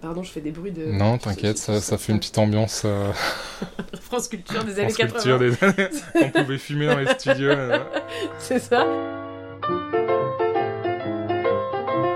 [0.00, 0.86] Pardon, je fais des bruits de.
[0.86, 2.82] Non, t'inquiète, ça, ça, fait une petite ambiance.
[2.86, 3.12] Euh...
[4.00, 5.12] France Culture des années France 80.
[5.12, 5.90] Culture des années...
[6.14, 7.52] On pouvait fumer dans les studios.
[8.38, 8.86] C'est ça.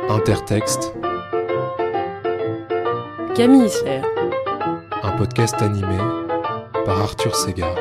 [0.08, 0.94] Intertexte.
[3.34, 4.00] Camille Isler.
[5.02, 5.98] Un podcast animé
[6.86, 7.76] par Arthur Segar.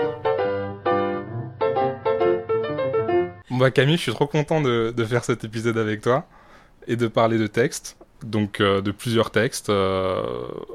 [3.49, 6.25] Bon bah Camille, je suis trop content de, de faire cet épisode avec toi
[6.87, 10.23] et de parler de texte donc euh, de plusieurs textes euh,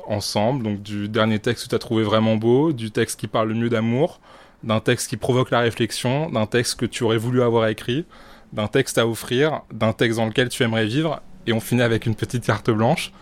[0.07, 3.49] ensemble, donc du dernier texte que tu as trouvé vraiment beau, du texte qui parle
[3.49, 4.21] le mieux d'amour,
[4.63, 8.05] d'un texte qui provoque la réflexion, d'un texte que tu aurais voulu avoir écrit,
[8.53, 12.07] d'un texte à offrir, d'un texte dans lequel tu aimerais vivre, et on finit avec
[12.07, 13.13] une petite carte blanche.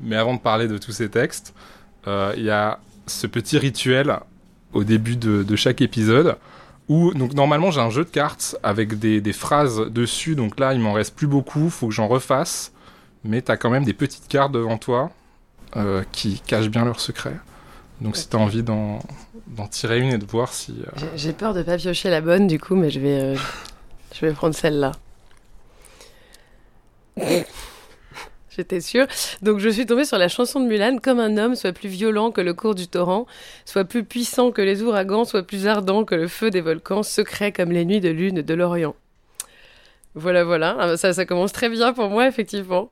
[0.00, 1.54] Mais avant de parler de tous ces textes,
[2.06, 4.16] euh, il y a ce petit rituel
[4.72, 6.36] au début de, chaque épisode
[6.88, 10.72] où donc normalement j'ai un jeu de cartes avec des, des phrases dessus, donc là
[10.72, 12.72] il m'en reste plus beaucoup, faut que j'en refasse
[13.28, 15.10] mais tu as quand même des petites cartes devant toi
[15.76, 17.36] euh, qui cachent bien leurs secrets.
[18.00, 19.00] Donc si tu as envie d'en
[19.70, 20.74] tirer une et de voir si...
[20.80, 23.36] Euh, j'ai peur de pas piocher la bonne du coup, mais je vais, euh,
[24.14, 24.92] je vais prendre celle-là.
[28.50, 29.06] J'étais sûre.
[29.42, 32.30] Donc je suis tombée sur la chanson de Mulan, comme un homme soit plus violent
[32.32, 33.26] que le cours du torrent,
[33.64, 37.52] soit plus puissant que les ouragans, soit plus ardent que le feu des volcans, secret
[37.52, 38.96] comme les nuits de lune de l'Orient.
[40.14, 40.76] Voilà, voilà.
[40.78, 42.90] Ah, ça, ça commence très bien pour moi, effectivement.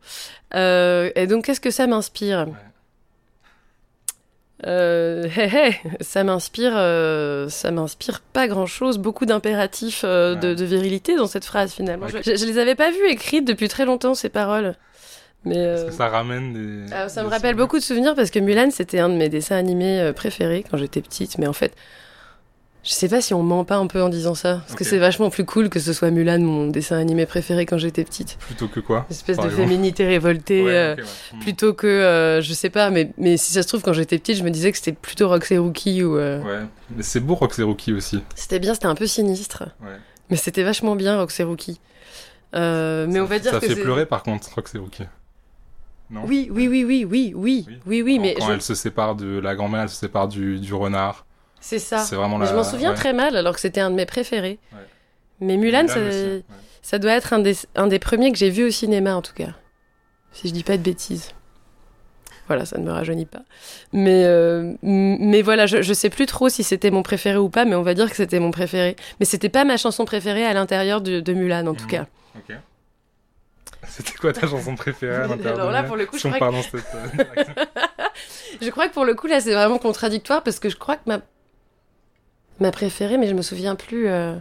[0.55, 2.47] Euh, et donc, qu'est-ce que ça m'inspire
[4.67, 5.29] euh,
[6.01, 8.99] ça m'inspire, euh, ça m'inspire pas grand chose.
[8.99, 12.09] Beaucoup d'impératifs de, virilité dans cette phrase finalement.
[12.09, 14.75] Je, je, les avais pas vues écrites depuis très longtemps ces paroles.
[15.45, 15.57] Mais
[15.87, 16.93] que ça ramène des.
[16.93, 19.57] Ah, ça me rappelle beaucoup de souvenirs parce que Mulan c'était un de mes dessins
[19.57, 21.37] animés préférés quand j'étais petite.
[21.37, 21.75] Mais en fait,
[22.87, 24.99] je sais pas si on ment pas un peu en disant ça, parce que c'est
[24.99, 28.39] vachement plus cool que ce soit Mulan, mon dessin animé préféré quand j'étais petite.
[28.39, 30.95] Plutôt que quoi Une espèce de féminité révoltée, euh,
[31.35, 31.41] hmm.
[31.41, 34.37] plutôt que, euh, je sais pas, mais, mais si ça se trouve, quand j'étais petite,
[34.37, 36.17] je me disais que c'était plutôt Roxy Rookie ou...
[36.17, 38.23] Euh, ouais, mais c'est beau Roxy Rookie aussi.
[38.37, 39.65] C'était bien, c'était un peu sinistre.
[39.83, 39.97] Ouais.
[40.31, 41.81] Mais c'était vachement bien Roxy Rookie.
[42.53, 45.03] mais on va dire ça que fait pleurer par contre, Roxy Rookie.
[46.09, 48.37] Non oui, oui, oui, oui, oui, oui, oui, oui, mais...
[48.39, 51.26] Quand elle se sépare de la grand-mère, elle se sépare du, du renard.
[51.61, 51.99] C'est ça.
[51.99, 54.59] C'est vraiment Je m'en souviens très mal, alors que c'était un de mes préférés.
[55.41, 55.87] Mais Mulan,
[56.83, 59.35] ça, doit être un des, un des premiers que j'ai vu au cinéma, en tout
[59.35, 59.51] cas.
[60.33, 61.31] Si je dis pas de bêtises.
[62.47, 63.43] Voilà, ça ne me rajeunit pas.
[63.93, 67.65] Mais, euh, mais voilà, je, je sais plus trop si c'était mon préféré ou pas,
[67.65, 68.95] mais on va dire que c'était mon préféré.
[69.19, 71.89] Mais c'était pas ma chanson préférée à l'intérieur de, de, Mulan, en tout mmh.
[71.89, 72.07] cas.
[72.37, 72.57] Ok.
[73.89, 76.79] C'était quoi ta chanson préférée à l'intérieur Alors là, pour le coup, je crois, que...
[78.61, 81.03] je crois que pour le coup, là, c'est vraiment contradictoire parce que je crois que
[81.07, 81.21] ma
[82.61, 84.09] ma préférée, mais je me souviens plus.
[84.09, 84.35] Euh,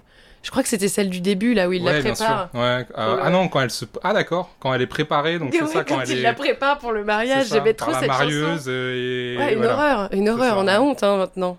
[0.44, 2.50] je crois que c'était celle du début, là où il la prépare.
[2.54, 2.86] Ouais.
[2.98, 3.86] Euh, ah non, quand elle se.
[4.04, 6.92] Ah d'accord, quand elle est préparée, donc c'est ça quand, elle il la prépare pour
[6.92, 7.48] le mariage.
[7.50, 8.72] J'aimais trop cette marieuse chanson.
[8.72, 9.36] Et...
[9.38, 10.58] Ouais, une horreur, une horreur.
[10.58, 11.58] On a honte hein, maintenant.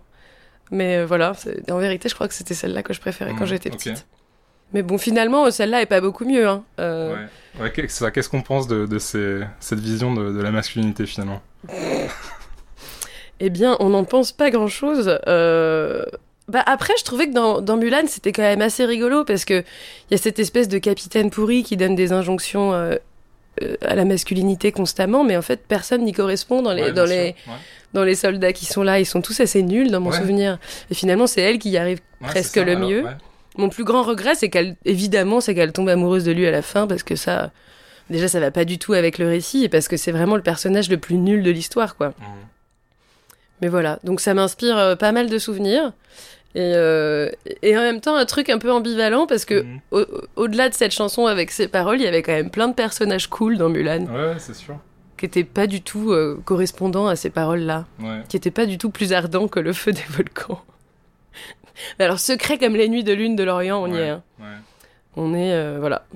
[0.71, 1.33] Mais euh, voilà,
[1.71, 4.07] en vérité, je crois que c'était celle-là que je préférais quand mmh, j'étais petite.
[4.73, 6.49] Mais bon, finalement, celle-là est pas beaucoup mieux.
[6.49, 6.65] Hein.
[6.79, 7.71] Ouais.
[7.73, 9.43] Qu'est-ce qu'on pense de, de ces...
[9.61, 11.41] cette vision de, de la masculinité finalement?
[13.39, 15.21] Eh bien, on n'en pense pas grand-chose.
[15.29, 16.05] Euh...
[16.49, 19.61] Bah après, je trouvais que dans, dans Mulan, c'était quand même assez rigolo parce que
[19.63, 22.95] il y a cette espèce de capitaine pourri qui donne des injonctions euh,
[23.63, 27.35] euh, à la masculinité constamment, mais en fait, personne n'y correspond dans les dans les
[27.95, 29.01] dans les soldats qui sont là.
[29.01, 30.59] Ils sont tous assez nuls dans mon souvenir.
[30.91, 33.05] Et finalement, c'est elle qui y arrive presque le mieux.
[33.57, 36.61] Mon plus grand regret, c'est qu'elle, évidemment, c'est qu'elle tombe amoureuse de lui à la
[36.61, 37.53] fin parce que ça,
[38.11, 40.43] déjà, ça va pas du tout avec le récit et parce que c'est vraiment le
[40.43, 42.09] personnage le plus nul de l'histoire, quoi.
[42.09, 42.25] Mmh.
[43.63, 45.93] Mais voilà, donc ça m'inspire euh, pas mal de souvenirs.
[46.55, 47.31] Et, euh,
[47.63, 49.81] et en même temps, un truc un peu ambivalent parce que mhm.
[50.37, 53.29] au-delà de cette chanson avec ses paroles, il y avait quand même plein de personnages
[53.29, 54.07] cool dans Mulan.
[54.07, 54.77] Ouais, c'est sûr.
[55.19, 57.87] Qui n'étaient pas du tout euh, correspondants à ces paroles-là.
[58.01, 58.23] Ouais.
[58.29, 60.63] Qui n'étaient pas du tout plus ardents que le feu des volcans.
[61.99, 64.09] Mais alors, secret comme les nuits de lune de l'Orient, on y est.
[64.09, 64.23] Hein.
[64.39, 64.47] Ouais.
[65.17, 65.53] On est.
[65.53, 66.07] Euh, voilà.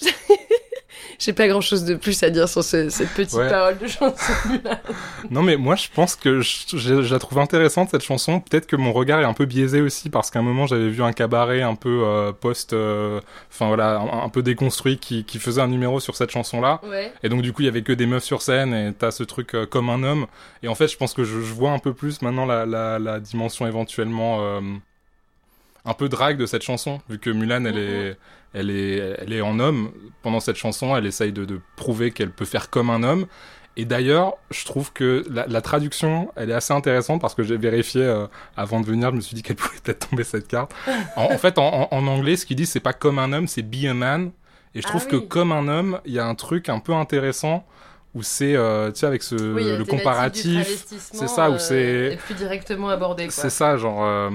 [1.24, 4.32] J'ai pas grand chose de plus à dire sur cette petite parole de chanson.
[5.30, 8.40] non, mais moi, je pense que je, la trouve intéressante, cette chanson.
[8.40, 11.02] Peut-être que mon regard est un peu biaisé aussi, parce qu'à un moment, j'avais vu
[11.02, 12.74] un cabaret un peu euh, post.
[12.74, 16.82] Euh, enfin, voilà, un, peu déconstruit qui, qui, faisait un numéro sur cette chanson-là.
[17.22, 19.22] Et donc, du coup, il y avait que des meufs sur scène, et t'as ce
[19.22, 20.26] truc euh, comme un homme.
[20.62, 23.18] Et en fait, je pense que je, vois un peu plus maintenant la, la, la
[23.18, 24.60] dimension éventuellement
[25.84, 28.16] un peu drague de cette chanson, vu que Mulan, elle est,
[28.54, 29.90] elle est, elle est en homme
[30.22, 33.26] pendant cette chanson, elle essaye de, prouver qu'elle peut faire comme un homme.
[33.76, 38.02] Et d'ailleurs, je trouve que la, traduction, elle est assez intéressante parce que j'ai vérifié
[38.02, 40.72] euh, avant de venir, je me suis dit qu'elle pouvait peut-être tomber cette carte.
[41.16, 43.94] En, fait, en, anglais, ce qu'il dit, c'est pas comme un homme, c'est be a
[43.94, 44.30] man.
[44.76, 46.94] Et je ah trouve que comme un homme, il y a un truc un peu
[46.94, 47.66] intéressant
[48.14, 50.84] où c'est, euh, tu sais, avec ce, Oui, la le comparatif.
[50.86, 53.26] c'est ça, où euh, c'est- est plus directement abordé.
[53.30, 54.30] C'est ça, genre.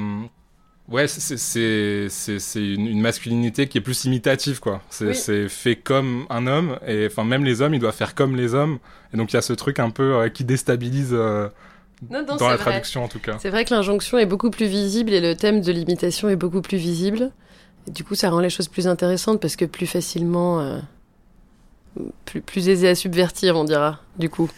[0.89, 4.81] Ouais, c'est- une, une masculinité qui est plus imitative, quoi.
[4.89, 5.05] C'est
[5.43, 5.49] Oui.
[5.49, 8.79] fait comme un homme, et enfin, même les hommes, ils doivent faire comme les hommes.
[9.13, 11.47] Et donc, il y a ce truc un peu euh, qui déstabilise euh,
[12.09, 12.63] Non, non, dans la vrai.
[12.71, 13.37] traduction, en tout cas.
[13.39, 16.61] C'est vrai que l'injonction est beaucoup plus visible et le thème de l'imitation est beaucoup
[16.61, 17.31] plus visible.
[17.87, 20.79] Et du coup, ça rend les choses plus intéressantes parce que plus facilement, euh,
[22.25, 24.49] plus, plus aisé à subvertir, on dira, du coup.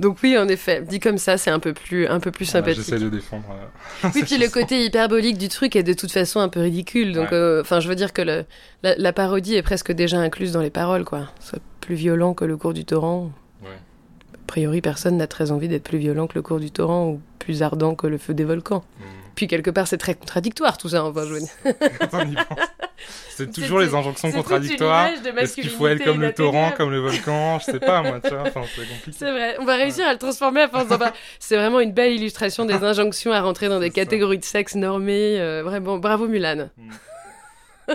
[0.00, 2.66] Donc oui, en effet, dit comme ça, c'est un peu plus, un peu plus Voilà,
[2.66, 2.84] sympathique.
[2.88, 3.44] J'essaie de défendre.
[3.50, 7.12] euh, Oui, puis le côté hyperbolique du truc est de toute façon un peu ridicule.
[7.12, 7.36] Donc, Ouais.
[7.36, 8.44] euh, enfin, je veux dire que le-
[8.84, 11.28] la, la parodie est presque déjà incluse dans les paroles, quoi.
[11.40, 13.32] Soit plus violent que le cours du torrent.
[13.62, 13.70] Ouais.
[14.34, 17.20] A priori, personne n'a très envie d'être plus violent que le cours du torrent ou
[17.40, 18.84] plus ardent que le feu des volcans.
[19.00, 19.02] Mm.
[19.38, 21.04] Puis quelque part, c'est très contradictoire tout ça.
[21.04, 21.48] Enfin, je veux dire.
[22.00, 22.58] Quand on y pense.
[23.36, 25.06] C'est toujours les injonctions contradictoires.
[25.36, 27.60] Est-ce qu'il faut être comme le torrent, comme le volcan?
[27.60, 28.40] Je sais pas, moi, tu vois.
[28.48, 29.16] Enfin, c'est compliqué.
[29.16, 31.14] C'est vrai, on va réussir à le transformer à force d'en parler.
[31.38, 35.38] C'est vraiment une belle illustration des injonctions à rentrer dans des catégories de sexe normées.
[35.38, 36.70] euh, vraiment, bravo Mulan.
[36.76, 37.94] Mm.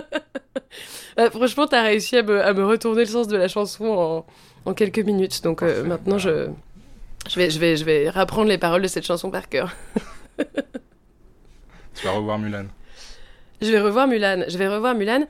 [1.20, 4.26] Euh, franchement, t'as réussi à me, à me retourner le sens de la chanson en,
[4.64, 5.44] en quelques minutes.
[5.44, 6.48] Donc euh, maintenant, je,
[7.28, 9.76] je, vais, je, vais, je vais rapprendre les paroles de cette chanson par cœur.
[11.94, 12.64] Tu vas revoir Mulan.
[13.62, 14.44] Je vais revoir Mulan.
[14.48, 15.24] Je vais revoir Mulan.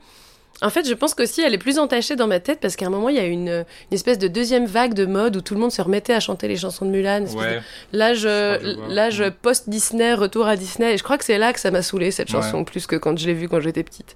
[0.61, 2.89] En fait, je pense qu'aussi elle est plus entachée dans ma tête parce qu'à un
[2.89, 5.59] moment, il y a une, une espèce de deuxième vague de mode où tout le
[5.59, 7.23] monde se remettait à chanter les chansons de Mulan.
[7.25, 7.61] espèce de- Ouais.
[7.91, 8.87] L'âge, vois.
[8.87, 9.31] l'âge Mm.
[9.41, 10.93] post-Disney, retour à Disney.
[10.93, 12.41] Et je crois que c'est là que ça m'a saoulé cette Ouais.
[12.41, 14.15] chanson, plus que quand je l'ai vue quand j'étais petite.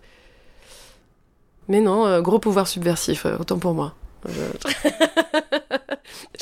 [1.68, 3.94] Mais non, euh, gros pouvoir subversif, euh, autant pour moi.
[4.28, 4.32] Je-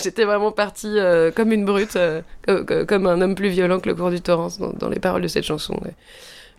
[0.01, 3.79] J'étais vraiment partie euh, comme une brute, euh, co- co- comme, un homme plus violent
[3.79, 5.73] que le cours du torrent dans, dans les paroles de cette chanson.
[5.83, 5.93] ouais.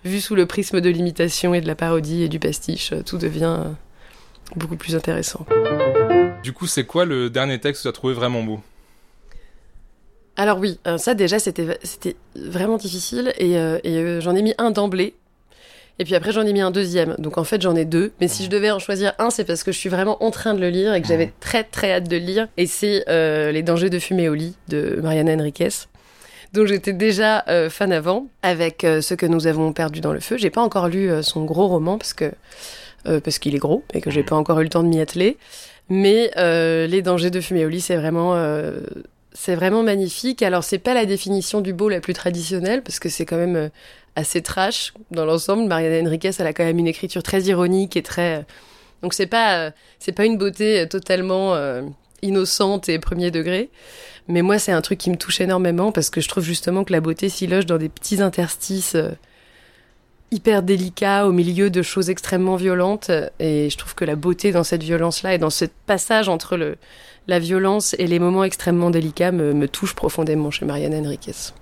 [0.05, 3.19] Vu sous le prisme de l'imitation et de la parodie et du pastiche, euh, tout
[3.19, 3.65] devient
[4.57, 5.45] beaucoup plus intéressant.
[6.43, 8.61] Du coup, c'est quoi le dernier texte que tu as trouvé vraiment beau?
[10.37, 14.55] Alors oui, ça déjà c'était c'était vraiment difficile et, euh, et, euh, j'en ai mis
[14.59, 15.15] un d'emblée.
[15.99, 17.15] Et puis après j'en ai mis un deuxième.
[17.19, 18.13] Donc en fait j'en ai deux.
[18.21, 20.55] Mais si je devais en choisir un, c'est parce que je suis vraiment en train
[20.55, 22.49] de le lire et que j'avais très très hâte de le lire.
[22.57, 25.69] Et c'est euh, Les dangers de fumer au lit de Mariana Enriquez.
[26.53, 30.21] dont j'étais déjà euh, fan avant, avec euh, Ce que nous avons perdu dans le
[30.21, 30.37] feu.
[30.39, 32.31] J'ai pas encore lu euh, son gros roman parce que
[33.25, 35.39] parce qu'il est gros et que j'ai pas encore eu le temps de m'y atteler.
[35.89, 38.37] Mais Les dangers de fumer au lit, c'est vraiment
[39.33, 40.43] c'est vraiment magnifique.
[40.43, 43.71] Alors, c'est pas la définition du beau la plus traditionnelle, parce que c'est quand même
[44.19, 45.67] assez trash dans l'ensemble.
[45.67, 48.45] Mariana Enriquez, elle a quand même une écriture très ironique et très.
[49.03, 51.83] Donc, c'est pas, euh, c'est pas une beauté euh, totalement euh,
[52.23, 53.71] innocente et premier degré.
[54.27, 56.93] Mais moi, c'est un truc qui me touche énormément, parce que je trouve justement que
[56.93, 59.11] la beauté s'y loge dans des petits interstices euh,
[60.31, 63.11] hyper délicats au milieu de choses extrêmement violentes.
[63.39, 66.77] Et je trouve que la beauté dans cette violence-là et dans ce passage entre le
[67.29, 71.53] la violence et les moments extrêmement délicats me, touchent profondément chez Mariana Enriquez.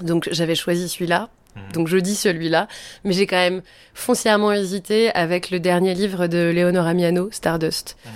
[0.00, 1.28] Donc j'avais choisi celui-là.
[1.74, 2.68] Donc je dis celui-là,
[3.04, 3.62] mais j'ai quand même
[3.94, 8.10] foncièrement hésité avec le dernier livre de Leonora Miano, Stardust, Mhm.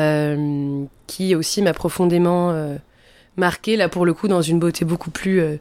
[0.00, 2.76] euh, qui aussi m'a profondément euh,
[3.36, 5.56] marqué, là pour le coup, dans une beauté beaucoup plus euh,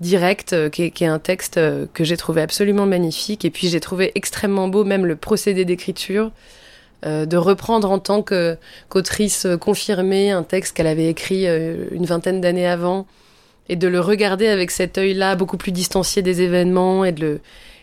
[0.00, 1.58] directe, euh, qui, est, qui est un texte
[1.94, 6.30] que j'ai trouvé absolument magnifique, et puis j'ai trouvé extrêmement beau même le procédé d'écriture,
[7.04, 8.56] de reprendre en tant que
[8.88, 13.06] qu'autrice confirmée un texte qu'elle avait écrit une vingtaine d'années avant
[13.68, 17.40] et de le regarder avec cet œil-là beaucoup plus distancié des événements et de le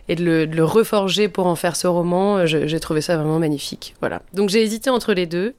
[0.08, 3.16] et de le, de le reforger pour en faire ce roman, euh, j'ai trouvé ça
[3.16, 3.96] vraiment magnifique.
[4.00, 4.22] Voilà.
[4.34, 5.54] Donc j'ai hésité entre les deux.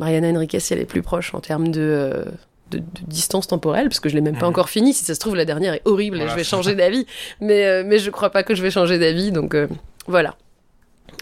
[0.00, 2.24] Mariana Enriquez, elle est plus proche en termes de, euh,
[2.72, 4.50] de, de distance temporelle, parce que je l'ai même pas Mhm.
[4.50, 4.92] encore fini.
[4.92, 7.06] Si ça se trouve, la dernière est horrible et je vais changer d'avis.
[7.40, 9.68] Mais, euh, mais je crois pas que je vais changer d'avis, donc euh,
[10.08, 10.34] voilà.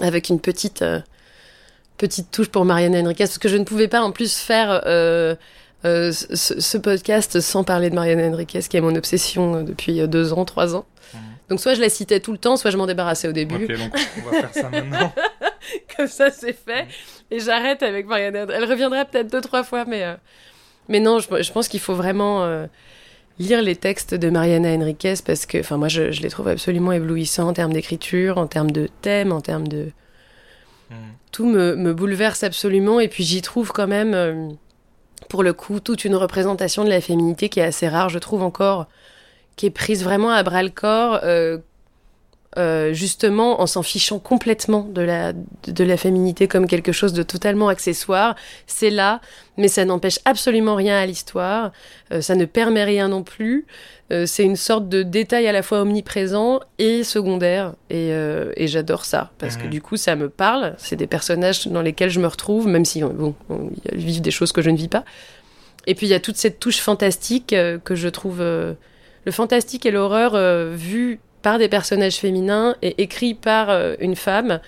[0.01, 0.83] Avec une petite,
[1.99, 5.35] petite touche pour Mariana Enriquez, parce que je ne pouvais pas en plus faire euh,
[5.85, 10.00] euh, ce, ce podcast sans parler de Mariana Enriquez, qui est mon obsession euh, depuis
[10.00, 10.87] euh, deux ans, trois ans.
[11.12, 11.21] Mhm.
[11.50, 13.64] Donc soit je la citais tout le temps, soit je m'en débarrassais au début.
[13.64, 15.12] Ok, donc on va faire ça maintenant.
[15.97, 16.87] Comme ça, c'est fait.
[17.31, 18.47] Et j'arrête avec Mariana.
[18.53, 20.14] Elle reviendra peut-être deux, trois fois, mais, euh,
[20.88, 22.67] mais non, je, je pense qu'il faut vraiment euh,
[23.38, 26.93] lire les textes de Mariana Enriquez parce que, enfin, moi, je, je les trouve absolument
[26.93, 29.91] éblouissants en termes d'écriture, en termes de thème, en termes de.
[30.91, 30.97] Mhm.
[31.33, 33.00] Tout me, me bouleverse absolument.
[33.00, 34.57] Et puis, j'y trouve quand même,
[35.28, 38.43] pour le coup, toute une représentation de la féminité qui est assez rare, je trouve
[38.43, 38.87] encore,
[39.57, 41.21] qui est prise vraiment à bras le corps.
[41.25, 41.59] euh,
[42.56, 47.23] euh, justement en s'en fichant complètement de la, de la féminité comme quelque chose de
[47.23, 48.37] totalement accessoire.
[48.66, 49.20] C'est là,
[49.56, 51.73] mais ça n'empêche absolument rien à l'histoire,
[52.12, 53.66] euh, ça ne permet rien non plus.
[54.12, 58.11] Euh, c'est une sorte de détail à la fois omniprésent et secondaire, et,
[58.56, 59.70] et j'adore ça, parce que Mhm.
[59.70, 63.00] du coup ça me parle, c'est des personnages dans lesquels je me retrouve, même si
[63.02, 65.04] bon, on- ils vivent des choses que je ne vis pas.
[65.87, 67.49] Et puis il y a toute cette touche fantastique
[67.84, 68.40] que je trouve...
[69.26, 74.17] le fantastique et l'horreur euh, vu par des personnages féminins et écrit par euh, une
[74.17, 74.61] femme,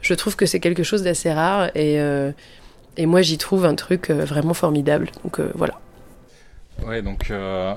[0.00, 2.30] je trouve que c'est quelque chose d'assez rare et, euh,
[2.96, 5.10] et moi j'y trouve un truc euh, vraiment formidable.
[5.24, 5.80] Donc euh, voilà.
[6.86, 7.74] Ouais, donc euh,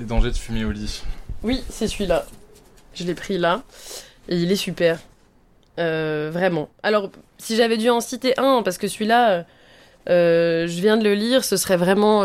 [0.00, 1.04] les dangers de fumer au lit.
[1.44, 2.26] Oui, c'est celui-là.
[2.92, 3.62] Je l'ai pris là
[4.28, 4.98] et il est super.
[5.76, 6.68] Vraiment.
[6.82, 9.44] Alors, si j'avais dû en citer un, parce que celui-là,
[10.08, 12.22] je viens de le lire, ce serait vraiment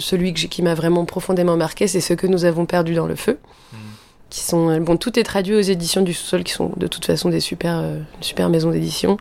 [0.00, 3.14] celui que qui m'a vraiment profondément marqué, c'est ce que nous avons perdu dans le
[3.14, 3.38] feu.
[3.72, 3.89] Mhm.
[4.30, 7.04] Qui sont, euh, bon, tout est traduit aux éditions du sous-sol, qui sont de toute
[7.04, 9.16] façon des super, euh, super maison d'édition.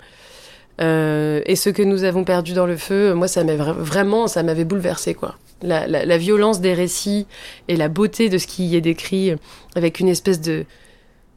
[0.82, 4.28] Euh, et ce que nous avons perdu dans le feu, moi, ça m'avait vra- vraiment,
[4.28, 5.36] ça m'avait bouleversé, quoi.
[5.62, 7.26] La, la- la violence des récits
[7.68, 9.34] et la beauté de ce qui y est décrit,
[9.76, 10.66] avec une espèce de,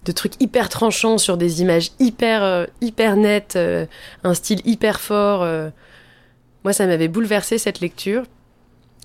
[0.04, 3.58] de truc hyper tranchant sur des images hyper, hyper nettes,
[4.22, 5.44] un style hyper fort.
[6.62, 8.22] Moi, ça m'avait bouleversé cette lecture.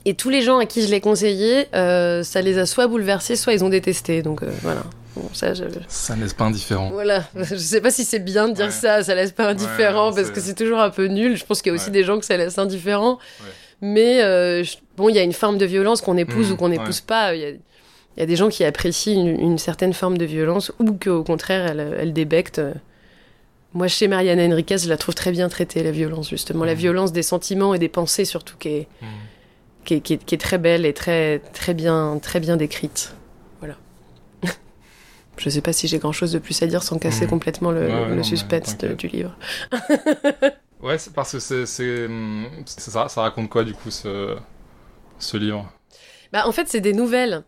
[0.09, 3.35] Et tous les gens à qui je l'ai conseillé, euh, ça les a soit bouleversés,
[3.35, 4.21] soit ils ont détesté.
[4.21, 4.83] Donc euh, voilà.
[5.17, 5.63] Bon, ça, je...
[5.89, 6.91] Ça n'est pas indifférent.
[6.91, 8.71] Voilà, je sais pas si c'est bien de dire Ouais.
[8.71, 11.35] ça, ça laisse pas indifférent Ouais, parce que c'est toujours un peu nul.
[11.35, 11.91] Je pense qu'il y a aussi Ouais.
[11.91, 13.19] des gens que ça laisse indifférent.
[13.81, 16.55] Mais euh, je- bon, il y a une forme de violence qu'on épouse Mmh, ou
[16.55, 17.35] qu'on n'épouse pas.
[17.35, 20.25] Il y a, il y a des gens qui apprécient une, une certaine forme de
[20.25, 22.61] violence ou qu'au contraire, elle, elle débecte.
[23.73, 26.63] Moi, chez Mariana Enriquez, je la trouve très bien traitée, la violence, justement.
[26.63, 26.77] La Mmh.
[26.77, 29.07] violence des sentiments et des pensées, surtout, qui est, Mhm.
[29.88, 33.15] Qui est, qui est- qui est très belle et très, très, bien, très bien décrite.
[33.60, 33.75] Voilà.
[35.38, 37.29] Je sais pas si j'ai grand chose de plus à dire sans casser Mhm.
[37.29, 39.36] complètement le, Ouais, suspense de- du livre.
[40.82, 42.08] Ouais, c'est parce que c'est, c'est,
[42.65, 44.38] c'est ça, ça raconte quoi du coup ce,
[45.20, 45.72] ce livre?
[46.32, 47.44] Bah, en fait, c'est des nouvelles.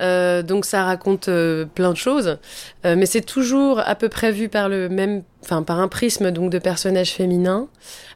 [0.00, 2.38] Euh, donc ça raconte euh, plein de choses,
[2.84, 6.30] Euh, mais c'est toujours à peu près vu par le même, enfin par un prisme
[6.32, 7.68] donc de personnages féminins.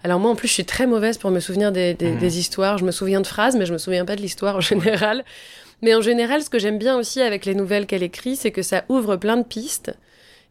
[0.04, 2.18] Alors moi en plus je suis très mauvaise pour me souvenir des, des- Mhm.
[2.18, 2.76] des histoires.
[2.76, 5.24] Je me souviens de phrases, mais je me souviens pas de l'histoire en général.
[5.82, 8.60] Mais en général, ce que j'aime bien aussi avec les nouvelles qu'elle écrit, c'est que
[8.62, 9.94] ça ouvre plein de pistes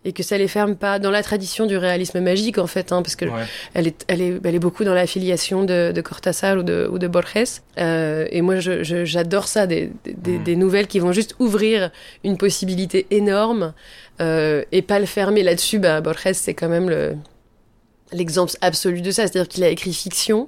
[0.06, 3.02] et que ça les ferme pas dans la tradition du réalisme magique en fait, hein,
[3.02, 3.44] parce que Ouais.
[3.74, 6.98] elle est, elle est, elle est beaucoup dans l'affiliation de, de Cortázar ou de, ou
[7.00, 7.60] de Borges.
[7.78, 11.36] Euh, et moi, je- je- j'adore ça, des, des, des- des nouvelles qui vont juste
[11.40, 11.92] ouvrir
[12.24, 13.74] une possibilité énorme
[14.22, 15.80] euh, et pas le fermer là-dessus.
[15.80, 17.16] Bah, Borges, c'est quand même le,
[18.14, 19.28] l'exemple absolu de ça.
[19.28, 20.48] C'est-à-dire qu'il a écrit fiction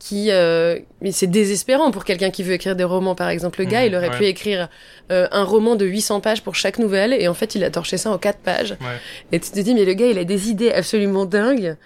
[0.00, 0.32] qui...
[0.32, 3.60] euh, mais c'est désespérant pour quelqu'un qui veut écrire des romans, par exemple.
[3.60, 4.16] Le gars, Mhm, il aurait ouais.
[4.16, 4.68] pu écrire
[5.12, 7.96] euh, un roman de 800 pages pour chaque nouvelle, et en fait, il a torché
[7.98, 8.72] ça en 4 pages.
[8.80, 8.96] Ouais.
[9.30, 11.76] Et tu te dis, mais le gars, il a des idées absolument dingues.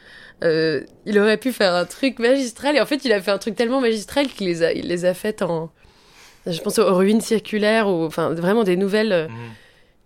[0.43, 2.77] Euh, il aurait pu faire un truc magistral.
[2.77, 5.05] Et en fait, il a fait un truc tellement magistral qu'il les a, il les
[5.05, 5.71] a faites en.
[6.47, 9.29] Je pense aux ruines circulaires, ou enfin vraiment des nouvelles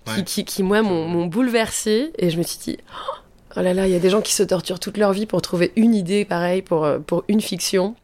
[0.07, 0.15] Mhm.
[0.17, 2.12] qui, qui, qui, moi, m'ont m'ont bouleversée.
[2.19, 3.17] Et je me suis dit, oh
[3.62, 5.73] là là, il y a des gens qui se torturent toute leur vie pour trouver
[5.77, 7.95] une idée pareille pour, euh, pour une fiction.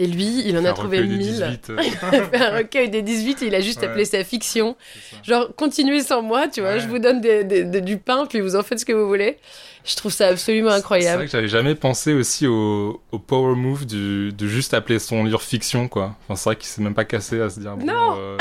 [0.00, 1.32] Et lui, il en a trouvé recueil des mille.
[1.34, 3.86] 18, euh, Il a fait un recueil des 18 et il a juste Ouais.
[3.86, 4.76] appelé ça fiction.
[5.10, 5.24] c'est.
[5.30, 6.80] Genre, continuez sans moi, tu vois, Ouais.
[6.80, 9.06] je vous donne des- des- des- du pain, puis vous en faites ce que vous
[9.06, 9.38] voulez.
[9.84, 11.16] Je trouve ça absolument C'est incroyable.
[11.18, 15.22] vrai que j'avais jamais pensé aussi au, au power move du, de juste appeler son
[15.22, 16.16] livre fiction, quoi.
[16.24, 17.76] Enfin, c'est vrai qu'il s'est même pas cassé à se dire.
[17.76, 18.16] bon, Non.
[18.18, 18.36] euh,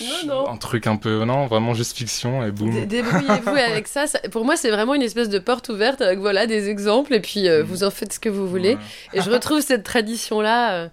[0.00, 0.48] Non, non.
[0.50, 1.24] Un truc un peu.
[1.24, 2.72] Non, vraiment juste fiction et boum.
[2.72, 4.06] Dé- Débrouillez-vous avec ça.
[4.06, 7.20] ça- Pour moi, c'est vraiment une espèce de porte ouverte avec voilà des exemples et
[7.20, 8.74] puis euh, vous en faites ce que vous voulez.
[8.74, 8.80] Ouais.
[9.12, 10.88] Et je retrouve cette tradition-là euh,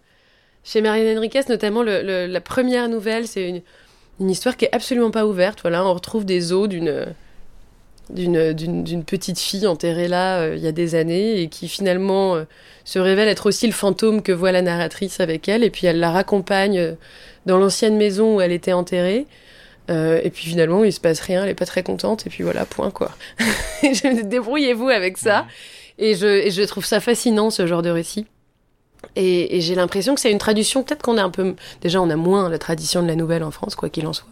[0.63, 3.27] chez Marianne Enriquez, notamment le- le- la première nouvelle.
[3.27, 3.61] C'est une,
[4.19, 5.59] une histoire qui est absolument pas ouverte.
[5.61, 7.07] Voilà, on retrouve des os d'une
[8.13, 12.43] d'une petite fille enterrée là euh, il y a des années et qui finalement euh,
[12.83, 15.99] se révèle être aussi le fantôme que voit la narratrice avec elle et puis elle
[15.99, 16.93] la raccompagne euh,
[17.45, 19.25] dans l'ancienne maison où elle était enterrée
[19.89, 22.43] Euh, et puis finalement il se passe rien elle est pas très contente et puis
[22.43, 23.11] voilà point quoi
[24.23, 25.47] débrouillez-vous avec ça
[26.01, 28.25] et je, et je trouve ça fascinant, ce genre de récit.
[29.15, 31.55] Et, et j'ai l'impression que c'est une tradition, peut-être qu'on a un peu...
[31.81, 34.29] Déjà, on a moins la tradition de la nouvelle en France, quoi qu'il en soit.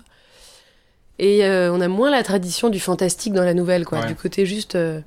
[1.19, 3.99] Et euh, on a moins la tradition du fantastique dans la nouvelle, quoi.
[3.99, 4.07] Ouais.
[4.07, 4.75] Du côté juste...
[4.75, 5.01] euh,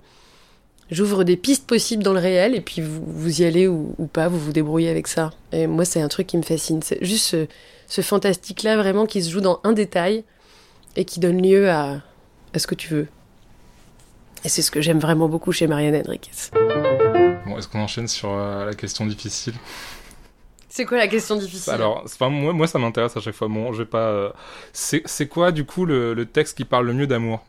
[0.90, 4.06] J'ouvre des pistes possibles dans le réel, et puis vous, vous y allez ou, ou
[4.06, 5.32] pas, vous vous débrouillez avec ça.
[5.50, 6.82] Et moi, c'est un truc qui me fascine.
[6.82, 7.46] C'est juste ce,
[7.88, 10.22] ce fantastique-là, vraiment, qui se joue dans un détail,
[10.96, 12.02] et qui donne lieu à,
[12.52, 13.08] à ce que tu veux.
[14.44, 16.32] Et c'est ce que j'aime vraiment beaucoup chez Marianne Enriquez.
[17.46, 19.54] Bon, est-ce qu'on enchaîne sur euh, la question difficile?
[20.74, 21.70] C'est quoi la question difficile?
[21.74, 23.46] Alors, c'est pas- moi, moi, ça m'intéresse à chaque fois.
[23.46, 24.08] Bon, je vais pas.
[24.08, 24.30] euh,
[24.72, 27.44] C'est c'est quoi, du coup, le, le texte qui parle le mieux d'amour?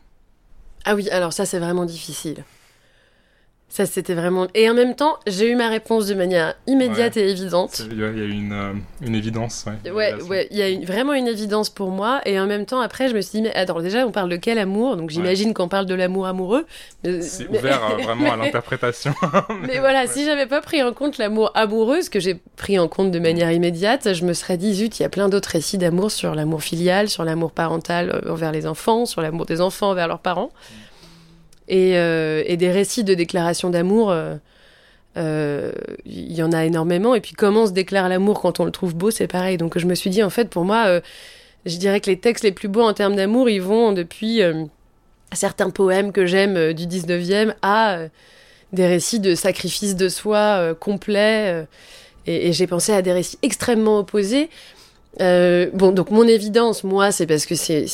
[0.84, 2.44] Ah oui, alors ça c'est vraiment difficile.
[3.76, 4.46] Ça c'était vraiment...
[4.54, 7.82] Et en même temps, j'ai eu ma réponse de manière immédiate et évidente.
[7.90, 8.72] Il y a il y a une, euh,
[9.04, 9.64] une évidence.
[9.84, 9.90] Ouais,
[10.30, 12.20] Ouais, il y a une- vraiment une évidence pour moi.
[12.24, 14.36] Et en même temps, après, je me suis dit, mais attends, déjà, on parle de
[14.36, 14.96] quel amour?
[14.96, 16.66] Donc j'imagine qu'on parle de l'amour amoureux.
[17.02, 19.12] Mais, C'est ouvert euh, vraiment à l'interprétation.
[19.66, 22.86] mais voilà, si j'avais pas pris en compte l'amour amoureux, ce que j'ai pris en
[22.86, 25.78] compte de manière immédiate, je me serais dit, zut, il y a plein d'autres récits
[25.78, 29.90] d'amour sur l'amour filial, sur l'amour parental euh, envers les enfants, sur l'amour des enfants
[29.90, 30.50] envers leurs parents.
[31.68, 34.36] Et, euh, et des récits de déclaration d'amour, euh,
[35.16, 35.72] euh,
[36.04, 37.14] il y en a énormément.
[37.14, 39.56] Et puis comment se déclare l'amour quand on le trouve beau, c'est pareil.
[39.56, 41.00] Donc je me suis dit, en fait, pour moi, euh,
[41.66, 44.64] je dirais que les textes les plus beaux en termes d'amour, ils vont depuis euh,
[45.32, 48.08] certains poèmes que j'aime euh, du 19e à euh,
[48.72, 51.50] des récits de sacrifice de soi euh, complet.
[51.52, 51.64] euh,
[52.26, 54.48] et et j'ai pensé à des récits extrêmement opposés.
[55.20, 57.86] Euh, bon, donc mon évidence, moi, c'est parce que c'est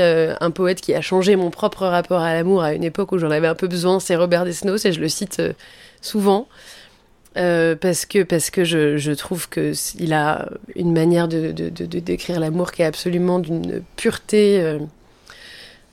[0.00, 3.18] euh, un poète qui a changé mon propre rapport à l'amour à une époque où
[3.18, 4.00] j'en avais un peu besoin.
[4.00, 5.52] C'est Robert Desnos et je le cite euh,
[6.02, 6.48] souvent
[7.38, 11.52] euh, parce que parce que je, je trouve que c- il a une manière de
[11.52, 14.76] de, de, de décrire l'amour qui est absolument d'une pureté.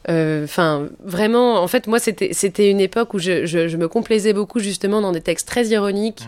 [0.08, 4.60] Enfin, vraiment, en fait, moi, c'était une époque où je, je, je me complaisais beaucoup
[4.60, 6.24] justement dans des textes très ironiques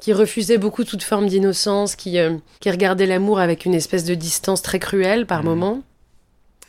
[0.00, 4.14] qui refusait beaucoup toute forme d'innocence, qui, euh, qui regardait l'amour avec une espèce de
[4.14, 5.44] distance très cruelle par Mhm.
[5.48, 5.82] moments.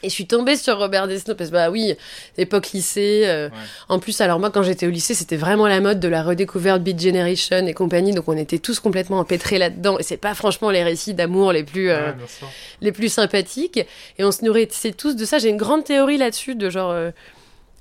[0.01, 1.93] Et je suis tombée sur Robert Desnos parce que bah oui,
[2.37, 3.23] époque lycée.
[3.25, 3.55] euh, Ouais.
[3.89, 6.81] En plus, alors moi quand j'étais au lycée, c'était vraiment la mode de la redécouverte
[6.81, 9.99] Beat Generation et compagnie, donc on était tous complètement empêtrés là-dedans.
[9.99, 12.47] Et c'est pas franchement les récits d'amour les plus euh, Ouais,
[12.79, 13.77] les plus sympathiques.
[14.17, 15.37] Et on se nourrissait tous de ça.
[15.37, 16.91] J'ai une grande théorie là-dessus de genre.
[16.91, 17.11] euh,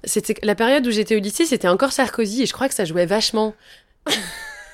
[0.02, 2.84] c'était la période où j'étais au lycée, c'était encore Sarkozy et je crois que ça
[2.84, 3.54] jouait vachement.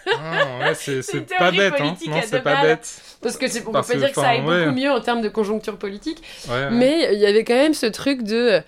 [0.06, 1.96] Ah, ouais, c'est pas bête, hein.
[2.08, 2.88] Non, c'est pas bête.
[3.22, 4.64] Parce que c'est, on peut pas dire que ça aille ouais.
[4.66, 6.22] beaucoup mieux en termes de conjoncture politique.
[6.48, 6.70] Ouais, ouais.
[6.70, 8.60] Mais il y avait quand même ce truc de.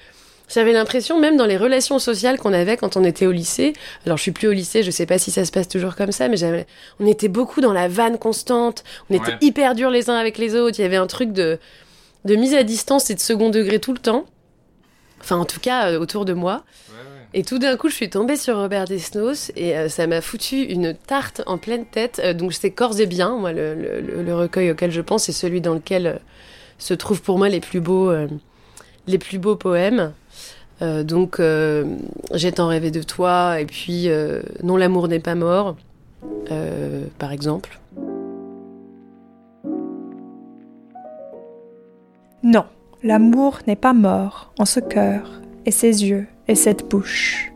[0.49, 3.73] J'avais l'impression, même dans les relations sociales qu'on avait quand on était au lycée,
[4.05, 6.13] alors je suis plus au lycée, je sais pas si ça se passe toujours comme
[6.13, 6.67] ça, mais j'avais,
[7.01, 9.39] on était beaucoup dans la vanne constante, on était Ouais.
[9.41, 11.59] hyper durs les uns avec les autres, il y avait un truc de,
[12.25, 14.25] de mise à distance et de second degré tout le temps.
[15.21, 16.63] Enfin, en tout cas, euh, autour de moi.
[16.91, 17.06] Ouais, ouais.
[17.39, 20.63] Et tout d'un coup, je suis tombée sur Robert Desnos et euh, ça m'a foutu
[20.63, 22.19] une tarte en pleine tête.
[22.25, 25.75] Euh, donc, c'est Corps et Bien, moi, le, recueil auquel je pense, c'est celui dans
[25.75, 26.15] lequel euh,
[26.79, 28.11] se trouvent pour moi les plus beaux,
[29.07, 30.13] les plus beaux poèmes.
[30.81, 31.41] Donc,
[32.35, 34.09] J'ai tant rêvé de toi, et puis
[34.63, 35.77] Non, l'amour n'est pas mort,
[37.19, 37.79] par exemple.
[42.43, 42.65] Non,
[43.03, 47.53] l'amour n'est pas mort en ce cœur et ses yeux et cette bouche,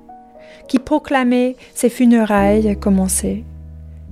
[0.68, 3.44] qui proclamait ses funérailles commencées.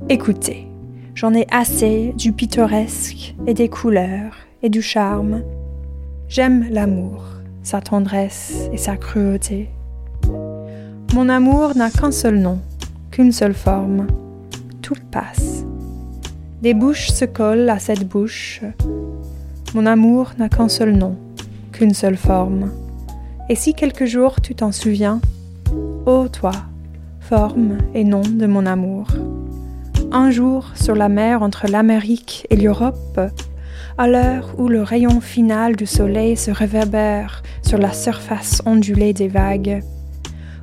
[0.09, 0.67] Écoutez,
[1.15, 5.43] j'en ai assez du pittoresque et des couleurs et du charme.
[6.29, 7.25] J'aime l'amour,
[7.63, 9.71] sa tendresse et sa cruauté.
[11.15, 12.61] Mon amour n'a qu'un seul nom,
[13.11, 14.07] qu'une seule forme.
[14.83, 15.65] Tout passe.
[16.63, 18.63] Des bouches se collent à cette bouche,
[19.75, 21.15] mon amour n'a qu'un seul nom,
[21.73, 22.71] qu'une seule forme.
[23.51, 25.21] Et si quelque jour tu t'en souviens,
[26.05, 26.53] ô toi,
[27.21, 29.07] forme et nom de mon amour,
[30.13, 33.21] un jour sur la mer entre l'Amérique et l'Europe,
[33.97, 39.29] à l'heure où le rayon final du soleil se réverbère sur la surface ondulée des
[39.29, 39.83] vagues,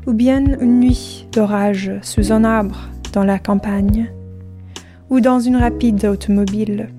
[0.05, 4.11] ou bien une nuit d'orage sous un arbre dans la campagne,
[5.09, 6.89] ou dans une rapide automobile,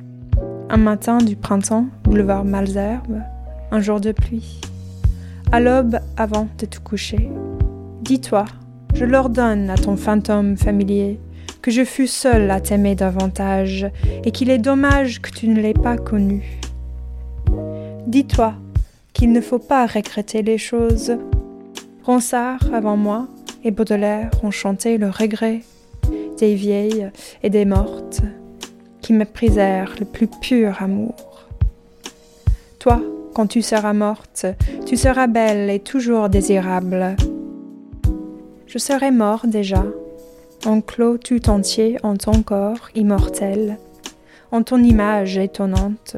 [0.69, 3.21] un matin du printemps, boulevard Malzerbe,
[3.71, 4.61] un jour de pluie.
[5.53, 7.31] À l'aube, avant de te coucher,
[8.03, 8.45] dis-toi,
[8.95, 11.21] je l'ordonne à ton fantôme familier
[11.63, 13.87] que je fus seul à t'aimer davantage
[14.25, 16.61] et qu'il est dommage que tu ne l'aies pas connu.
[18.07, 18.55] Dis-toi
[19.13, 21.17] qu'il ne faut pas regretter les choses.
[22.05, 23.29] Ronsard avant moi
[23.65, 25.63] et Baudelaire ont chanté le regret
[26.39, 27.11] des vieilles
[27.43, 28.21] et des mortes
[29.01, 31.47] qui méprisèrent le plus pur amour.
[32.79, 33.01] Toi,
[33.37, 34.47] quand tu seras morte,
[34.87, 37.17] tu seras belle et toujours désirable.
[38.67, 39.85] Je serai mort déjà,
[40.65, 43.77] enclos tout entier en ton corps immortel,
[44.53, 46.17] en ton image étonnante,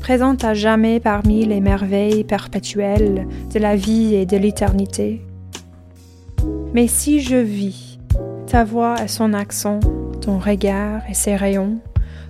[0.00, 5.22] présente à jamais parmi les merveilles perpétuelles de la vie et de l'éternité.
[6.74, 7.98] Mais si je vis
[8.46, 9.80] ta voix et son accent,
[10.20, 11.78] ton regard et ses rayons,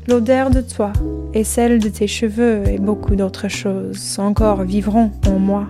[0.09, 0.93] l'odeur de toi
[1.35, 5.67] et celle de tes cheveux et beaucoup d'autres choses encore vivront en moi.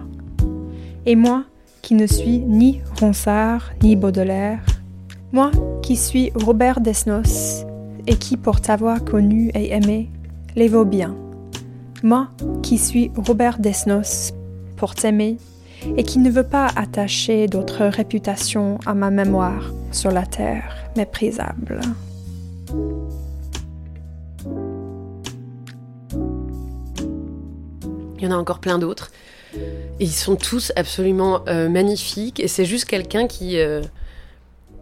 [1.07, 1.45] Et moi,
[1.83, 4.65] qui ne suis ni Ronsard ni Baudelaire,
[5.33, 5.51] moi
[5.83, 7.65] qui suis Robert Desnos
[8.07, 10.09] et qui, pour t'avoir connu et aimé,
[10.55, 11.17] les vaut bien.
[12.03, 12.29] Moi,
[12.63, 14.33] qui suis Robert Desnos,
[14.77, 15.37] pour t'aimer,
[15.97, 21.81] et qui ne veux pas attacher d'autres réputations à ma mémoire sur la terre méprisable.
[28.19, 29.11] Il y en a encore plein d'autres.
[29.55, 32.41] Et ils sont tous absolument euh, magnifiques.
[32.41, 33.83] Et c'est juste quelqu'un qui, euh,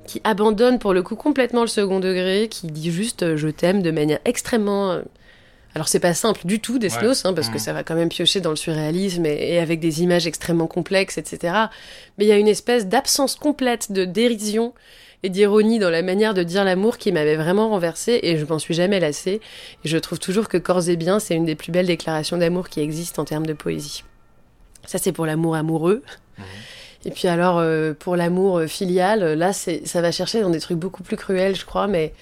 [0.06, 3.82] qui abandonne pour le coup complètement le second degré, qui dit juste euh, je t'aime
[3.82, 5.00] de manière extrêmement.
[5.74, 7.58] Alors c'est pas simple du tout Desnos, hein, parce que Mhm.
[7.60, 11.18] ça va quand même piocher dans le surréalisme et, et avec des images extrêmement complexes,
[11.18, 11.54] etc.
[12.16, 14.72] Mais il y a une espèce d'absence complète de dérision
[15.22, 18.58] et d'ironie dans la manière de dire l'amour qui m'avait vraiment renversée et je m'en
[18.58, 19.40] suis jamais lassée.
[19.84, 22.68] Et je trouve toujours que Corps et Bien, c'est une des plus belles déclarations d'amour
[22.68, 24.04] qui existent en termes de poésie.
[24.86, 26.02] Ça, c'est pour l'amour amoureux.
[27.04, 30.60] Et puis alors, euh, pour l'amour euh, filial, euh, là, ça va chercher dans des
[30.60, 32.12] trucs beaucoup plus cruels, je crois, mais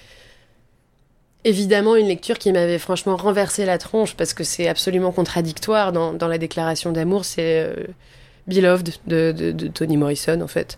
[1.45, 6.11] évidemment une lecture qui m'avait franchement renversé la tronche parce que c'est absolument contradictoire dans,
[6.11, 7.23] dans la déclaration d'amour.
[7.23, 7.85] C'est euh,
[8.47, 10.77] Beloved de, de, de Toni Morrison, en fait.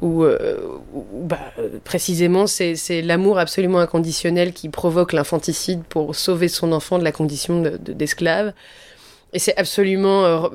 [0.00, 0.58] Où, euh,
[0.94, 1.40] où, bah,
[1.82, 7.60] précisément, c'est, l'amour absolument inconditionnel qui provoque l'infanticide pour sauver son enfant de la condition
[7.60, 8.52] de- de- d'esclave.
[9.32, 10.24] Et c'est absolument.
[10.24, 10.48] euh,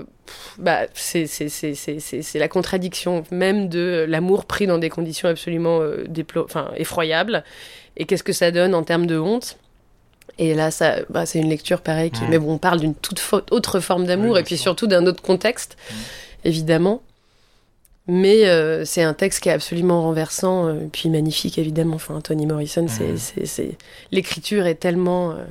[0.58, 1.28] bah, c'est,
[2.36, 6.06] la contradiction même de l'amour pris dans des conditions absolument euh,
[6.38, 7.44] enfin, effroyables.
[7.98, 9.58] Et qu'est-ce que ça donne en termes de honte?
[10.40, 12.22] Et là, ça, bah, c'est une lecture pareille qui.
[12.30, 15.22] Mais bon, on parle d'une toute autre forme d'amour Oui, et puis surtout d'un autre
[15.22, 15.78] contexte,
[16.46, 17.02] évidemment.
[18.08, 21.96] Mais euh, c'est un texte qui est absolument renversant, euh, puis magnifique évidemment.
[21.96, 23.46] Enfin, Toni Morrison, c'est, Mhm.
[23.46, 23.78] c'est,
[24.12, 25.44] l'écriture est tellement euh,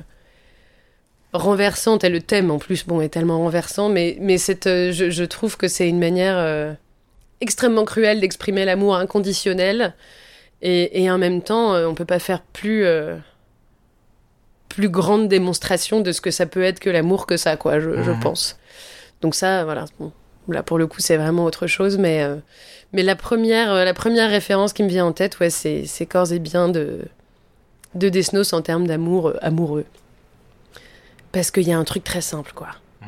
[1.33, 3.89] renversante et le thème en plus, bon, est tellement renversant.
[3.89, 6.75] Mais, mais cette, je, je trouve que c'est une manière
[7.41, 9.93] extrêmement cruelle d'exprimer l'amour inconditionnel.
[10.61, 12.85] Et, et en même temps, on peut pas faire plus
[14.69, 17.79] plus grande démonstration de ce que ça peut être que l'amour que ça, quoi.
[17.79, 18.19] Je, je Mhm.
[18.19, 18.57] pense.
[19.21, 19.85] Donc ça, voilà.
[19.99, 20.11] Bon,
[20.47, 22.35] là pour le coup, c'est vraiment autre chose, mais euh,
[22.91, 26.05] mais la première euh, la première référence qui me vient en tête, ouais, c'est c'est
[26.05, 26.99] corps et bien de
[27.95, 29.85] de Desnos en termes d'amour euh, amoureux.
[31.31, 32.69] Parce qu'il y a un truc très simple, quoi.
[33.01, 33.07] Mhm.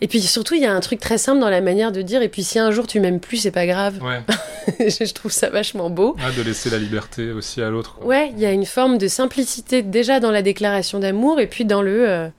[0.00, 2.22] Et puis surtout, il y a un truc très simple dans la manière de dire.
[2.22, 4.00] Et puis si un jour tu m'aimes plus, c'est pas grave.
[4.02, 4.22] Ouais.
[4.88, 6.16] je trouve ça vachement beau.
[6.16, 7.96] Ouais, de laisser la liberté aussi à l'autre.
[7.96, 8.06] quoi.
[8.06, 11.64] Ouais, il y a une forme de simplicité déjà dans la déclaration d'amour et puis
[11.64, 12.30] dans le.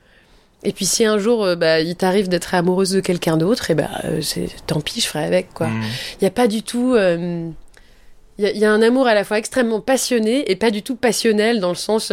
[0.63, 3.75] Et puis si un jour euh, bah, il t'arrive d'être amoureuse de quelqu'un d'autre, et
[3.75, 5.67] bah euh, c'est tant pis, je ferai avec quoi.
[5.67, 5.83] Mhm.
[6.19, 6.93] Il y a pas du tout.
[6.95, 7.49] euh,
[8.37, 10.71] Il y, a- il y a un amour à la fois extrêmement passionné et pas
[10.71, 12.11] du tout passionnel dans le sens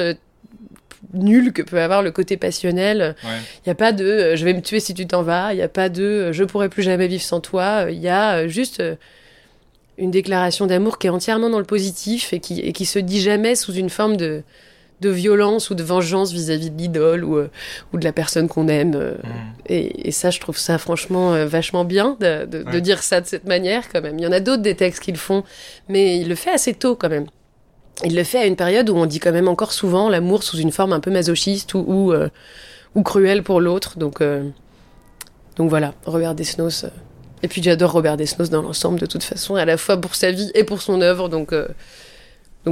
[1.14, 3.14] nul que peut avoir le côté passionnel.
[3.24, 3.30] Ouais.
[3.64, 5.52] Il y a pas de je vais me tuer si tu t'en vas.
[5.54, 7.86] Il y a pas de je pourrai plus jamais vivre sans toi.
[7.90, 8.82] Il y a juste
[9.96, 13.20] une déclaration d'amour qui est entièrement dans le positif et qui, et qui se dit
[13.20, 14.42] jamais sous une forme de,
[15.00, 17.50] de violence ou de vengeance vis-à-vis de l'idole ou, euh,
[17.92, 18.94] ou de la personne qu'on aime.
[18.96, 19.12] euh.
[19.22, 19.30] Mhm.
[19.66, 22.80] Et, et ça, je trouve ça franchement euh, vachement bien de, de- de Ouais.
[22.80, 24.18] dire ça de cette manière quand même.
[24.18, 25.44] Il y en a d'autres des textes qui le font,
[25.88, 27.26] mais il le fait assez tôt quand même.
[28.04, 30.56] Il le fait à une période où on dit quand même encore souvent l'amour sous
[30.58, 32.28] une forme un peu masochiste ou, ou, euh,
[32.94, 33.98] ou cruelle pour l'autre.
[33.98, 34.48] Donc, euh,
[35.56, 36.86] donc voilà, Robert Desnos.
[37.42, 40.30] Et puis j'adore Robert Desnos dans l'ensemble de toute façon, à la fois pour sa
[40.32, 41.28] vie et pour son œuvre.
[41.28, 41.68] Donc, euh,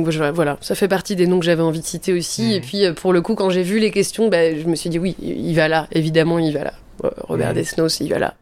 [0.05, 2.43] donc voilà, ça fait partie des noms que j'avais envie de citer aussi.
[2.43, 2.53] Mhm.
[2.53, 4.91] Et puis euh, pour le coup, quand j'ai vu les questions, bah, je me suis
[4.91, 6.73] dit oui, il va là, évidemment, il va là.
[7.05, 7.55] Euh, Robert Mhm.
[7.55, 8.35] Desnos, il va là.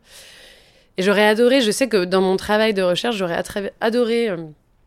[0.96, 3.40] Et j'aurais adoré, je sais que dans mon travail de recherche, j'aurais
[3.80, 4.36] adoré euh,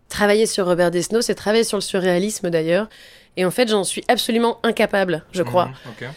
[0.10, 2.88] travailler sur Robert Desnos et travailler sur le surréalisme d'ailleurs.
[3.36, 5.66] Et en fait, j'en suis absolument incapable, je crois.
[5.66, 5.74] Mhm.
[6.02, 6.08] Ok.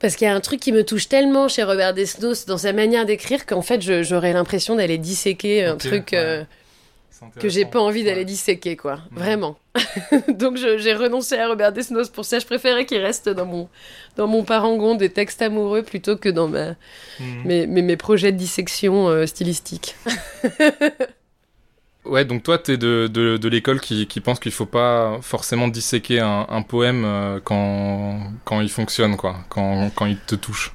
[0.00, 2.72] Parce qu'il y a un truc qui me touche tellement chez Robert Desnos dans sa
[2.72, 6.18] manière d'écrire qu'en fait, j'aurais l'impression d'aller disséquer un truc ouais.
[6.18, 6.44] euh,
[7.40, 8.24] que j'ai pas envie d'aller Ouais.
[8.24, 9.00] disséquer, quoi.
[9.12, 9.58] Vraiment.
[10.28, 12.38] Donc j'ai renoncé à Robert Desnos pour ça.
[12.38, 13.68] Je préférais qu'il reste dans mon,
[14.16, 16.74] dans mon parangon des textes amoureux plutôt que dans ma,
[17.20, 17.42] Mhm.
[17.44, 19.94] mes, mes, mes projets de dissection euh, stylistique.
[22.04, 25.68] Ouais, donc toi, t'es de, de, de l'école qui, qui pense qu'il faut pas forcément
[25.68, 30.74] disséquer un, un poème euh, quand, quand il fonctionne, quoi, quand, quand il te touche.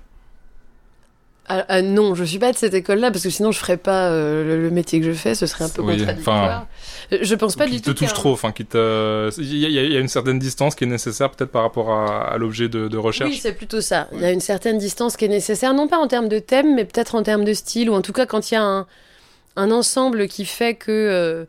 [1.51, 4.09] Ah, ah, non, je suis pas de cette école-là parce que sinon je ferais pas
[4.11, 6.67] euh, le, le métier que je fais, ce serait un peu Oui, contradictoire.
[7.11, 7.95] Euh, je pense pas Qui du te tout.
[8.05, 9.31] touche trop, enfin, qui te.
[9.41, 11.91] Il y, a- il y a- une certaine distance qui est nécessaire peut-être par rapport
[11.91, 13.31] à, à l'objet de, de recherche.
[13.31, 14.07] Oui, c'est plutôt ça.
[14.13, 16.75] Il y a une certaine distance qui est nécessaire, non pas en termes de thème,
[16.75, 18.85] mais peut-être en termes de style, ou en tout cas quand il y a un,
[19.55, 21.45] un ensemble qui fait que euh,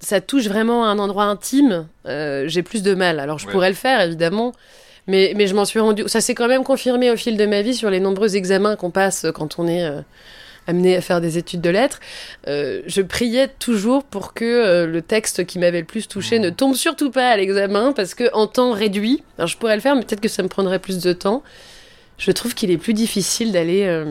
[0.00, 3.20] ça touche vraiment à un endroit intime, euh, j'ai plus de mal.
[3.20, 3.52] Alors je Ouais.
[3.52, 4.52] pourrais le faire, évidemment,
[5.06, 6.04] mais, mais je m'en suis rendu...
[6.06, 8.90] Ça s'est quand même confirmé au fil de ma vie sur les nombreux examens qu'on
[8.90, 9.84] passe quand on est...
[9.84, 10.00] euh,
[10.66, 12.00] amenée à faire des études de lettres,
[12.48, 16.48] euh, je priais toujours pour que euh, le texte qui m'avait le plus touché ne
[16.50, 19.94] tombe surtout pas à l'examen, parce que en temps réduit, alors je pourrais le faire,
[19.94, 21.42] mais peut-être que ça me prendrait plus de temps.
[22.16, 24.04] Je trouve qu'il est plus difficile d'aller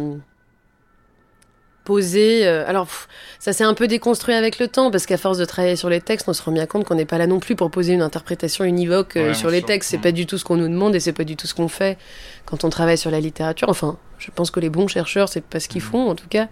[1.83, 2.47] poser.
[2.47, 3.07] euh, alors, pff,
[3.39, 6.01] ça s'est un peu déconstruit avec le temps, parce qu'à force de travailler sur les
[6.01, 8.01] textes, on se rend bien compte qu'on n'est pas là non plus pour poser une
[8.01, 9.67] interprétation univoque euh, Ouais, sur les sûr.
[9.67, 9.89] textes.
[9.91, 10.01] C'est Mm.
[10.01, 11.97] pas du tout ce qu'on nous demande et c'est pas du tout ce qu'on fait
[12.45, 13.69] quand on travaille sur la littérature.
[13.69, 15.87] Enfin, je pense que les bons chercheurs, c'est pas ce qu'ils Mhm.
[15.89, 16.47] font, en tout cas.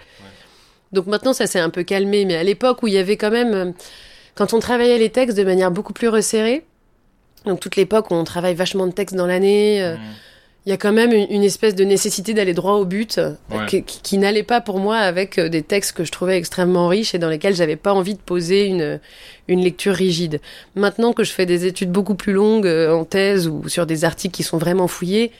[0.91, 3.32] Donc maintenant, ça s'est un peu calmé, mais à l'époque où il y avait quand
[3.32, 3.72] même, euh,
[4.36, 6.65] quand on travaillait les textes de manière beaucoup plus resserrée,
[7.46, 10.00] donc toute l'époque où on travaille vachement de textes dans l'année, Mm.
[10.65, 13.65] Il y a quand même une, espèce de nécessité d'aller droit au but, euh, Ouais.
[13.67, 16.88] qui, qui- qui n'allait pas pour moi avec euh, des textes que je trouvais extrêmement
[16.88, 19.00] riches et dans lesquels j'avais pas envie de poser une,
[19.47, 20.39] une lecture rigide.
[20.76, 24.06] Maintenant que je fais des études beaucoup plus longues euh, en thèse ou sur des
[24.06, 25.32] articles qui sont vraiment fouillés,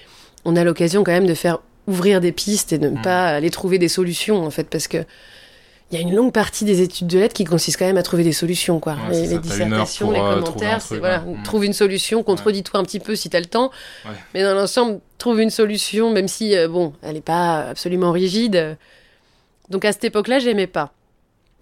[0.44, 3.02] on a l'occasion quand même de faire ouvrir des pistes et de ne Mm.
[3.04, 5.06] pas aller trouver des solutions en fait parce que
[5.92, 8.04] il y a une longue partie des études de lettres qui consiste quand même à
[8.04, 8.96] trouver des solutions, quoi.
[9.10, 12.84] Ouais, les, dissertations, pour, les euh, commentaires, c'est truc, voilà, trouve une solution, contredis-toi un
[12.84, 13.72] petit peu si t'as le temps.
[14.06, 14.12] Ouais.
[14.34, 18.78] Mais dans l'ensemble, trouve une solution, même si, euh, bon, elle n'est pas absolument rigide.
[19.70, 20.94] Donc à cette époque-là, j'aimais pas.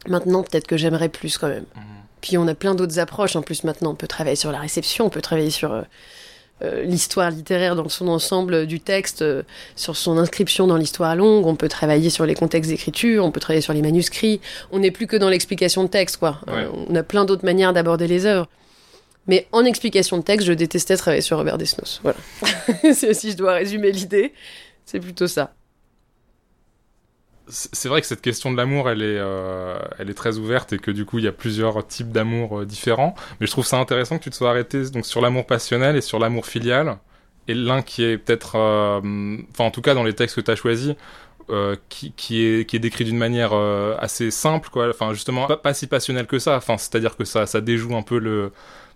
[0.07, 1.65] Maintenant, peut-être que j'aimerais plus quand même.
[1.75, 1.81] Mm.
[2.21, 3.35] Puis on a plein d'autres approches.
[3.35, 5.81] En plus, maintenant, on peut travailler sur la réception, on peut travailler sur euh,
[6.61, 9.43] euh, l'histoire littéraire dans son ensemble du texte, euh,
[9.75, 11.45] sur son inscription dans l'histoire longue.
[11.45, 14.41] On peut travailler sur les contextes d'écriture, on peut travailler sur les manuscrits.
[14.71, 16.39] On n'est plus que dans l'explication de texte, quoi.
[16.47, 16.63] Ouais.
[16.63, 18.47] Euh, on a plein d'autres manières d'aborder les œuvres.
[19.27, 22.01] Mais en explication de texte, je détestais travailler sur Robert Desnos.
[22.03, 22.17] Voilà.
[22.93, 24.33] Si je dois résumer l'idée,
[24.85, 25.53] c'est plutôt ça.
[27.51, 30.77] C'est vrai que cette question de l'amour, elle est, euh, elle est très ouverte et
[30.79, 33.15] que du coup, il y a plusieurs types d'amour euh, différents.
[33.39, 36.01] Mais je trouve ça intéressant que tu te sois arrêté donc sur l'amour passionnel et
[36.01, 36.97] sur l'amour filial.
[37.47, 40.51] Et l'un qui est peut-être, euh, enfin en tout cas dans les textes que tu
[40.51, 40.93] as choisis,
[41.49, 44.89] euh, qui, qui est qui est décrit d'une manière euh, assez simple, quoi.
[44.89, 46.57] Enfin justement pas, pas si passionnel que ça.
[46.57, 48.51] Enfin c'est-à-dire que ça ça déjoue un peu le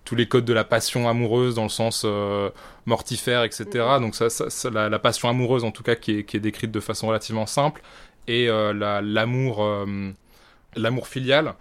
[0.06, 2.50] tous les codes de la passion amoureuse dans le sens euh,
[2.86, 3.86] mortifère, etc.
[4.02, 6.40] Donc ça, ça, ça- la, la passion amoureuse en tout cas qui est, qui est
[6.42, 7.82] décrite de façon relativement simple
[8.28, 10.12] et euh, la- l'amour euh,
[10.76, 11.56] l'amour filial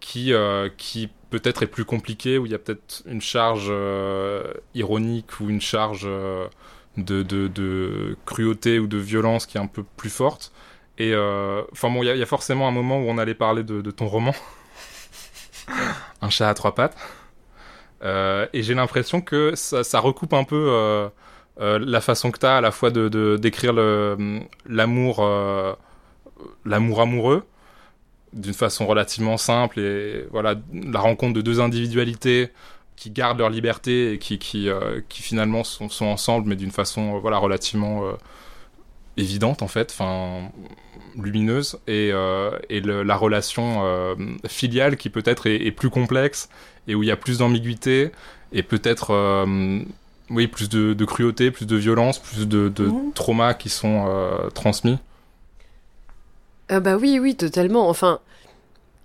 [0.00, 3.72] qui euh, qui peut-être est plus compliqué où il y a peut-être une charge
[4.74, 6.06] ironique ou une charge
[6.98, 10.52] de, de, cruauté ou de violence qui est un peu plus forte.
[10.98, 11.14] Et
[11.72, 14.34] enfin bon il y, a- forcément un moment où on allait parler de, ton roman
[16.20, 16.96] un chat à trois pattes.
[18.04, 21.08] Et j'ai l'impression que ça, recoupe un peu
[21.58, 23.72] la façon que tu as à la fois de d'écrire
[24.66, 25.20] l'amour
[26.64, 27.44] l'amour amoureux
[28.32, 32.48] d'une façon relativement simple et voilà la rencontre de deux individualités
[32.96, 36.70] qui gardent leur liberté et qui qui, euh, qui finalement sont, sont ensemble mais d'une
[36.70, 38.12] façon euh, voilà relativement euh,
[39.16, 40.50] évidente en fait enfin
[41.16, 42.08] lumineuse et,
[42.70, 43.82] et le- la relation
[44.48, 46.48] filiale qui peut-être est, est plus complexe
[46.88, 48.10] et où il y a plus d'ambiguïté
[48.52, 49.44] et peut-être
[50.30, 53.12] oui plus de, de cruauté plus de violence plus de, de Mhm.
[53.14, 54.06] traumas qui sont
[54.54, 54.96] transmis
[56.74, 57.88] Ah bah oui, oui, totalement.
[57.90, 58.20] Enfin,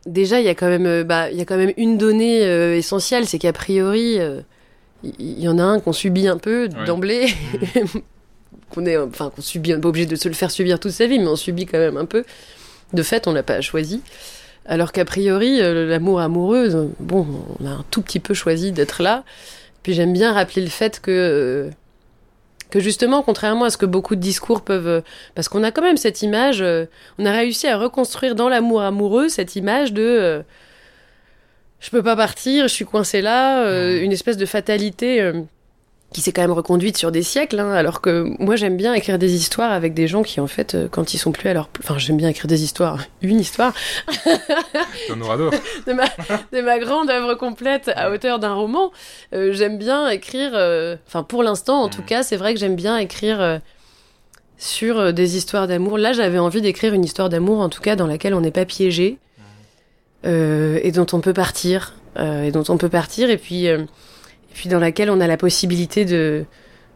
[0.05, 2.45] déjà, il y a quand même, euh, bah, il y a quand même une donnée
[2.45, 4.39] euh, essentielle, c'est qu'a priori, euh,
[5.03, 6.85] il y, en a un qu'on subit un peu Ouais.
[6.85, 7.27] d'emblée,
[8.69, 10.91] qu'on est, enfin, qu'on subit, on n'est pas obligé de se le faire subir toute
[10.93, 12.23] sa vie, mais on subit quand même un peu.
[12.93, 14.01] De fait, on l'a pas choisi.
[14.65, 17.27] Alors qu'a priori, l'amour amoureux, euh, bon,
[17.59, 19.23] on a un tout petit peu choisi d'être là.
[19.83, 21.69] Puis j'aime bien rappeler le fait que
[22.69, 25.01] que justement, contrairement à ce que beaucoup de discours peuvent, euh,
[25.35, 26.85] parce qu'on a quand même cette image, euh,
[27.17, 30.41] on a réussi à reconstruire dans l'amour amoureux cette image de euh,
[31.79, 34.03] je peux pas partir, je suis coincé là, Mhm.
[34.03, 35.31] une espèce de fatalité
[36.13, 39.19] qui s'est quand même reconduite sur des siècles, hein, alors que moi j'aime bien écrire
[39.19, 41.69] des histoires avec des gens qui en fait, euh, quand ils sont plus à leur...
[41.79, 43.73] Enfin j'aime bien écrire des histoires, une histoire,
[45.85, 46.05] de ma,
[46.53, 48.91] de ma grande œuvre complète à hauteur d'un roman.
[49.33, 52.05] Euh, j'aime bien écrire, euh, enfin pour l'instant en tout Mhm.
[52.07, 53.57] cas, c'est vrai que j'aime bien écrire euh,
[54.57, 55.97] sur des histoires d'amour.
[55.97, 58.65] Là, j'avais envie d'écrire une histoire d'amour, en tout cas dans laquelle on n'est pas
[58.65, 59.17] piégé
[60.25, 63.67] euh, et dont on peut partir, et dont on peut partir, et puis
[64.57, 66.45] puis dans laquelle on a la possibilité de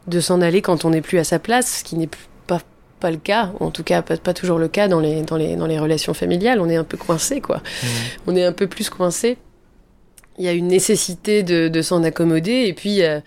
[0.07, 2.09] de s'en aller quand on n'est plus à sa place, ce qui n'est
[2.47, 2.59] pas
[2.99, 5.55] pas le cas, en tout cas pas, pas toujours le cas dans les dans les
[5.55, 6.59] dans les relations familiales.
[6.59, 7.61] On est un peu coincé quoi
[8.27, 9.37] on est un peu plus coincé.
[10.37, 13.19] Il y a une nécessité de, de s'en accommoder et puis euh,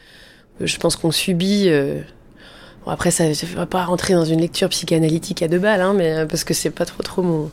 [0.61, 1.68] je pense qu'on subit.
[1.68, 2.01] euh,
[2.85, 5.81] Bon, après, ça, je ne vais pas rentrer dans une lecture psychanalytique à deux balles,
[5.81, 7.51] hein, mais euh, parce que c'est pas trop trop mon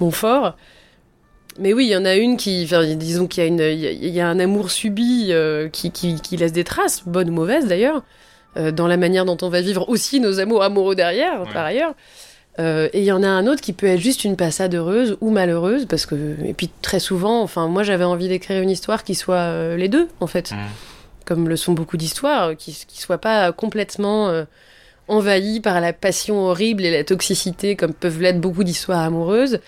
[0.00, 0.56] mon fort.
[1.58, 4.08] Mais oui, il y en a une qui, enfin, disons qu'il y a une, il
[4.08, 7.66] y a, un amour subi euh, qui, qui qui laisse des traces, bonnes ou mauvaises
[7.66, 8.02] d'ailleurs,
[8.56, 11.52] euh, dans la manière dont on va vivre aussi nos amours amoureux derrière, Ouais.
[11.52, 11.94] par ailleurs.
[12.60, 15.16] Euh, et il y en a un autre qui peut être juste une passade heureuse
[15.20, 16.14] ou malheureuse, parce que
[16.44, 20.08] et puis très souvent, enfin moi j'avais envie d'écrire une histoire qui soit les deux
[20.20, 20.56] en fait, Mm.
[21.24, 24.44] comme le sont beaucoup d'histoires, qui qui soient pas complètement
[25.08, 29.58] envahies par la passion horrible et la toxicité comme peuvent l'être beaucoup d'histoires amoureuses,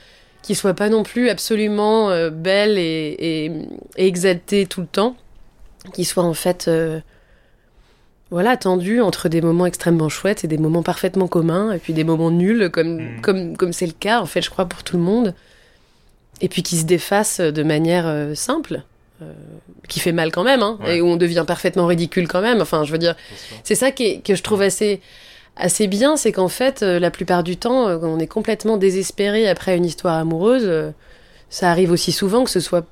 [0.47, 3.47] qui soient pas non plus absolument euh, belles et, et,
[3.97, 5.17] et exaltées tout le temps,
[5.93, 7.01] qui soient en fait euh,
[8.31, 12.05] voilà, tendu entre des moments extrêmement chouettes et des moments parfaitement communs, et puis des
[12.05, 13.21] moments nuls, comme Mm.
[13.23, 15.35] comme comme c'est le cas, en fait, je crois, pour tout le monde.
[16.41, 18.83] Et puis qui se défassent de manière euh, simple,
[19.89, 20.99] qui fait mal quand même, hein, Ouais.
[20.99, 22.61] et où on devient parfaitement ridicule quand même.
[22.61, 23.17] Enfin, je veux dire,
[23.65, 25.01] c'est ça qui est- que je trouve assez,
[25.57, 28.77] assez bien, c'est qu'en fait, euh, la plupart du temps, euh, quand on est complètement
[28.77, 30.91] désespéré après une histoire amoureuse, euh,
[31.51, 32.85] ça arrive aussi souvent que ce soit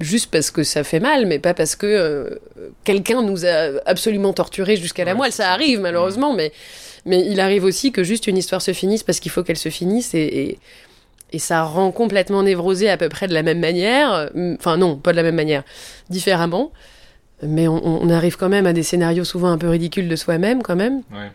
[0.00, 2.38] juste parce que ça fait mal, mais pas parce que euh,
[2.84, 5.32] quelqu'un nous a absolument torturés jusqu'à la Ouais, moelle.
[5.32, 5.52] Ça ça.
[5.52, 6.52] arrive malheureusement, mais,
[7.04, 9.68] mais il arrive aussi que juste une histoire se finisse parce qu'il faut qu'elle se
[9.70, 10.58] finisse et, et,
[11.32, 14.30] et ça rend complètement névrosé à peu près de la même manière.
[14.58, 15.64] Enfin non, pas de la même manière,
[16.10, 16.70] différemment.
[17.42, 20.62] Mais on, on arrive quand même à des scénarios souvent un peu ridicules de soi-même
[20.62, 21.02] quand même.
[21.12, 21.30] Ouais.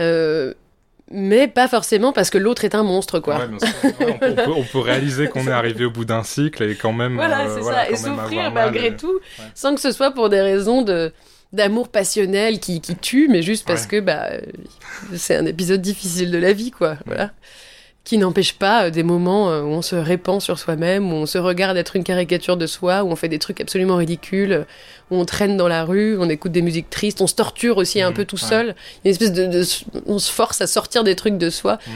[0.00, 0.54] Euh,
[1.10, 3.38] mais pas forcément parce que l'autre est un monstre, quoi.
[3.38, 3.46] Ouais.
[3.46, 7.14] Ouais, on, peut, on réaliser qu'on est arrivé au bout d'un cycle et quand même.
[7.14, 7.90] Voilà, euh, c'est voilà, ça.
[7.90, 9.20] Et souffrir malgré et- tout,
[9.54, 11.12] sans que ce soit pour des raisons de
[11.52, 14.40] d'amour passionnel qui, qui tue, mais juste parce que bah euh,
[15.14, 16.96] c'est un épisode difficile de la vie, quoi.
[17.04, 17.32] Voilà.
[18.04, 21.26] Qui n'empêche pas euh, des moments euh, où on se répand sur soi-même, où on
[21.26, 24.66] se regarde être une caricature de soi, où on fait des trucs absolument ridicules,
[25.10, 28.02] où on traîne dans la rue, on écoute des musiques tristes, on se torture aussi
[28.02, 28.42] un Mhm, peu tout ouais.
[28.48, 28.74] seul.
[29.04, 29.64] Une espèce de, de-
[30.06, 31.78] on se force à sortir des trucs de soi.
[31.86, 31.92] Mhm.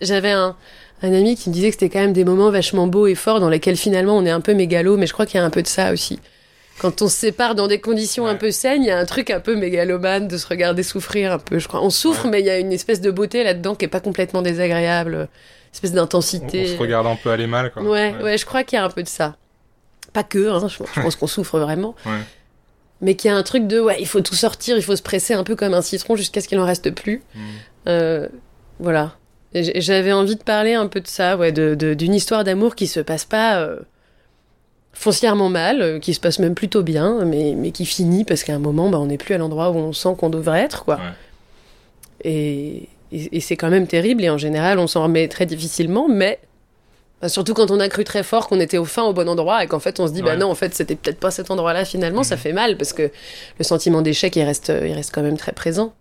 [0.00, 0.56] J'avais un,
[1.02, 3.40] un ami qui me disait que c'était quand même des moments vachement beaux et forts
[3.40, 5.50] dans lesquels finalement on est un peu mégalo, mais je crois qu'il y a un
[5.50, 6.18] peu de ça aussi.
[6.80, 9.30] Quand on se sépare dans des conditions un peu saines, il y a un truc
[9.30, 11.82] un peu mégalomane de se regarder souffrir un peu, je crois.
[11.82, 12.30] On souffre, Ouais.
[12.32, 15.28] mais il y a une espèce de beauté là-dedans qui est pas complètement désagréable, une
[15.72, 16.64] espèce d'intensité.
[16.72, 17.82] on se regarde un peu aller mal, quoi.
[17.82, 19.36] Ouais, ouais, je crois qu'il y a un peu de ça.
[20.12, 21.94] Pas que, hein, je, je pense qu'on souffre vraiment.
[22.06, 22.12] Ouais.
[23.00, 25.02] Mais qu'il y a un truc de, ouais, il faut tout sortir, il faut se
[25.02, 27.22] presser un peu comme un citron jusqu'à ce qu'il en reste plus.
[27.34, 27.42] Mhm.
[27.88, 28.28] Euh,
[28.80, 29.14] voilà.
[29.54, 32.88] J'avais envie de parler un peu de ça, ouais, de- de- d'une histoire d'amour qui
[32.88, 33.78] se passe pas euh,
[34.94, 38.54] foncièrement mal, euh, qui se passe même plutôt bien, mais, mais qui finit parce qu'à
[38.54, 40.96] un moment, bah, on n'est plus à l'endroit où on sent qu'on devrait être, quoi.
[40.96, 41.02] Ouais.
[42.30, 46.08] Et, et- et c'est quand même terrible, et en général, on s'en remet très difficilement,
[46.08, 46.38] mais
[47.20, 49.62] bah, surtout quand on a cru très fort qu'on était au fin au bon endroit,
[49.62, 50.36] et qu'en fait, on se dit, bah Ouais.
[50.36, 52.40] non, en fait, c'était peut-être pas cet endroit-là finalement, ça Mhm.
[52.40, 53.10] fait mal, parce que
[53.58, 55.92] le sentiment d'échec, il reste, il reste quand même très présent.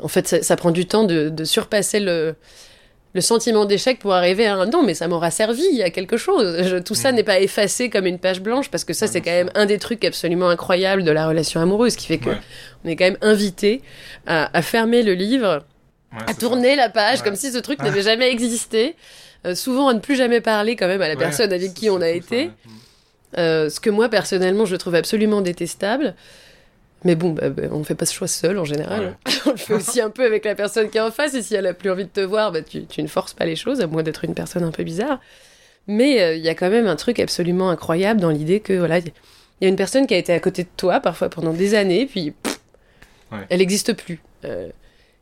[0.00, 2.36] En fait, ça, ça prend du temps de, de surpasser le,
[3.14, 6.62] le sentiment d'échec pour arriver à un non, mais ça m'aura servi à quelque chose.
[6.64, 7.16] Je- tout ça Mhm.
[7.16, 9.64] n'est pas effacé comme une page blanche parce que ça, Ouais, c'est quand même un
[9.66, 12.36] des trucs absolument incroyables de la relation amoureuse qui fait que Ouais.
[12.84, 13.82] on est quand même invité
[14.26, 15.64] à, à fermer le livre,
[16.12, 17.84] Ouais, à tourner la page comme si ce truc Ah.
[17.84, 18.94] n'avait jamais existé.
[19.46, 22.00] Euh, souvent à ne plus jamais parler quand même à la personne avec qui on
[22.00, 22.36] a été.
[22.46, 22.50] ouais.
[23.36, 26.14] Euh, ce que moi personnellement je trouve absolument détestable.
[27.04, 29.16] Mais bon, bah, bah, on fait pas ce choix seul en général.
[29.46, 31.34] on le fait aussi un peu avec la personne qui est en face.
[31.34, 33.44] Et si elle a plus envie de te voir, bah, tu, tu ne forces pas
[33.46, 35.20] les choses, à moins d'être une personne un peu bizarre.
[35.86, 38.98] Mais euh, il y a quand même un truc absolument incroyable dans l'idée que voilà,
[38.98, 39.12] il
[39.62, 42.06] y a une personne qui a été à côté de toi parfois pendant des années,
[42.06, 42.58] puis pff,
[43.30, 43.38] Ouais.
[43.50, 44.20] elle n'existe plus.
[44.46, 44.68] Euh,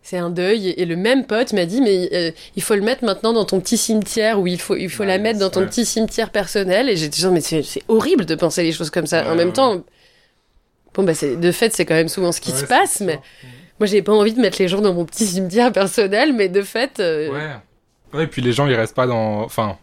[0.02, 3.04] c'est un deuil et le même pote m'a dit mais euh, il faut le mettre
[3.04, 5.66] maintenant dans ton petit cimetière ou il faut il faut Ouais, la mettre dans ton
[5.66, 9.28] petit cimetière personnel et j'étais genre mais c'est horrible de penser les choses comme ça
[9.28, 9.82] en même temps
[10.96, 13.04] bon bah de fait c'est quand même souvent ce qui Ouais, se passe ça.
[13.04, 13.20] mais
[13.78, 16.62] moi j'ai pas envie de mettre les gens dans mon petit cimetière personnel mais de
[16.62, 17.50] fait euh, Ouais.
[18.14, 19.40] Ouais, et puis les gens, ils restent pas dans.
[19.42, 19.76] Enfin.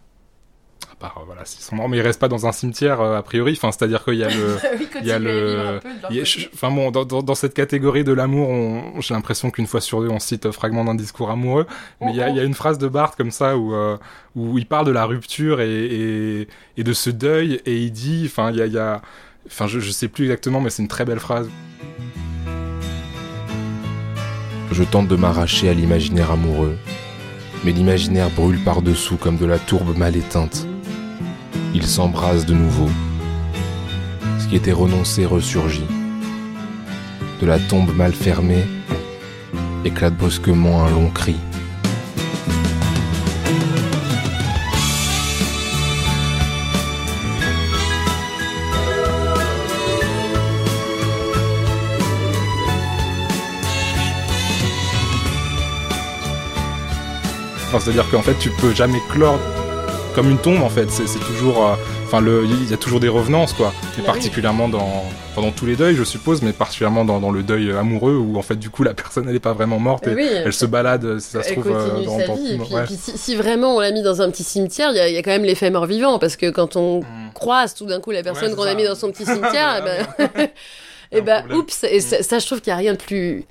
[0.91, 3.17] À part, euh, voilà, s'ils sont morts, mais ils restent pas dans un cimetière, euh,
[3.17, 3.51] a priori.
[3.57, 4.57] Enfin, c'est-à-dire qu'il y a le.
[4.79, 6.23] oui, Il y a le- il y a-
[6.53, 10.01] Enfin bon, dans, dans, dans cette catégorie de l'amour, on- j'ai l'impression qu'une fois sur
[10.01, 11.67] deux, on cite fragment d'un discours amoureux.
[11.99, 13.97] Mais il y, a, il y a une phrase de Barthes comme ça où, euh,
[14.35, 16.47] où il parle de la rupture et, et,
[16.77, 19.01] et de ce deuil et il dit, enfin, il y a, il y a-
[19.47, 21.49] enfin, je, je sais plus exactement, mais c'est une très belle phrase.
[24.71, 26.77] Je tente de m'arracher à l'imaginaire amoureux,
[27.63, 30.67] mais l'imaginaire brûle par-dessous comme de la tourbe mal éteinte.
[31.75, 32.89] Il s'embrase de nouveau.
[34.39, 35.85] Ce qui était renoncé ressurgit.
[37.41, 38.63] De la tombe mal fermée,
[39.85, 41.35] éclate brusquement un long cri.
[57.73, 59.39] Enfin, C'est-à-dire qu'en fait, tu peux jamais clore
[60.13, 60.91] comme une tombe, en fait.
[60.91, 61.65] C'est toujours.
[61.65, 61.73] euh,
[62.05, 63.73] enfin, il y a toujours des revenances, quoi.
[63.97, 65.03] Et Bah particulièrement dans,
[65.33, 68.43] pendant tous les deuils, je suppose, mais particulièrement dans, dans le deuil amoureux, où en
[68.43, 71.17] fait, du coup, la personne, elle est pas vraiment morte, et oui, elle se balade,
[71.17, 72.53] si ça se trouve, euh, continue dans, sa dans- vie.
[72.53, 72.81] Et puis, ouais.
[72.83, 75.09] et puis si, si vraiment on l'a mis dans un petit cimetière, il y, a-
[75.09, 77.31] y quand même l'effet mort-vivant, parce que quand on Mm.
[77.33, 79.83] croise tout d'un coup la personne qu'on a mis dans son petit cimetière,
[81.11, 81.57] et ben, problème.
[81.57, 83.45] oups, et ça, ça, je trouve qu'il n'y a rien de plus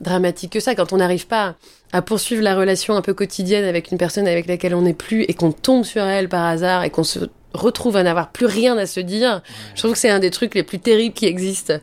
[0.00, 1.56] dramatique que ça, quand on n'arrive pas
[1.92, 5.22] à poursuivre la relation un peu quotidienne avec une personne avec laquelle on n'est plus,
[5.22, 7.20] et qu'on tombe sur elle par hasard, et qu'on se
[7.54, 9.42] retrouve à n'avoir plus rien à se dire,
[9.74, 11.74] je trouve que c'est un des trucs les plus terribles qui existent.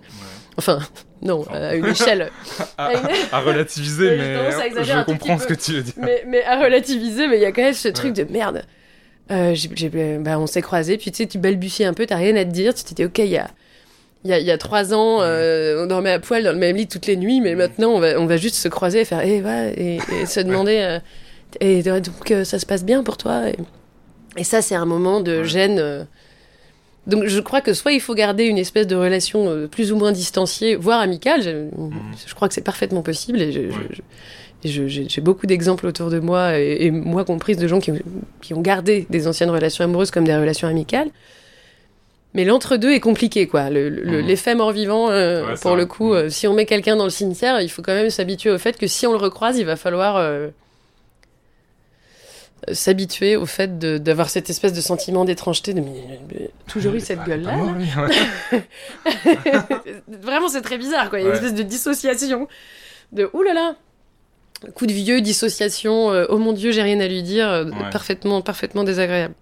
[0.58, 0.80] Enfin,
[1.22, 2.30] non, à une échelle.
[2.78, 4.36] à, à une- à relativiser, mais
[4.84, 5.94] je comprends ce que tu veux dire.
[5.98, 8.64] mais, mais à relativiser, mais il y a quand même ce truc de merde.
[9.32, 9.90] Euh, j'ai- j'ai-
[10.20, 12.52] bah, on s'est croisés, puis tu sais, tu balbuties un peu, t'as rien à te
[12.52, 13.48] dire, tu dit, ok, il y a,
[14.26, 16.58] il y, a, il y a trois ans, euh, on dormait à poil dans le
[16.58, 19.06] même lit toutes les nuits, mais maintenant, on va, on va juste se croiser et
[19.06, 21.00] faire, eh, ouais, et, et se demander, euh,
[21.62, 23.48] et donc, euh, ça se passe bien pour toi.
[23.50, 23.56] Et,
[24.38, 26.08] et ça, c'est un moment de gêne.
[27.08, 29.96] Donc, je crois que soit il faut garder une espèce de relation euh, plus ou
[29.96, 31.42] moins distanciée, voire amicale.
[31.44, 31.68] Je,
[32.28, 33.68] je crois que c'est parfaitement possible et je- Ouais.
[34.66, 38.62] je, j'ai beaucoup d'exemples autour de moi, et, et moi comprise, de gens qui ont
[38.62, 41.10] gardé des anciennes relations amoureuses comme des relations amicales.
[42.36, 43.70] Mais l'entre-deux est compliqué, quoi.
[43.72, 44.20] Le- le-.
[44.22, 47.62] L'effet mort-vivant, euh, Ouais, pour le coup, euh, si on met quelqu'un dans le cimetière,
[47.62, 50.18] il faut quand même s'habituer au fait que si on le recroise, il va falloir
[50.18, 50.50] euh,
[52.72, 57.20] s'habituer au fait d'avoir cette espèce de sentiment d'étrangeté, de mais- mais- toujours eu cette
[57.24, 57.56] Ah, gueule-là.
[57.56, 58.62] là.
[60.22, 61.20] Vraiment, c'est très bizarre, quoi.
[61.20, 61.40] Il y a une Ouais.
[61.42, 62.48] espèce de dissociation.
[63.12, 63.76] De oulala,
[64.74, 66.12] coup de vieux, dissociation.
[66.12, 67.48] euh, oh mon dieu, j'ai rien à lui dire.
[67.50, 67.90] euh, Ouais.
[67.92, 69.34] Parfaitement, parfaitement désagréable.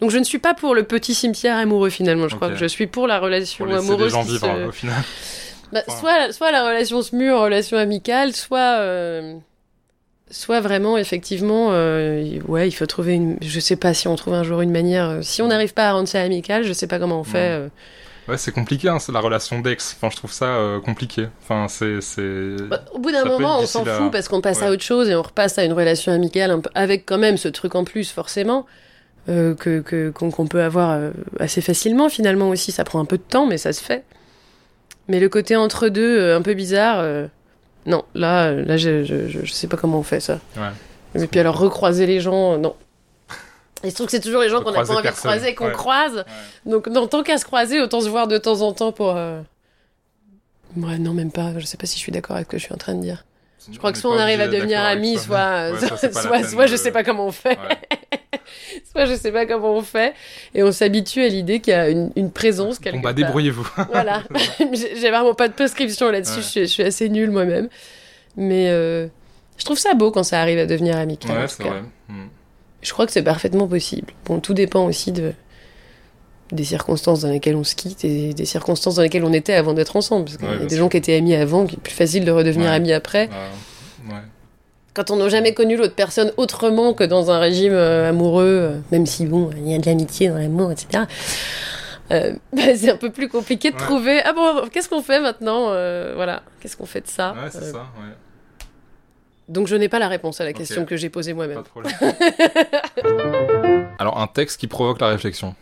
[0.00, 2.28] Donc, je ne suis pas pour le petit cimetière amoureux finalement.
[2.28, 4.12] Je crois que je suis pour la relation Pour laisser les amoureuse.
[4.12, 4.96] gens vivre, se- au final.
[5.72, 9.34] Bah, soit, soit la relation se mûre, relation amicale, soit, euh,
[10.28, 13.36] soit vraiment, effectivement, ouais, il faut trouver une.
[13.40, 15.18] Je sais pas si on trouve un jour une manière.
[15.22, 17.70] si on n'arrive pas à rendre ça amical, je sais pas comment on fait.
[18.30, 19.96] Ouais, c'est compliqué, hein, c'est la relation d'ex.
[19.96, 21.26] Enfin, je trouve ça euh, compliqué.
[21.42, 22.00] Enfin, c'est.
[22.00, 22.56] c'est...
[22.68, 25.08] Bah, au bout d'un moment, on s'en à- fout parce qu'on passe à autre chose
[25.10, 27.84] et on repasse à une relation amicale un peu- avec quand même ce truc en
[27.84, 28.66] plus, forcément.
[29.28, 33.18] euh, que que- qu'on peut avoir euh, assez facilement finalement aussi ça prend un peu
[33.18, 34.02] de temps mais ça se fait
[35.08, 37.26] mais le côté entre deux euh, un peu bizarre euh,
[37.84, 41.22] non là là je, je, je, sais pas comment on fait ça Ouais.
[41.22, 42.74] et puis alors recroiser les gens non
[43.82, 45.66] et je trouve que c'est toujours les gens qu'on n'a pas envie de croiser qu'on
[45.66, 45.72] Ouais.
[45.72, 46.24] croise
[46.66, 49.40] donc non, tant qu'à se croiser autant se voir de temps en temps pour euh,
[50.76, 52.64] ouais non même pas je sais pas si je suis d'accord avec ce que je
[52.64, 53.24] suis en train de dire
[53.70, 56.72] je crois que soit on arrive à devenir amis, soit, ça, la soit, soit je
[56.72, 57.58] de- sais pas comment on fait.
[58.90, 60.14] Soit je sais pas comment on fait.
[60.54, 63.68] Et on s'habitue à l'idée qu'il y a une, une présence quelque Bon, bah, débrouillez-vous.
[63.92, 64.22] Voilà.
[64.72, 66.40] J'ai vraiment pas de prescription là-dessus.
[66.40, 67.68] Je, suis, je suis assez nulle moi-même.
[68.36, 69.06] Mais euh,
[69.58, 71.36] je trouve ça beau quand ça arrive à devenir amical.
[71.38, 71.82] Ouais, c'est vrai.
[72.08, 72.26] Hmm.
[72.82, 74.12] Je crois que c'est parfaitement possible.
[74.26, 75.32] Bon, tout dépend aussi de
[76.52, 79.72] des circonstances dans lesquelles on se quitte et des circonstances dans lesquelles on était avant
[79.72, 80.24] d'être ensemble.
[80.24, 82.24] Parce qu'il Ouais, y a des gens qui étaient amis avant, qui est plus facile
[82.24, 82.74] de redevenir Ouais.
[82.74, 83.28] amis après.
[84.08, 84.14] Ouais.
[84.94, 88.78] quand on n'a jamais connu l'autre personne autrement que dans un régime euh, amoureux, euh,
[88.90, 91.04] même si bon, il y a de l'amitié dans l'amour, etc.
[92.10, 94.20] euh, bah, c'est un peu plus compliqué de trouver.
[94.24, 95.66] Ah bon, qu'est-ce qu'on fait maintenant
[96.16, 98.14] Voilà, qu'est-ce qu'on fait de ça Ouais, c'est ça, ouais.
[99.50, 101.58] Donc je n'ai pas la réponse à la question que j'ai posée Pas moi-même.
[101.58, 101.92] de problème.
[103.98, 105.54] Alors, un texte qui provoque la réflexion.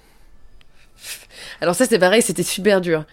[1.60, 3.04] Alors ça c'est pareil, c'était super dur.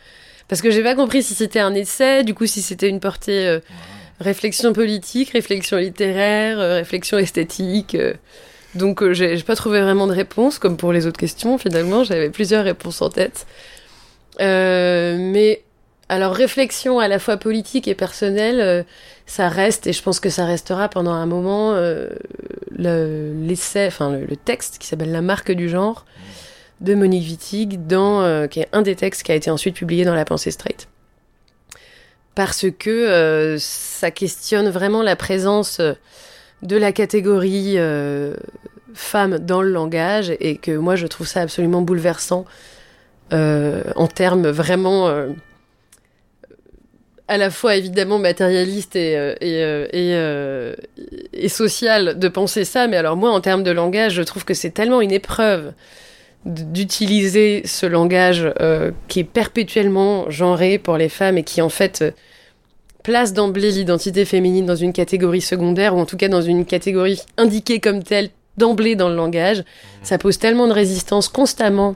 [0.47, 3.47] Parce que j'ai pas compris si c'était un essai, du coup si c'était une portée
[3.47, 3.59] euh,
[4.19, 7.95] réflexion politique, réflexion littéraire, euh, réflexion esthétique.
[7.95, 8.13] euh.
[8.75, 12.29] Donc euh, j'ai pas trouvé vraiment de réponse, comme pour les autres questions finalement, j'avais
[12.29, 13.47] plusieurs réponses en tête.
[14.39, 15.61] Mais
[16.09, 18.83] alors réflexion à la fois politique et personnelle, euh,
[19.25, 22.09] ça reste, et je pense que ça restera pendant un moment, euh,
[22.77, 26.05] le- l'essai, enfin le, le texte qui s'appelle La marque du genre
[26.81, 30.13] de Monique Wittig, euh, qui est un des textes qui a été ensuite publié dans
[30.13, 30.87] La Pensée Straight.
[32.35, 35.79] Parce que ça questionne vraiment la présence
[36.61, 37.77] de la catégorie
[38.93, 42.43] femme dans le langage et que moi je trouve ça absolument bouleversant
[43.31, 45.09] en termes vraiment
[47.27, 50.75] à la fois évidemment matérialiste et, euh, et, euh, et, euh,
[51.33, 54.53] et social de penser ça, mais alors moi en termes de langage, je trouve que
[54.53, 55.73] c'est tellement une épreuve
[56.45, 62.03] d'utiliser ce langage euh, qui est perpétuellement genré pour les femmes et qui en fait
[63.01, 67.21] place d'emblée l'identité féminine dans une catégorie secondaire ou en tout cas dans une catégorie
[67.37, 69.63] indiquée comme telle d'emblée dans le langage.
[70.03, 71.95] Ça pose tellement de résistance constamment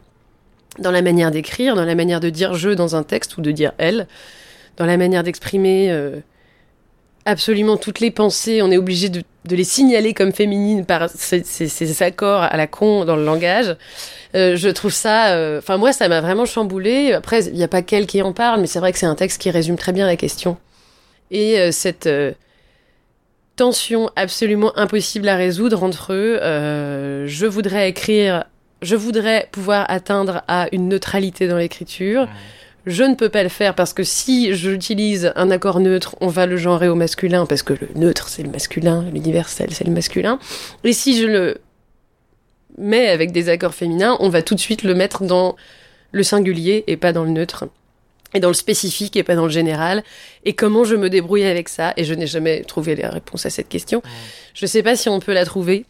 [0.80, 3.52] dans la manière d'écrire, dans la manière de dire je dans un texte ou de
[3.52, 4.08] dire elle,
[4.80, 6.22] dans la manière d'exprimer euh,
[7.26, 12.42] absolument toutes les pensées, on est obligé de, les signaler comme féminines par ces, accords
[12.42, 13.76] à la con dans le langage.
[14.36, 17.14] Euh, je trouve ça, euh, enfin moi ça m'a vraiment chamboulé.
[17.14, 19.16] Après il n'y a pas qu'elle qui en parle, mais c'est vrai que c'est un
[19.16, 20.58] texte qui résume très bien la question.
[21.32, 22.10] Et cette
[23.56, 26.40] tension absolument impossible à résoudre entre eux,
[27.28, 28.46] je voudrais écrire,
[28.82, 32.28] je voudrais pouvoir atteindre à une neutralité dans l'écriture.
[32.90, 36.48] Je ne peux pas le faire parce que si j'utilise un accord neutre, on va
[36.48, 40.40] le genrer au masculin parce que le neutre c'est le masculin, l'universel c'est le masculin.
[40.84, 41.58] Et si je le
[42.80, 45.56] mets avec des accords féminins, on va tout de suite le mettre dans
[46.12, 47.68] le singulier et pas dans le neutre.
[48.34, 50.04] Et dans le spécifique et pas dans le général.
[50.44, 51.94] Et comment je me débrouille avec ça?
[51.96, 54.02] Et je n'ai jamais trouvé la réponse à cette question.
[54.56, 55.86] Je ne sais pas si on peut la trouver.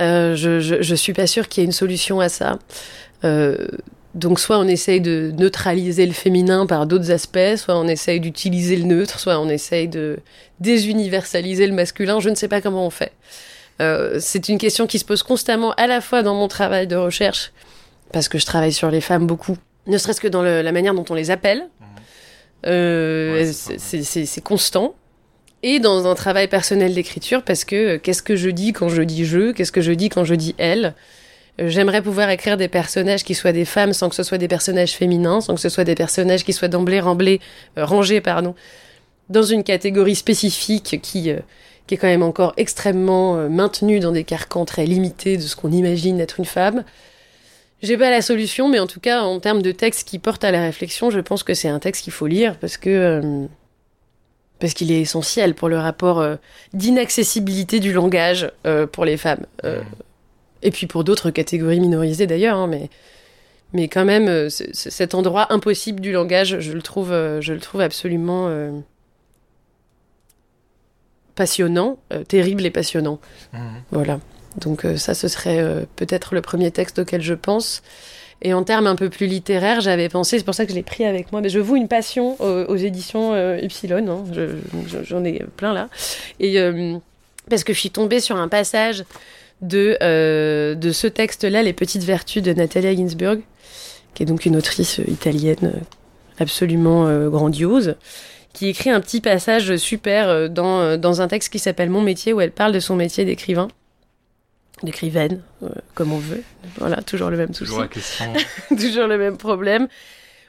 [0.00, 2.58] Euh, je, je, suis pas sûre qu'il y ait une solution à ça.
[3.24, 3.56] Euh,
[4.16, 8.76] donc soit on essaye de neutraliser le féminin par d'autres aspects, soit on essaye d'utiliser
[8.76, 10.18] le neutre, soit on essaye de
[10.58, 13.12] désuniversaliser le masculin, je ne sais pas comment on fait.
[13.82, 16.96] Euh, c'est une question qui se pose constamment à la fois dans mon travail de
[16.96, 17.52] recherche,
[18.10, 21.04] parce que je travaille sur les femmes beaucoup, ne serait-ce que dans la manière dont
[21.10, 21.58] on les appelle.
[21.60, 21.84] Mmh.
[22.68, 24.94] Euh, c'est constant.
[25.62, 29.02] Et dans un travail personnel d'écriture, parce que euh, qu'est-ce que je dis quand je
[29.02, 30.94] dis je, qu'est-ce que je dis quand je dis elle?
[31.58, 34.92] J'aimerais pouvoir écrire des personnages qui soient des femmes sans que ce soit des personnages
[34.92, 37.00] féminins, sans que ce soit des personnages qui soient d'emblée
[37.78, 38.54] euh, rangés pardon,
[39.30, 41.38] dans une catégorie spécifique qui, euh,
[41.90, 45.72] est quand même encore extrêmement euh, maintenue dans des carcans très limités de ce qu'on
[45.72, 46.84] imagine être une femme.
[47.82, 50.50] J'ai pas la solution, mais en tout cas, en termes de texte qui porte à
[50.50, 53.46] la réflexion, je pense que c'est un texte qu'il faut lire parce que
[54.58, 56.26] parce qu'il est essentiel pour le rapport
[56.72, 58.50] d'inaccessibilité du langage
[58.92, 59.44] pour les femmes.
[60.62, 62.88] Et puis pour d'autres catégories minorisées d'ailleurs, hein, mais,
[63.72, 67.60] mais quand même, euh, cet endroit impossible du langage, je le trouve, euh, je le
[67.60, 68.70] trouve absolument euh,
[71.34, 71.98] passionnant,
[72.28, 73.20] terrible et passionnant.
[73.52, 73.58] Mmh.
[73.90, 74.20] Voilà.
[74.58, 77.82] Donc ça, ce serait peut-être le premier texte auquel je pense.
[78.40, 80.82] Et en termes un peu plus littéraires, j'avais pensé, c'est pour ça que je l'ai
[80.82, 84.24] pris avec moi, mais je voue une passion aux, éditions Ypsilon, hein,
[85.02, 85.90] j'en ai plein là.
[86.40, 86.58] Et
[87.50, 89.04] parce que je suis tombée sur un passage
[89.62, 93.40] de, euh, de ce texte-là, Les Petites Vertus de Natalia Ginsburg,
[94.14, 95.72] qui est donc une autrice italienne
[96.38, 97.96] absolument euh, grandiose,
[98.52, 102.32] qui écrit un petit passage super euh, dans, dans un texte qui s'appelle Mon métier,
[102.32, 103.68] où elle parle de son métier d'écrivain.
[104.82, 105.40] D'écrivaine,
[105.94, 106.42] comme on veut.
[106.76, 107.70] Voilà, toujours le même souci.
[107.70, 108.32] Toujours la question.
[108.76, 109.88] toujours le même problème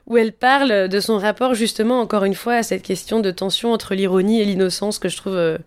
[0.05, 3.73] où elle parle de son rapport justement encore une fois à cette question de tension
[3.73, 5.57] entre l'ironie et l'innocence que je trouve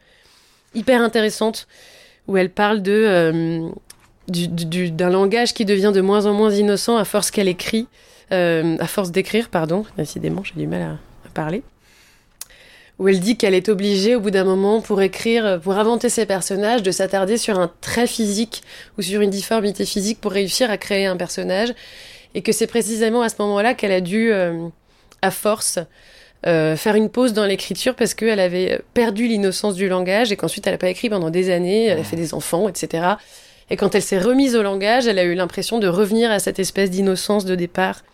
[0.74, 1.68] hyper intéressante
[2.30, 3.68] où elle parle euh,
[4.28, 7.88] d'un langage qui devient de moins en moins innocent à force qu'elle écrit,
[8.30, 9.84] euh, à force d'écrire, pardon.
[9.98, 11.62] Décidément, j'ai du mal à, parler.
[13.00, 16.24] Où elle dit qu'elle est obligée, au bout d'un moment, pour écrire, pour inventer ses
[16.24, 18.62] personnages, de s'attarder sur un trait physique
[18.96, 21.74] ou sur une difformité physique pour réussir à créer un personnage.
[22.34, 24.68] Et que c'est précisément à ce moment-là qu'elle a dû, euh,
[25.20, 25.80] à force,
[26.46, 30.66] euh, faire une pause dans l'écriture parce qu'elle avait perdu l'innocence du langage et qu'ensuite
[30.66, 33.08] elle n'a pas écrit pendant des années, elle a fait des enfants, etc.
[33.68, 36.58] Et quand elle s'est remise au langage, elle a eu l'impression de revenir à cette
[36.58, 38.04] espèce d'innocence de départ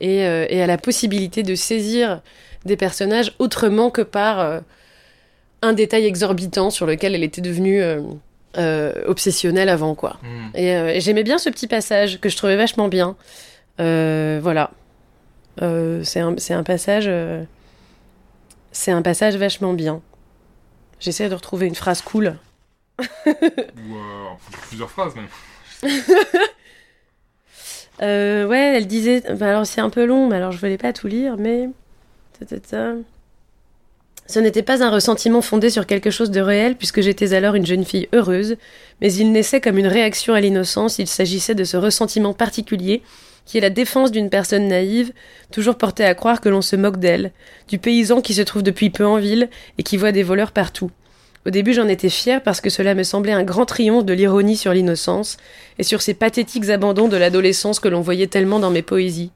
[0.00, 2.20] et, euh, et, à la possibilité de saisir
[2.66, 4.60] des personnages autrement que par euh,
[5.62, 7.82] un détail exorbitant sur lequel elle était devenue
[9.06, 10.18] obsessionnelle avant, quoi.
[10.22, 10.56] Hmm.
[10.56, 13.16] Et, j'aimais bien ce petit passage que je trouvais vachement bien.
[13.78, 14.72] voilà.
[15.58, 17.08] c'est un, un, passage
[18.72, 20.00] c'est un passage vachement bien.
[20.98, 22.36] J'essaie de retrouver une phrase cool.
[22.98, 24.28] Ou euh,
[24.68, 25.28] plusieurs phrases même.
[28.00, 29.24] Euh, ouais, elle disait.
[29.42, 31.68] alors c'est un peu long, mais alors je voulais pas tout lire, mais.
[34.26, 37.66] Ce n'était pas un ressentiment fondé sur quelque chose de réel, puisque j'étais alors une
[37.66, 38.56] jeune fille heureuse,
[39.00, 43.02] mais il naissait comme une réaction à l'innocence, il s'agissait de ce ressentiment particulier
[43.46, 45.12] qui est la défense d'une personne naïve,
[45.50, 47.32] toujours portée à croire que l'on se moque d'elle,
[47.68, 50.90] du paysan qui se trouve depuis peu en ville et qui voit des voleurs partout.
[51.44, 54.56] Au début j'en étais fière parce que cela me semblait un grand triomphe de l'ironie
[54.56, 55.38] sur l'innocence
[55.78, 59.32] et sur ces pathétiques abandons de l'adolescence que l'on voyait tellement dans mes poésies.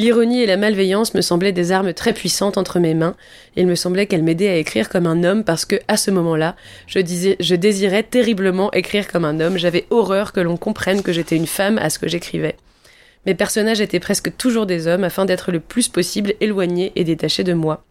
[0.00, 3.16] L'ironie et la malveillance me semblaient des armes très puissantes entre mes mains,
[3.54, 6.10] et il me semblait qu'elles m'aidaient à écrire comme un homme parce que, à ce
[6.10, 6.56] moment-là,
[6.86, 11.12] je, disais, je désirais terriblement écrire comme un homme, j'avais horreur que l'on comprenne que
[11.12, 12.56] j'étais une femme à ce que j'écrivais.
[13.26, 17.44] Mes personnages étaient presque toujours des hommes afin d'être le plus possible éloignés et détachés
[17.44, 17.84] de moi.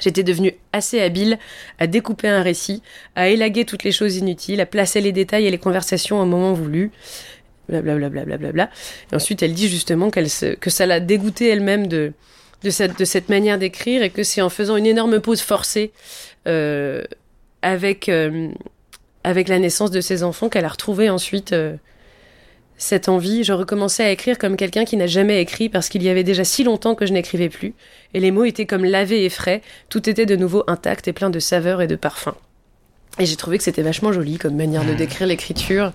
[0.00, 1.38] J'étais devenue assez habile
[1.78, 2.82] à découper un récit,
[3.16, 6.52] à élaguer toutes les choses inutiles, à placer les détails et les conversations au moment
[6.52, 6.92] voulu.
[7.68, 8.24] Blablabla.
[8.24, 8.70] Bla bla bla
[9.12, 12.12] ensuite, elle dit justement que ça l'a dégoûtée elle-même de,
[12.62, 15.92] de cette, de cette manière d'écrire et que c'est en faisant une énorme pause forcée
[16.46, 17.04] euh,
[17.62, 18.48] avec, euh,
[19.24, 21.76] avec la naissance de ses enfants qu'elle a retrouvé ensuite euh,
[22.78, 23.44] cette envie.
[23.44, 26.44] Je recommençais à écrire comme quelqu'un qui n'a jamais écrit parce qu'il y avait déjà
[26.44, 27.74] si longtemps que je n'écrivais plus
[28.14, 29.60] et les mots étaient comme lavés et frais,
[29.90, 32.36] tout était de nouveau intact et plein de saveurs et de parfums.
[33.18, 35.92] Et j'ai trouvé que c'était vachement joli comme manière de décrire l'écriture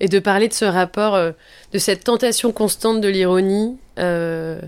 [0.00, 1.32] et de parler de ce rapport, euh,
[1.72, 4.60] de cette tentation constante de l'ironie euh,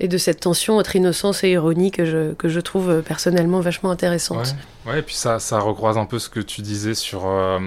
[0.00, 3.60] et de cette tension entre innocence et ironie que je, que je trouve euh, personnellement
[3.60, 4.54] vachement intéressante.
[4.86, 7.58] Ouais, ouais et puis ça, ça recroise un peu ce que tu disais sur euh,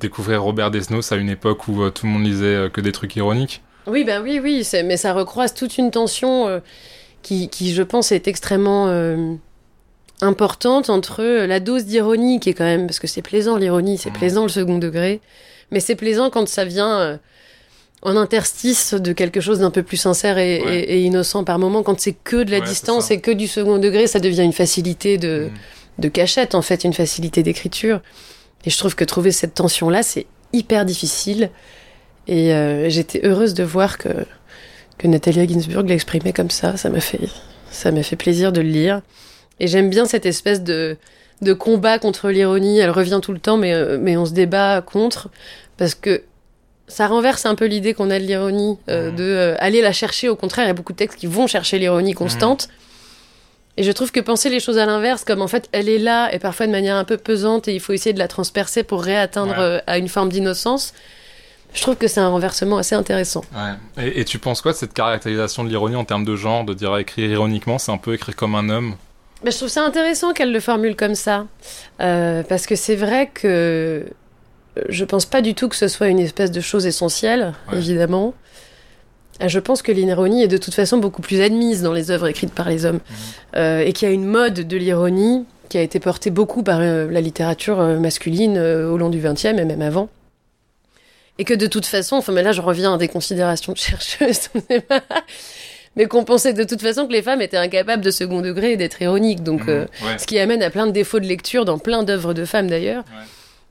[0.00, 3.16] découvrir Robert Desnos à une époque où euh, tout le monde lisait que des trucs
[3.16, 3.62] ironiques.
[3.86, 6.60] Oui, bah oui, oui, mais ça recroise toute une tension euh,
[7.22, 8.88] qui, qui, je pense, est extrêmement
[10.20, 14.10] importante entre la dose d'ironie qui est quand même, parce que c'est plaisant l'ironie, c'est
[14.10, 14.16] Mhm.
[14.16, 15.20] plaisant le second degré,
[15.70, 17.18] mais c'est plaisant quand ça vient
[18.04, 20.80] en interstice de quelque chose d'un peu plus sincère et, Ouais.
[20.80, 21.82] et- et innocent par moment.
[21.82, 24.52] Quand c'est que de la Ouais, distance et que du second degré, ça devient une
[24.52, 26.00] facilité de, Mm.
[26.02, 28.00] de cachette, en fait, une facilité d'écriture.
[28.66, 31.50] Et je trouve que trouver cette tension-là, c'est hyper difficile.
[32.28, 34.08] Et euh, j'étais heureuse de voir que,
[34.98, 36.76] que Natalia Ginsburg l'exprimait comme ça.
[36.76, 37.20] Ça m'a fait,
[37.70, 39.02] ça m'a fait plaisir de le lire.
[39.60, 40.96] Et j'aime bien cette espèce de,
[41.42, 42.78] de combat contre l'ironie.
[42.78, 45.28] Elle revient tout le temps, mais, euh, mais on se débat contre.
[45.76, 46.22] Parce que
[46.86, 49.16] ça renverse un peu l'idée qu'on a de l'ironie, euh, Mhm.
[49.16, 50.28] de euh, aller la chercher.
[50.28, 52.68] Au contraire, il y a beaucoup de textes qui vont chercher l'ironie constante.
[53.76, 56.32] Et je trouve que penser les choses à l'inverse, comme en fait elle est là
[56.32, 59.02] et parfois de manière un peu pesante et il faut essayer de la transpercer pour
[59.02, 59.58] réatteindre Ouais.
[59.58, 60.94] euh, à une forme d'innocence,
[61.72, 63.40] je trouve que c'est un renversement assez intéressant.
[63.52, 64.04] Ouais.
[64.04, 66.72] Et, et tu penses quoi de cette caractérisation de l'ironie en termes de genre, de
[66.72, 68.94] dire écrire ironiquement, c'est un peu écrire comme un homme?
[69.42, 71.46] Mais je trouve ça intéressant qu'elle le formule comme ça,
[72.00, 74.06] Euh, parce que c'est vrai que
[74.88, 77.78] je pense pas du tout que ce soit une espèce de chose essentielle, Ouais.
[77.78, 78.34] évidemment.
[79.42, 82.28] Euh, Je pense que l'ironie est de toute façon beaucoup plus admise dans les œuvres
[82.28, 83.00] écrites par les hommes,
[83.56, 86.78] Euh, et qu'il y a une mode de l'ironie qui a été portée beaucoup par
[86.80, 90.08] euh, la littérature masculine euh, au long du XXe et même avant.
[91.38, 94.50] Et que de toute façon, enfin, mais là je reviens à des considérations de chercheuse,
[95.96, 98.76] mais qu'on pensait de toute façon que les femmes étaient incapables de second degré et
[98.76, 99.42] d'être ironiques.
[99.42, 99.86] Donc, Mhm.
[100.04, 100.18] Ouais.
[100.18, 103.02] ce qui amène à plein de défauts de lecture dans plein d'œuvres de femmes d'ailleurs,
[103.08, 103.24] Ouais.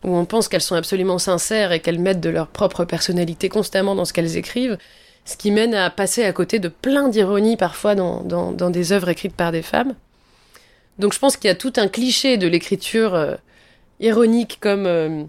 [0.03, 3.95] Où on pense qu'elles sont absolument sincères et qu'elles mettent de leur propre personnalité constamment
[3.95, 4.77] dans ce qu'elles écrivent,
[5.25, 8.91] ce qui mène à passer à côté de plein d'ironie parfois dans, dans, dans des
[8.91, 9.93] œuvres écrites par des femmes.
[10.99, 13.35] Donc je pense qu'il y a tout un cliché de l'écriture euh,
[13.99, 15.23] ironique comme euh,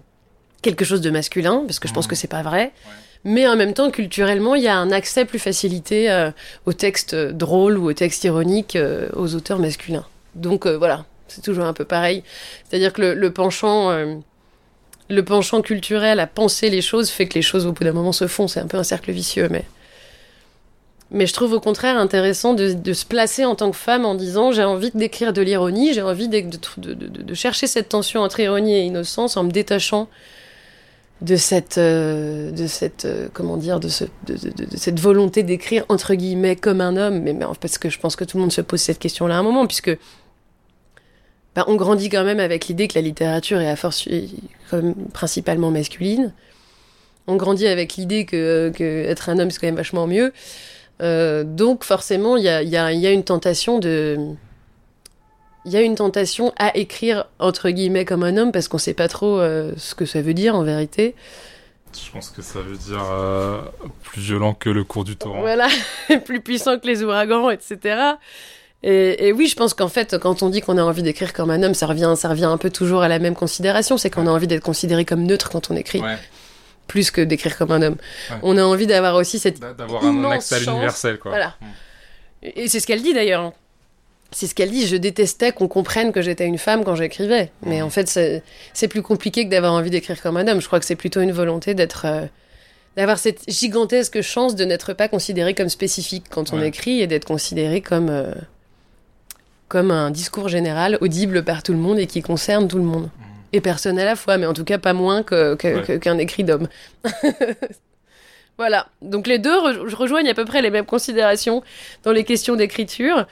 [0.61, 2.09] quelque chose de masculin, parce que je pense Mhm.
[2.09, 2.71] que c'est pas vrai.
[3.23, 6.29] Mais en même temps, culturellement, il y a un accès plus facilité euh,
[6.65, 8.77] aux textes drôles ou aux textes ironiques
[9.15, 10.05] aux auteurs masculins.
[10.35, 12.23] Donc voilà, c'est toujours un peu pareil.
[12.69, 13.89] C'est-à-dire que le, le penchant,
[15.09, 18.11] le penchant culturel à penser les choses fait que les choses au bout d'un moment
[18.11, 18.47] se font.
[18.47, 19.65] C'est un peu un cercle vicieux, mais.
[21.11, 24.51] Mais je trouve au contraire intéressant de, se placer en tant que femme en disant
[24.51, 29.37] j'ai envie d'écrire de l'ironie, j'ai envie de, chercher cette tension entre ironie et innocence
[29.37, 30.09] en me détachant
[31.21, 34.35] de cette, euh, de cette, euh, comment dire, de, ce, de,
[34.75, 37.19] cette volonté d'écrire entre guillemets comme un homme.
[37.19, 39.39] Mais, mais parce que je pense que tout le monde se pose cette question-là à
[39.39, 39.95] un moment, puisque
[41.55, 44.07] bah, on grandit quand même avec l'idée que la littérature est à force
[44.69, 46.33] quand même principalement masculine.
[47.27, 50.33] On grandit avec l'idée que, que être un homme c'est quand même vachement mieux.
[51.01, 54.17] Euh, donc forcément, il y a, il y, a, il y a une tentation de,
[55.65, 58.93] il y a une tentation à écrire entre guillemets comme un homme parce qu'on sait
[58.93, 61.15] pas trop euh, ce que ça veut dire en vérité.
[61.93, 63.61] Je pense que ça veut dire euh,
[64.03, 65.39] plus violent que le cours du torrent.
[65.39, 65.67] Voilà,
[66.25, 68.15] plus puissant que les ouragans, etc.
[68.83, 71.49] Et, et oui, je pense qu'en fait, quand on dit qu'on a envie d'écrire comme
[71.49, 74.27] un homme, ça revient, ça revient un peu toujours à la même considération, c'est qu'on
[74.27, 76.17] a envie d'être considéré comme neutre quand on écrit, Ouais.
[76.87, 77.95] plus que d'écrire comme un homme.
[78.29, 78.37] Ouais.
[78.43, 80.67] On a envie d'avoir aussi cette D'a- D'avoir un accès à chance.
[80.67, 81.31] l'universel, quoi.
[81.31, 81.55] Voilà.
[81.61, 82.47] Mm.
[82.55, 83.41] Et c'est ce qu'elle dit d'ailleurs.
[83.41, 83.53] hein.
[84.31, 84.85] C'est ce qu'elle dit.
[84.85, 87.51] Je détestais qu'on comprenne que j'étais une femme quand j'écrivais.
[87.63, 87.85] Mais Mhm.
[87.85, 88.41] en fait,
[88.73, 90.61] c'est plus compliqué que d'avoir envie d'écrire comme un homme.
[90.61, 92.05] Je crois que c'est plutôt une volonté d'être.
[92.05, 92.25] euh,
[92.97, 97.25] d'avoir cette gigantesque chance de n'être pas considéré comme spécifique quand on écrit et d'être
[97.25, 98.09] considéré comme.
[98.09, 98.33] euh,
[99.67, 103.09] comme un discours général audible par tout le monde et qui concerne tout le monde.
[103.53, 105.99] Et personne à la fois, mais en tout cas pas moins que- que- Ouais.
[105.99, 106.67] qu'un écrit d'homme.
[108.57, 108.87] voilà.
[109.01, 111.63] Donc les deux re- rejoignent à peu près les mêmes considérations
[112.03, 113.27] dans les questions d'écriture.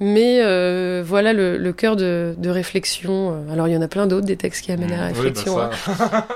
[0.00, 3.46] Mais euh, voilà le, le cœur de, de réflexion.
[3.52, 5.12] Alors il y en a plein d'autres, des textes qui amènent à la Mm.
[5.12, 5.60] Oui, bah, réflexion.
[5.60, 5.70] hein.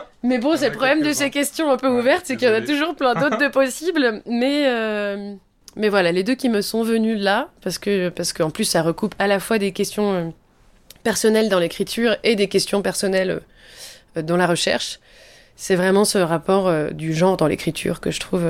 [0.23, 2.55] Mais bon, c'est le problème de ces questions un peu ouvertes, c'est qu'il y en
[2.55, 4.21] a toujours plein d'autres de possibles.
[4.27, 5.35] Mais, euh,
[5.79, 8.83] mais voilà, les deux qui me sont venus là, parce que parce qu'en plus ça
[8.83, 10.25] recoupe à la fois des questions euh,
[11.05, 13.41] personnelles dans l'écriture et des questions personnelles
[14.17, 14.99] euh, dans la recherche.
[15.55, 18.45] C'est vraiment ce rapport euh, du genre dans l'écriture que je trouve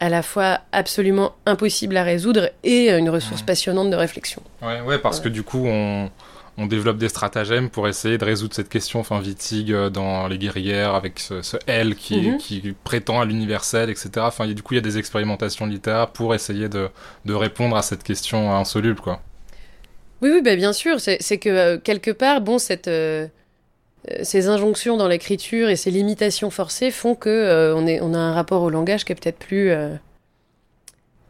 [0.00, 4.42] à la fois absolument impossible à résoudre et une ressource passionnante de réflexion.
[4.60, 6.10] Ouais, ouais, parce que du coup, on,
[6.56, 9.00] on développe des stratagèmes pour essayer de résoudre cette question.
[9.00, 12.38] Enfin, Wittig euh, dans Les Guerrières, avec ce, ce L qui, Mhm.
[12.38, 14.10] qui prétend à l'universel, etc.
[14.18, 16.88] Enfin, du coup, il y a des expérimentations littéraires pour essayer de,
[17.24, 19.20] de répondre à cette question insoluble, quoi.
[20.22, 21.00] Oui, oui, bah, bien sûr.
[21.00, 23.26] C'est que euh, quelque part, bon, cette, euh,
[24.10, 28.14] euh, ces injonctions dans l'écriture et ces limitations forcées font que euh, on, est, on
[28.14, 29.94] a un rapport au langage qui est peut-être plus, euh,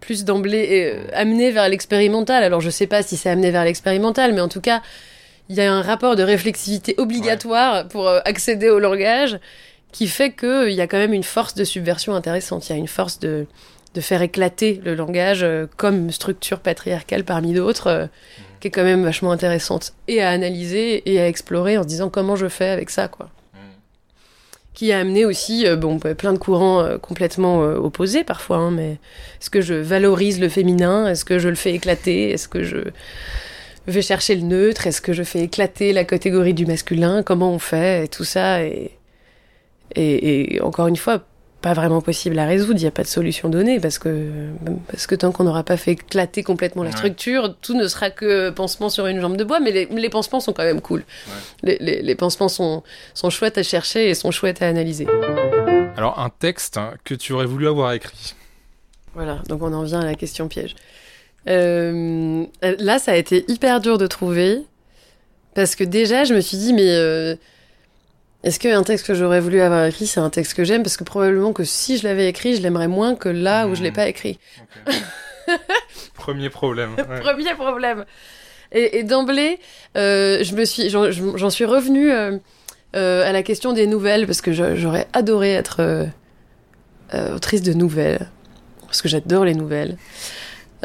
[0.01, 2.45] plus d'emblée euh, amené vers l'expérimental.
[2.45, 4.83] Alors, je sais pas si c'est amené vers l'expérimental, mais en tout cas,
[5.49, 9.39] il y a un rapport de réflexivité obligatoire pour euh, accéder au langage
[9.93, 12.69] qui fait qu'il y a quand même une force de subversion intéressante.
[12.69, 13.47] Il y a une force de,
[13.95, 17.87] de faire éclater le langage euh, comme structure patriarcale parmi d'autres.
[17.89, 18.07] euh,
[18.65, 22.09] qui est quand même vachement intéressante et à analyser et à explorer en se disant
[22.09, 23.29] comment je fais avec ça quoi.
[24.73, 28.71] Qui a amené aussi euh, bon plein de courants euh, complètement euh, opposés parfois hein,
[28.71, 28.93] mais
[29.39, 31.07] est-ce que je valorise le féminin?
[31.09, 32.31] Est-ce que je le fais éclater?
[32.31, 32.79] Est-ce que je
[33.93, 37.59] vais chercher le neutre est-ce que je fais éclater la catégorie du masculin comment on
[37.59, 38.93] fait et tout ça et
[39.97, 41.23] et, et encore une fois
[41.61, 44.49] pas vraiment possible à résoudre, il n'y a pas de solution donnée parce que,
[44.87, 46.97] parce que tant qu'on n'aura pas fait éclater complètement la Ouais.
[46.97, 50.41] structure, tout ne sera que pansement sur une jambe de bois, mais les, les pansements
[50.41, 51.05] sont quand même cool.
[51.63, 52.83] Les, les, les pansements sont,
[53.15, 55.07] sont chouettes à chercher et sont chouettes à analyser.
[55.97, 58.35] Alors, un texte que tu aurais voulu avoir écrit?
[59.15, 60.75] Voilà, donc on en vient à la question piège.
[61.49, 62.45] Euh,
[62.79, 64.63] là, ça a été hyper dur de trouver
[65.55, 67.37] parce que déjà, je me suis dit, mais euh,
[68.43, 70.83] est-ce qu'un texte que j'aurais voulu avoir écrit, c'est un texte que j'aime?
[70.83, 73.83] Parce que probablement que si je l'avais écrit, je l'aimerais moins que là où je
[73.83, 73.95] l'ai Mhm.
[73.97, 74.39] pas écrit.
[76.15, 76.95] Premier problème.
[76.99, 77.21] ouais.
[77.21, 78.05] Premier problème.
[78.73, 79.61] Et, et d'emblée,
[79.97, 84.53] euh, je me suis, j'en j'en suis revenue à la question des nouvelles parce que
[84.53, 86.07] j'aurais adoré être
[87.13, 88.29] autrice de nouvelles
[88.87, 89.97] parce que j'adore les nouvelles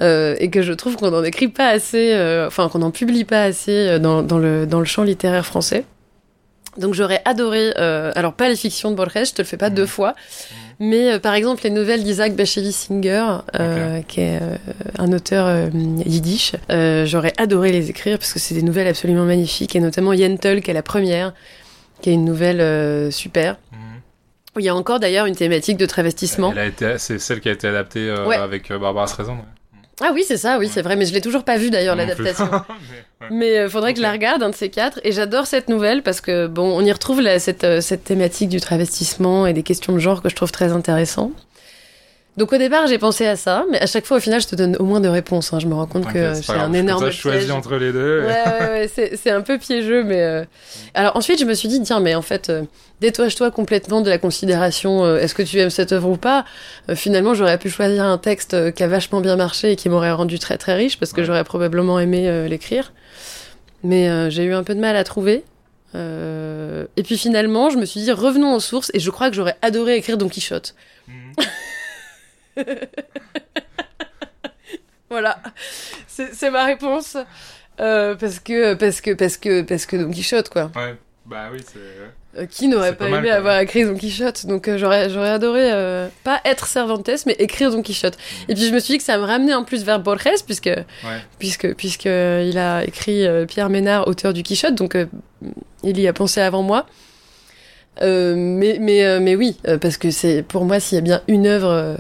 [0.02, 3.26] euh, et que je trouve qu'on n'en écrit pas assez, euh, enfin qu'on n'en publie
[3.26, 5.84] pas assez euh, dans, dans le dans le champ littéraire français.
[6.78, 9.70] Donc j'aurais adoré, euh, alors pas les fictions de Borges, je te le fais pas
[9.70, 9.76] Mhm.
[9.76, 10.14] deux fois,
[10.80, 13.26] mais euh, par exemple les nouvelles d'Isaac Bashevis Singer,
[13.60, 14.40] euh, qui est
[14.98, 15.68] un auteur
[16.06, 16.54] yiddish.
[17.06, 20.70] J'aurais adoré les écrire parce que c'est des nouvelles absolument magnifiques, et notamment Yentl, qui
[20.72, 21.34] est la première,
[22.02, 23.58] qui est une nouvelle super.
[23.72, 23.80] Mhm.
[24.60, 26.52] Il y a encore d'ailleurs une thématique de travestissement.
[26.54, 28.36] Elle a été, c'est celle qui a été adaptée Ouais.
[28.38, 29.34] avec Barbara Streisand.
[29.34, 29.44] ouais.
[30.02, 32.50] Ah oui, c'est ça, oui, c'est vrai, mais je l'ai toujours pas vu d'ailleurs l'adaptation.
[32.52, 32.58] Mais,
[33.22, 33.28] ouais.
[33.32, 35.00] Mais euh, faudrait que je la regarde, un de ces quatre.
[35.04, 38.50] Et j'adore cette nouvelle parce que, bon, on y retrouve la- cette, euh, cette thématique
[38.50, 41.32] du travestissement et des questions de genre que je trouve très intéressant.
[42.38, 44.56] Donc au départ, j'ai pensé à ça, mais à chaque fois, au final, je te
[44.56, 45.52] donne au moins deux réponses.
[45.52, 45.60] hein.
[45.60, 48.22] Je me rends compte que c'est un énorme je choisis entre les deux.
[48.22, 50.22] Ouais, ouais, ouais, c'est c'est un peu piégeux, mais...
[50.22, 50.46] euh,
[50.94, 52.64] Alors ensuite, je me suis dit, tiens, mais en fait, euh,
[53.02, 56.46] détoche-toi complètement de la considération, euh, est-ce que tu aimes cette œuvre ou pas?
[56.90, 60.12] Euh, Finalement, j'aurais pu choisir un texte qui a vachement bien marché et qui m'aurait
[60.14, 62.94] rendu très très riche, parce que j'aurais probablement aimé l'écrire.
[63.84, 65.44] Mais j'ai eu un peu de mal à trouver.
[65.96, 69.58] Et puis finalement, je me suis dit, revenons aux sources, et je crois que j'aurais
[69.62, 70.74] adoré écrire Don Quichotte.
[71.10, 71.16] Mhm.
[75.10, 75.40] Voilà,
[76.08, 77.18] c'est ma réponse.
[77.80, 80.72] Euh, parce que parce que parce que parce que Don Quichotte quoi.
[80.76, 80.96] Ouais.
[81.26, 81.80] Bah oui, c'est.
[82.40, 84.46] Euh, qui n'aurait pas, aimé avoir écrit Don Quichotte?
[84.46, 85.72] Donc euh, j'aurais j'aurais adoré
[86.24, 88.18] pas être Cervantes mais écrire Don Quichotte.
[88.18, 88.52] Mm.
[88.52, 90.66] Et puis je me suis dit que ça me ramenait en plus vers Borges puisque
[90.66, 90.86] Ouais.
[91.40, 94.96] puisque puisque il a écrit Pierre Ménard auteur du Quichotte donc
[95.84, 96.86] il y a pensé avant moi.
[98.02, 101.98] Mais mais mais oui parce que c'est pour moi s'il y a bien une œuvre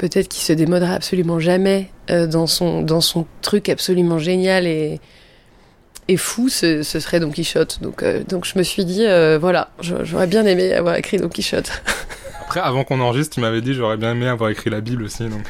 [0.00, 4.98] peut-être qui se démodera absolument jamais euh, dans son dans son truc absolument génial et
[6.08, 7.78] et fou, ce, ce serait Don Quichotte.
[7.82, 11.28] Donc, euh, donc je me suis dit, euh, voilà, j'aurais bien aimé avoir écrit Don
[11.28, 11.70] Quichotte.
[12.40, 15.28] Après, avant qu'on enregistre, tu m'avais dit j'aurais bien aimé avoir écrit la Bible aussi,
[15.28, 15.42] donc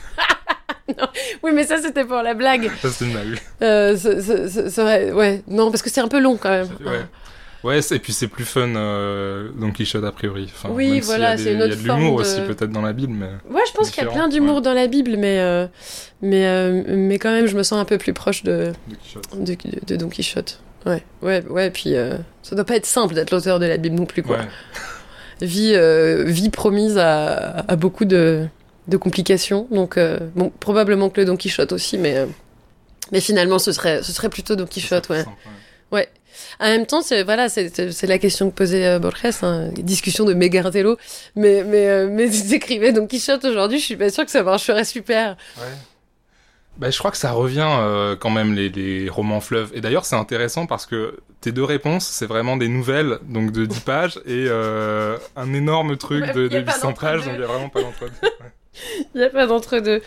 [1.43, 2.71] oui, mais ça, c'était pour la blague.
[2.83, 3.39] ça c'est une blague.
[3.63, 6.69] Euh, ce- ouais, non, parce que c'est un peu long quand même.
[6.85, 7.01] Ouais.
[7.63, 10.51] Ouais, et puis c'est plus fun euh, Don Quichotte a priori.
[10.55, 12.71] Enfin, Oui, voilà, c'est une Il y a autre de l'humour forme de- aussi peut-être
[12.73, 14.63] dans la Bible, mais Ouais, je pense qu'il y a plein d'humour ouais.
[14.63, 15.67] dans la Bible, mais, euh,
[16.23, 19.45] mais, euh, mais quand même, je me sens un peu plus proche de, Don Quichotte.
[19.45, 20.61] de, de Don Quichotte.
[20.87, 23.97] Ouais, ouais, ouais, puis euh, ça doit pas être simple d'être l'auteur de la Bible
[23.97, 24.39] non plus, quoi.
[24.39, 24.49] Ouais.
[25.47, 28.47] vie, euh, vie promise à, à beaucoup de,
[28.89, 29.67] de complications.
[29.71, 32.27] Donc, euh, bon, probablement que le Don Quichotte aussi, mais, euh,
[33.13, 35.25] mais finalement, ce serait, ce serait plutôt Don Quichotte, ouais.
[35.25, 35.37] simple,
[35.93, 36.09] ouais.
[36.59, 40.35] En même temps, c'est voilà, c'est la question que posait euh, Borges, hein, discussion de
[40.35, 40.97] Megardello.
[41.37, 44.43] Mais mais euh, mais si t'écrivais Don Quichotte aujourd'hui, je suis pas sûre que ça
[44.43, 45.37] marcherait super.
[45.59, 45.65] Ouais.
[46.81, 49.71] Bah, je crois que ça revient euh, quand même les, les romans fleuves.
[49.75, 53.67] Et d'ailleurs, c'est intéressant parce que tes deux réponses, c'est vraiment des nouvelles, donc de
[53.67, 57.45] 10 pages, et euh, un énorme truc de, de pas 800 pages, donc il y
[57.45, 58.13] a vraiment pas d'entre-deux.
[58.23, 58.53] Ouais.
[59.15, 60.03] Il n'y a pas d'entre-deux.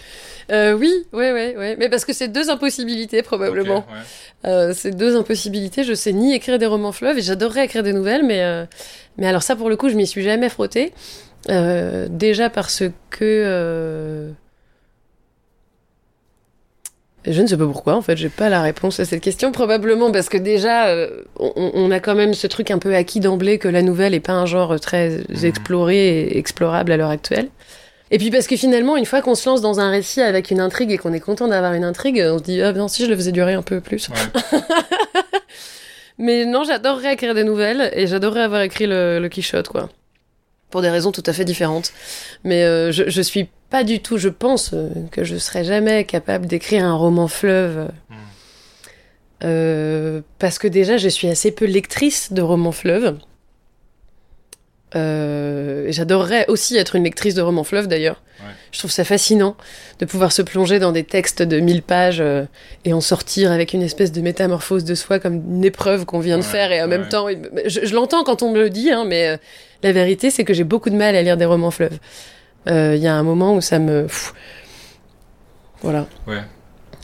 [0.51, 1.76] Euh, oui, ouais, ouais, ouais.
[1.80, 3.78] Mais parce que c'est deux impossibilités, probablement.
[3.78, 4.49] Ok, ouais.
[4.49, 5.84] Euh, c'est deux impossibilités.
[5.84, 8.65] Je sais ni écrire des romans fleuves et j'adorerais écrire des nouvelles, mais, euh,
[9.17, 10.91] mais alors ça, pour le coup, je m'y suis jamais frottée.
[11.49, 14.32] Euh, déjà parce que.
[17.26, 19.53] Je ne sais pas pourquoi, en fait, j'ai pas la réponse à cette question.
[19.53, 23.21] Probablement parce que déjà, euh, on, on a quand même ce truc un peu acquis
[23.21, 25.45] d'emblée que la nouvelle est pas un genre très Mhm.
[25.45, 27.47] exploré et explorable à l'heure actuelle.
[28.14, 30.59] Et puis parce que finalement, une fois qu'on se lance dans un récit avec une
[30.59, 33.09] intrigue et qu'on est content d'avoir une intrigue, on se dit ah bien si je
[33.09, 34.07] le faisais durer un peu plus.
[34.07, 34.59] Ouais.
[36.20, 39.89] Mais non, j'adorerais écrire des nouvelles et j'adorerais avoir écrit le, le Quichotte, quoi.
[40.70, 41.91] Pour des raisons tout à fait différentes.
[42.43, 46.05] Mais euh, je, je suis pas du tout, je pense euh, que je serais jamais
[46.05, 47.89] capable d'écrire un roman fleuve.
[48.11, 48.16] Mm.
[49.45, 53.18] Euh, parce que déjà, je suis assez peu lectrice de romans fleuves.
[54.96, 58.22] Euh, J'adorerais aussi être une lectrice de romans fleuves d'ailleurs.
[58.39, 58.52] Ouais.
[58.72, 59.56] Je trouve ça fascinant
[60.00, 62.46] de pouvoir se plonger dans des textes de 1000 pages euh,
[62.86, 66.38] et en sortir avec une espèce de métamorphose de soi comme une épreuve qu'on vient
[66.38, 67.28] de faire et en même temps,
[67.66, 69.38] je, je l'entends quand on me le dit, hein, mais euh,
[69.82, 71.98] la vérité c'est que j'ai beaucoup de mal à lire des romans fleuves.
[72.68, 74.04] Il y a un moment où ça me...
[74.04, 74.34] pff,
[75.82, 76.08] voilà.
[76.28, 76.41] Ouais.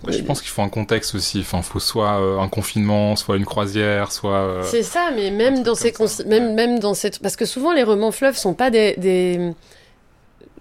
[0.08, 1.40] Je pense qu'il faut un contexte aussi.
[1.42, 4.32] Enfin, faut soit euh, un confinement, soit une croisière, soit.
[4.32, 7.74] euh, C'est ça, mais même dans ces ça, même même dans cette parce que souvent
[7.74, 9.52] les romans fleuves sont pas des, des...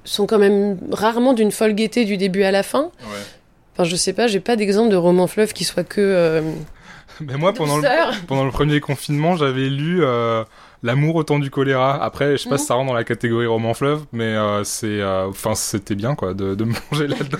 [0.05, 2.91] sont quand même rarement d'une folle gaieté du début à la fin.
[3.03, 3.18] Ouais.
[3.74, 6.43] Enfin, je sais pas, j'ai pas d'exemple de roman fleuve qui soit que euh,
[7.20, 7.84] Mais moi, pendant le,
[8.26, 10.03] pendant le premier confinement, j'avais lu
[10.85, 12.03] L'amour au temps du choléra.
[12.03, 12.59] Après, je sais pas Mhm.
[12.61, 16.14] si ça rentre dans la catégorie roman fleuve, mais euh, c'est, euh, enfin, c'était bien
[16.14, 17.39] quoi de, de me plonger là-dedans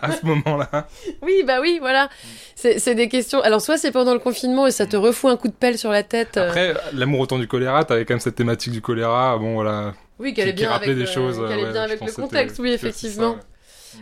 [0.00, 0.88] à ce moment-là.
[1.22, 2.08] Oui, bah oui, voilà.
[2.54, 3.40] C'est des questions.
[3.42, 5.90] Alors soit c'est pendant le confinement et ça te refout un coup de pelle sur
[5.90, 6.36] la tête.
[6.36, 9.36] euh, Après, L'amour au temps du choléra, t'avais quand même cette thématique du choléra.
[9.38, 9.92] Bon, voilà.
[10.18, 11.36] oui, qu'elle est qui, qui bien rappelait avec des choses.
[11.48, 13.32] qu'elle est ouais, bien avec le contexte, oui, ça, effectivement.
[13.32, 13.36] ouais.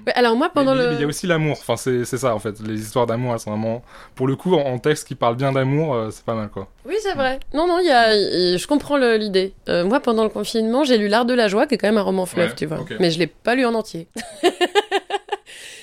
[0.06, 1.56] Ouais, alors moi pendant mais, le mais il y a aussi l'amour.
[1.60, 2.60] Enfin, c'est ça en fait.
[2.60, 3.82] Les histoires d'amour, elles sont vraiment.
[4.14, 6.68] Pour le coup, en, texte qui parle bien d'amour, euh, c'est pas mal quoi.
[6.86, 7.40] Oui, c'est vrai.
[7.54, 8.12] Non, non, il y a,
[8.56, 9.52] je comprends l'idée.
[9.68, 11.98] Euh, moi, pendant le confinement, j'ai lu L'Art de la joie, qui est quand même
[11.98, 12.78] un roman fleuve, Ouais, tu vois.
[12.98, 14.08] Mais je l'ai pas lu en entier.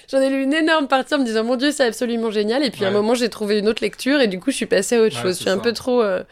[0.10, 2.64] J'en ai lu une énorme partie en me disant, mon Dieu, c'est absolument génial.
[2.64, 4.66] Et puis à un moment, j'ai trouvé une autre lecture et du coup, je suis
[4.66, 5.36] passée à autre chose.
[5.36, 6.02] Je suis un peu trop.
[6.02, 6.24] euh,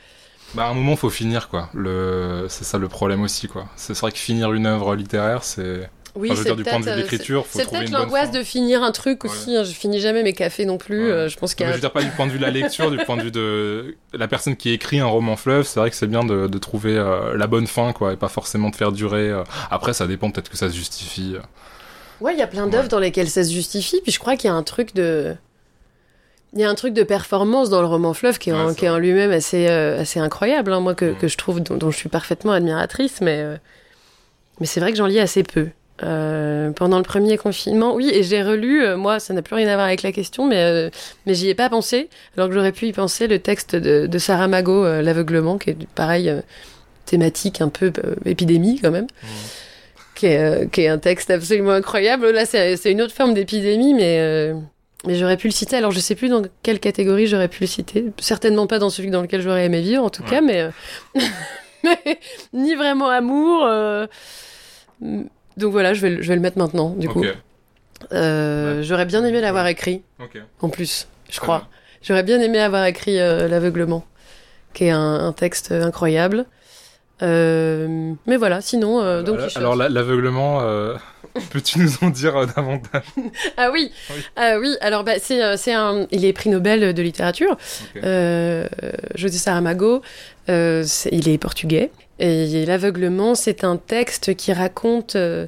[0.53, 1.69] Bah, à un moment, faut finir quoi.
[1.73, 2.45] Le...
[2.47, 3.65] C'est ça le problème aussi quoi.
[3.75, 5.89] C'est vrai que finir une œuvre littéraire, c'est.
[6.15, 7.91] Oui, Enfin, je veux c'est dire, du point de vue peut-être, de euh, C'est bonne
[7.91, 9.29] l'angoisse de finir un truc Ouais.
[9.29, 9.55] aussi.
[9.55, 9.63] hein.
[9.63, 11.05] Je finis jamais mes cafés non plus.
[11.07, 11.11] Ouais.
[11.11, 11.71] euh, je pense qu'il y a.
[11.71, 13.31] je veux dire pas du point de vue de la lecture, du point de vue
[13.31, 16.57] de la personne qui écrit un roman fleuve, c'est vrai que c'est bien de, de
[16.57, 19.29] trouver euh, la bonne fin, quoi, et pas forcément de faire durer.
[19.29, 19.43] euh.
[19.69, 21.33] Après, ça dépend, peut-être que ça se justifie.
[21.35, 21.41] euh.
[22.21, 22.89] Ouais, il y a plein d'œuvres Ouais.
[22.89, 25.35] dans lesquelles ça se justifie, puis je crois qu'il y a un truc de.
[26.53, 28.69] Il y a un truc de performance dans le roman fleuve qui est, Ouais, en,
[28.69, 31.17] c'est qui est en lui-même assez, euh, assez incroyable, hein, moi, que, Mm.
[31.17, 33.57] que je trouve, dont, dont je suis parfaitement admiratrice, mais, euh,
[34.61, 35.67] mais c'est vrai que j'en lis assez peu.
[36.03, 39.69] Euh, pendant le premier confinement, oui, et j'ai relu, euh, moi, ça n'a plus rien
[39.69, 40.89] à voir avec la question, mais, euh,
[41.25, 44.17] mais j'y ai pas pensé, alors que j'aurais pu y penser, le texte de, de
[44.17, 46.33] Sarah Mago, euh, L'aveuglement, qui est pareil,
[47.05, 47.93] thématique un peu
[48.25, 49.07] épidémie quand même
[50.15, 52.29] qui est, qui est un texte absolument incroyable.
[52.31, 54.53] Là, c'est une autre forme d'épidémie, mais,
[55.05, 55.75] mais j'aurais pu le citer.
[55.75, 58.05] Alors, je sais plus dans quelle catégorie j'aurais pu le citer.
[58.19, 60.29] Certainement pas dans celui dans lequel j'aurais aimé vivre, en tout Ouais.
[60.29, 60.69] cas, mais,
[61.83, 62.19] mais
[62.53, 63.67] ni vraiment amour.
[65.57, 67.23] Donc voilà, je vais, le- je vais le mettre maintenant, du coup.
[68.11, 70.03] Euh, J'aurais bien aimé l'avoir écrit,
[70.61, 71.59] en plus, je crois.
[71.59, 71.67] bien.
[72.03, 74.05] J'aurais bien aimé avoir écrit euh, L'aveuglement,
[74.73, 76.45] qui est un, un texte incroyable.
[77.21, 80.95] Euh, mais voilà, sinon, euh, Don alors, l'aveuglement, euh,
[81.51, 83.03] peux-tu nous en dire davantage?
[83.57, 84.15] Ah oui, Oui.
[84.35, 84.75] ah oui.
[84.81, 87.57] Alors bah, c'est c'est un, il est prix Nobel de littérature.
[89.15, 90.01] José Saramago,
[90.47, 91.89] c'est- il est portugais.
[92.19, 95.15] Et l'aveuglement, c'est un texte qui raconte.
[95.15, 95.47] euh,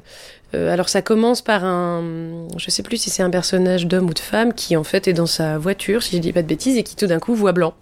[0.54, 4.14] euh, alors ça commence par un, je sais plus si c'est un personnage d'homme ou
[4.14, 6.76] de femme qui en fait est dans sa voiture, si je dis pas de bêtises,
[6.78, 7.74] et qui tout d'un coup voit blanc.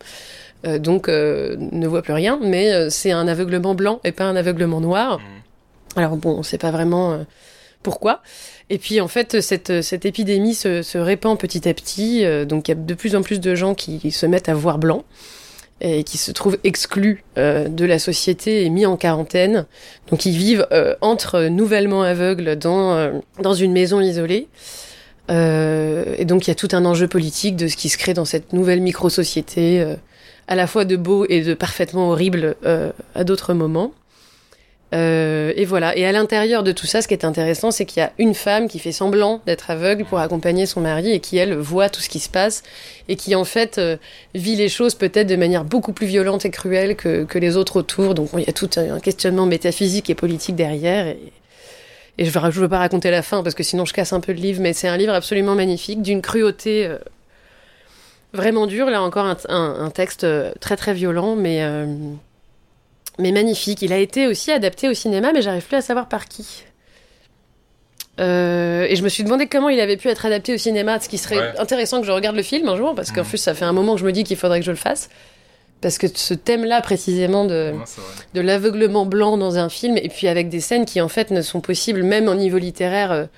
[0.66, 4.24] Euh, donc euh, ne voit plus rien, mais euh, c'est un aveuglement blanc et pas
[4.24, 5.18] un aveuglement noir.
[5.18, 5.98] Mm.
[5.98, 7.18] Alors bon, on sait pas vraiment euh,
[7.82, 8.20] pourquoi.
[8.68, 12.24] Et puis en fait, cette, cette épidémie se, se répand petit à petit.
[12.24, 14.54] euh, donc il y a de plus en plus de gens qui se mettent à
[14.54, 15.04] voir blanc
[15.80, 19.66] et qui se trouvent exclus euh, de la société et mis en quarantaine.
[20.10, 24.48] Donc ils vivent euh, entre nouvellement aveugles dans, euh, dans une maison isolée.
[25.30, 28.14] Euh, et donc il y a tout un enjeu politique de ce qui se crée
[28.14, 29.96] dans cette nouvelle micro-société, euh,
[30.48, 33.92] à la fois de beau et de parfaitement horrible euh, à d'autres moments.
[34.94, 35.96] Euh, et voilà.
[35.96, 38.34] Et à l'intérieur de tout ça, ce qui est intéressant, c'est qu'il y a une
[38.34, 42.00] femme qui fait semblant d'être aveugle pour accompagner son mari et qui, elle, voit tout
[42.00, 42.62] ce qui se passe
[43.08, 43.96] et qui, en fait, euh,
[44.34, 48.14] vit les choses peut-être de manière beaucoup plus violente et cruelle que, les autres autour.
[48.14, 51.06] Donc, il y a tout un questionnement métaphysique et politique derrière.
[51.06, 51.18] Et,
[52.18, 54.38] je ne veux pas raconter la fin parce que sinon je casse un peu le
[54.38, 56.96] livre, mais c'est un livre absolument magnifique, d'une cruauté euh,
[58.32, 58.88] vraiment dure.
[58.88, 61.60] Là encore un, un, texte euh, très très violent, mais,
[63.18, 63.82] mais magnifique.
[63.82, 66.64] Il a été aussi adapté au cinéma, mais j'arrive plus à savoir par qui.
[68.18, 71.18] et je me suis demandé comment il avait pu être adapté au cinéma, ce qui
[71.18, 73.28] serait intéressant que je regarde le film un jour, parce qu'en mmh.
[73.28, 75.08] plus ça fait un moment que je me dis qu'il faudrait que je le fasse
[75.80, 77.74] parce que ce thème-là précisément de,
[78.34, 81.42] de l'aveuglement blanc dans un film, et puis avec des scènes qui en fait ne
[81.42, 83.28] sont possibles même au niveau littéraire.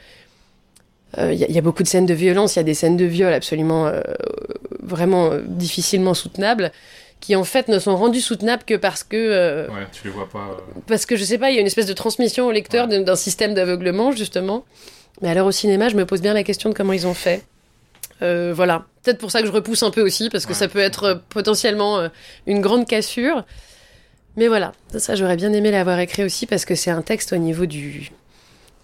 [1.16, 2.96] Il euh, euh, y, a beaucoup de scènes de violence, il y a des scènes
[2.96, 4.00] de viol absolument euh,
[4.82, 6.70] vraiment difficilement soutenables,
[7.20, 9.68] qui en fait ne sont rendues soutenables que parce que.
[9.68, 10.56] ouais, tu les vois pas.
[10.86, 13.16] Parce que je sais pas, il y a une espèce de transmission au lecteur d'un
[13.16, 14.64] système d'aveuglement justement.
[15.20, 17.44] Mais alors au cinéma, je me pose bien la question de comment ils ont fait.
[18.22, 18.84] Euh, voilà.
[19.02, 21.14] Peut-être pour ça que je repousse un peu aussi, parce que ça peut être euh,
[21.28, 22.08] potentiellement euh,
[22.46, 23.44] une grande cassure.
[24.36, 27.38] Mais voilà, ça, j'aurais bien aimé l'avoir écrit aussi, parce que c'est un texte au
[27.38, 28.12] niveau du,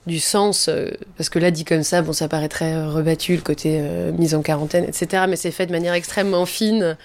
[0.07, 0.69] du sens.
[1.17, 3.81] parce que là, dit comme ça, bon, ça paraît très rebattu, le côté
[4.19, 5.27] mise en quarantaine, etc.
[5.29, 6.97] Mais c'est fait de manière extrêmement fine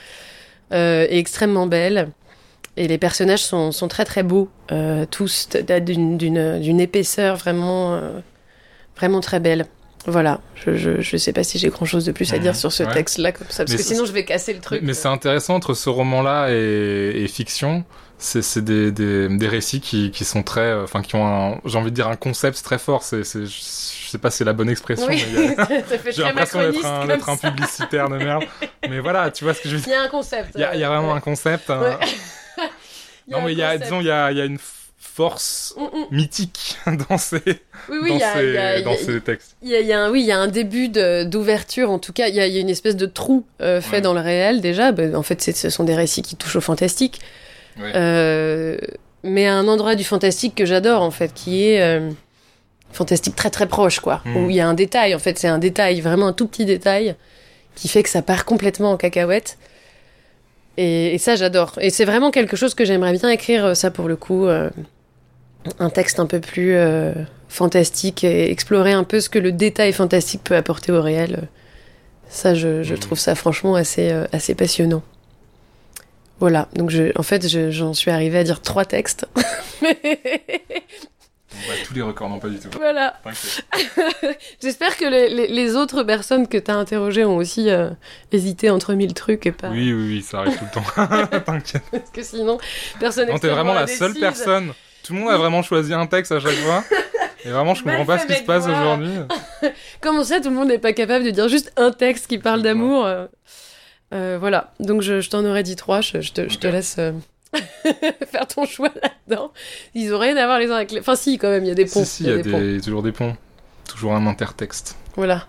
[0.72, 2.09] et extrêmement belle.
[2.78, 4.49] Et les personnages sont, sont très très beaux,
[5.11, 7.99] tous d'une épaisseur vraiment,
[8.95, 9.65] vraiment très belle.
[10.05, 12.57] Voilà, je, je, je, sais pas si j'ai grand chose de plus à dire mhm.
[12.57, 14.82] sur ce texte-là, comme ça, parce que sinon je vais casser le truc.
[14.82, 17.84] Mais, c'est intéressant entre ce roman-là et, et, fiction.
[18.22, 20.61] C'est des, des, des, récits qui, qui sont très.
[20.61, 23.01] Euh, enfin, qui ont, j'ai envie de dire, un concept très fort.
[23.01, 25.07] C'est, je sais pas si c'est la bonne expression.
[25.07, 25.24] Oui.
[26.11, 28.43] j'ai l'impression d'être un, un, publicitaire de merde.
[28.89, 29.89] mais voilà, tu vois ce que je veux dire.
[29.89, 30.51] Il y a un concept.
[30.55, 31.70] Il y a, il y a vraiment un concept.
[31.70, 31.97] Hein.
[33.30, 34.59] non, mais il y a, disons, il y a, il y a une
[35.20, 36.05] force mm, mm.
[36.11, 36.78] mythique
[37.09, 37.41] dans ces,
[37.89, 39.55] dans ces, textes.
[39.61, 42.36] Il y a, un, oui, il y a un début d'ouverture, en tout cas, il
[42.36, 44.91] y a, une espèce de trou euh, fait dans le réel déjà.
[44.91, 47.20] Ben, en fait, ce sont des récits qui touchent au fantastique.
[47.80, 48.77] Euh,
[49.23, 52.09] mais à un endroit du fantastique que j'adore, en fait, qui est euh,
[52.91, 54.21] fantastique très très proche, quoi.
[54.25, 54.38] Mm.
[54.38, 56.65] Où il y a un détail, en fait, c'est un détail, vraiment un tout petit
[56.65, 57.15] détail,
[57.75, 59.57] qui fait que ça part complètement en cacahuète.
[60.77, 61.73] Et, et ça, j'adore.
[61.82, 64.47] Et c'est vraiment quelque chose que j'aimerais bien écrire, ça, pour le coup
[65.80, 67.13] un texte un peu plus euh,
[67.47, 71.47] fantastique et explorer un peu ce que le détail fantastique peut apporter au réel.
[72.30, 72.99] Ça, je, je mmh.
[72.99, 75.01] trouve ça franchement assez, euh, assez passionnant.
[76.39, 79.27] Voilà, donc je, en fait, j'en suis arrivée à dire trois textes.
[81.85, 82.69] Tous les records, non pas du tout.
[82.77, 83.19] Voilà.
[84.61, 87.89] J'espère que les, les, autres personnes que tu as interrogées ont aussi euh,
[88.31, 89.69] hésité entre mille trucs et pas.
[89.69, 91.39] Oui, oui, oui, ça arrive tout le temps.
[91.45, 91.83] T'inquiète.
[91.91, 92.59] Parce que sinon,
[92.99, 94.71] personne Non, t'es vraiment la seule personne
[95.09, 96.83] tout le monde a vraiment choisi un texte à chaque fois.
[97.43, 99.11] Et vraiment, je comprends pas ce qui se passe aujourd'hui.
[100.01, 102.61] Comment ça, tout le monde n'est pas capable de dire juste un texte qui parle
[102.61, 103.25] d'amour euh,
[104.14, 104.74] euh, Voilà.
[104.80, 106.01] Donc, je, t'en aurais dit trois.
[106.01, 107.14] Je, te, laisse euh,
[108.28, 109.51] faire ton choix là-dedans.
[109.93, 110.99] Ils ont rien à voir les uns avec les.
[110.99, 112.03] Enfin, si, quand même, il y a des ponts.
[112.03, 113.36] Si, si, il y a, des toujours des ponts.
[113.88, 114.95] Toujours un intertexte.
[115.16, 115.47] Voilà.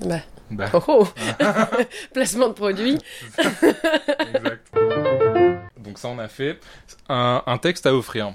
[0.00, 0.20] Bah.
[0.50, 0.70] bah.
[0.72, 1.08] Oh, oh.
[2.12, 2.98] Placement de produit.
[3.38, 4.74] exact.
[5.78, 6.58] Donc, ça, on a fait.
[7.08, 8.34] un texte à offrir.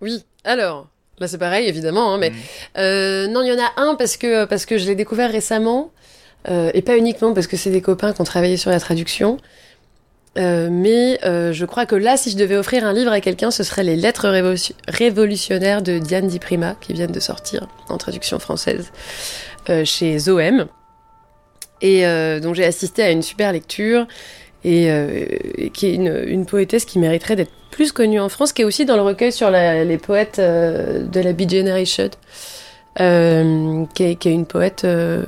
[0.00, 0.88] Oui, alors,
[1.18, 2.34] là c'est pareil évidemment, hein, mais mm.
[2.78, 5.90] euh, non, il y en a un parce que, parce que je l'ai découvert récemment,
[6.48, 9.38] euh, et pas uniquement parce que c'est des copains qui ont travaillé sur la traduction,
[10.38, 13.62] euh, mais je crois que là, si je devais offrir un livre à quelqu'un, ce
[13.62, 14.26] serait Les Lettres
[14.88, 18.92] révolutionnaires de Diane Di Prima, qui viennent de sortir en traduction française
[19.84, 20.66] chez Zoem,
[21.82, 22.02] et
[22.40, 24.06] dont j'ai assisté à une super lecture
[24.66, 25.26] et, euh,
[25.72, 28.96] qui est une, poétesse qui mériterait d'être plus connue en France, qui est aussi dans
[28.96, 32.10] le recueil sur les poètes euh, de la Beat Generation,
[33.00, 35.24] euh, qui, est, une poète euh,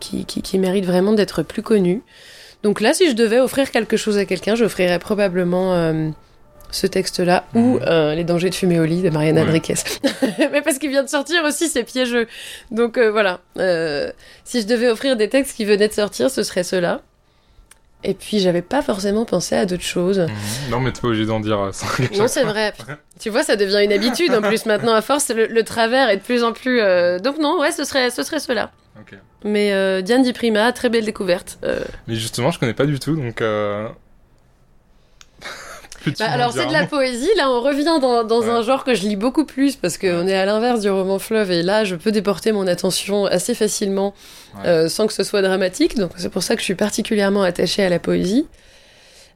[0.00, 2.02] qui, qui, qui, mérite vraiment d'être plus connue.
[2.62, 6.10] Donc là, si je devais offrir quelque chose à quelqu'un, j'offrirais probablement euh,
[6.70, 8.14] ce texte-là ou mhm.
[8.14, 9.74] Les dangers de fumer au lit de Mariana Enriquez.
[10.52, 12.26] Mais parce qu'il vient de sortir aussi, c'est piégeux.
[12.70, 13.40] Donc voilà.
[14.44, 17.00] si je devais offrir des textes qui venaient de sortir, ce serait ceux-là.
[18.02, 20.20] Et puis j'avais pas forcément pensé à d'autres choses.
[20.20, 20.70] Mhm.
[20.70, 21.86] Non, mais t'es pas obligé d'en dire ça.
[22.16, 22.72] non, c'est vrai.
[23.20, 24.94] tu vois, ça devient une habitude en plus maintenant.
[24.94, 26.80] À force, le, travers est de plus en plus.
[26.80, 28.70] Euh, donc non, ouais, ce serait, ce serait cela.
[29.42, 31.58] Mais euh, Diane Di Prima, très belle découverte.
[31.64, 31.80] Euh.
[32.06, 33.42] Mais justement, je connais pas du tout, donc.
[36.18, 39.02] Bah, alors c'est de la poésie, là on revient dans, dans un genre que je
[39.02, 42.10] lis beaucoup plus parce qu'on est à l'inverse du roman fleuve et là je peux
[42.10, 44.14] déporter mon attention assez facilement
[44.64, 47.82] euh, sans que ce soit dramatique, donc c'est pour ça que je suis particulièrement attachée
[47.82, 48.46] à la poésie.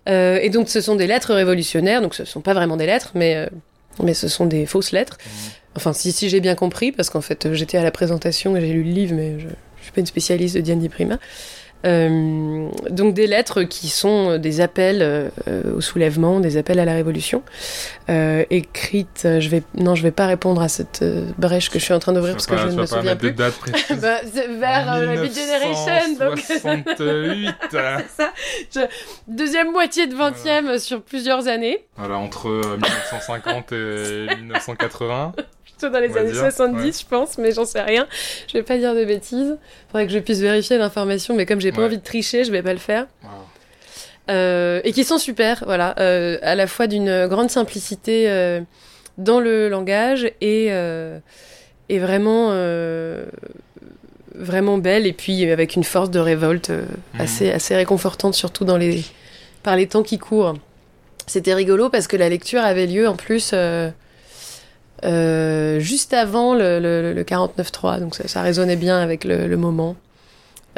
[0.09, 2.87] Euh, et donc ce sont des lettres révolutionnaires, donc ce ne sont pas vraiment des
[2.87, 3.47] lettres, mais, euh,
[4.03, 5.19] mais ce sont des fausses lettres.
[5.19, 5.31] Mmh.
[5.77, 8.73] Enfin si, si j'ai bien compris, parce qu'en fait j'étais à la présentation et j'ai
[8.73, 9.53] lu le livre, mais je ne
[9.83, 11.19] suis pas une spécialiste de Diane Di Prima.
[11.85, 15.29] Euh, donc des lettres qui sont des appels euh,
[15.77, 17.43] au soulèvement, des appels à la révolution,
[18.09, 19.27] euh, écrites.
[19.41, 21.05] Je vais non, je vais pas répondre à cette
[21.39, 23.33] brèche que je suis en train d'ouvrir parce que je ne me souviens plus.
[23.33, 23.37] des.
[24.01, 24.21] Bah,
[24.59, 27.55] vers la Beat Generation, donc 68.
[27.71, 28.33] c'est ça.
[28.75, 28.81] Je-
[29.29, 35.33] Deuxième moitié de 20e sur plusieurs années, voilà, entre euh, 1950 et 1980.
[35.77, 36.93] Plutôt dans les On années dire, 70, ouais.
[37.01, 38.07] je pense, mais j'en sais rien.
[38.49, 39.57] Je vais pas dire de bêtises.
[39.91, 41.85] Faudrait que je puisse vérifier l'information, mais comme j'ai pas Ouais.
[41.87, 43.07] envie de tricher, je vais pas le faire.
[43.23, 43.29] Wow.
[44.31, 48.61] Euh, et qui sont super, voilà, euh, à la fois d'une grande simplicité euh,
[49.19, 50.67] dans le langage et,
[51.89, 52.51] et vraiment,
[54.35, 56.87] vraiment belle, et puis avec une force de révolte Mhm.
[57.21, 59.05] assez, assez réconfortante, surtout dans les,
[59.63, 60.55] par les temps qui courent.
[61.27, 63.55] C'était rigolo parce que la lecture avait lieu en plus
[65.05, 69.57] euh, juste avant le, le, le 49.3, donc ça, ça résonnait bien avec le, le
[69.57, 69.97] moment.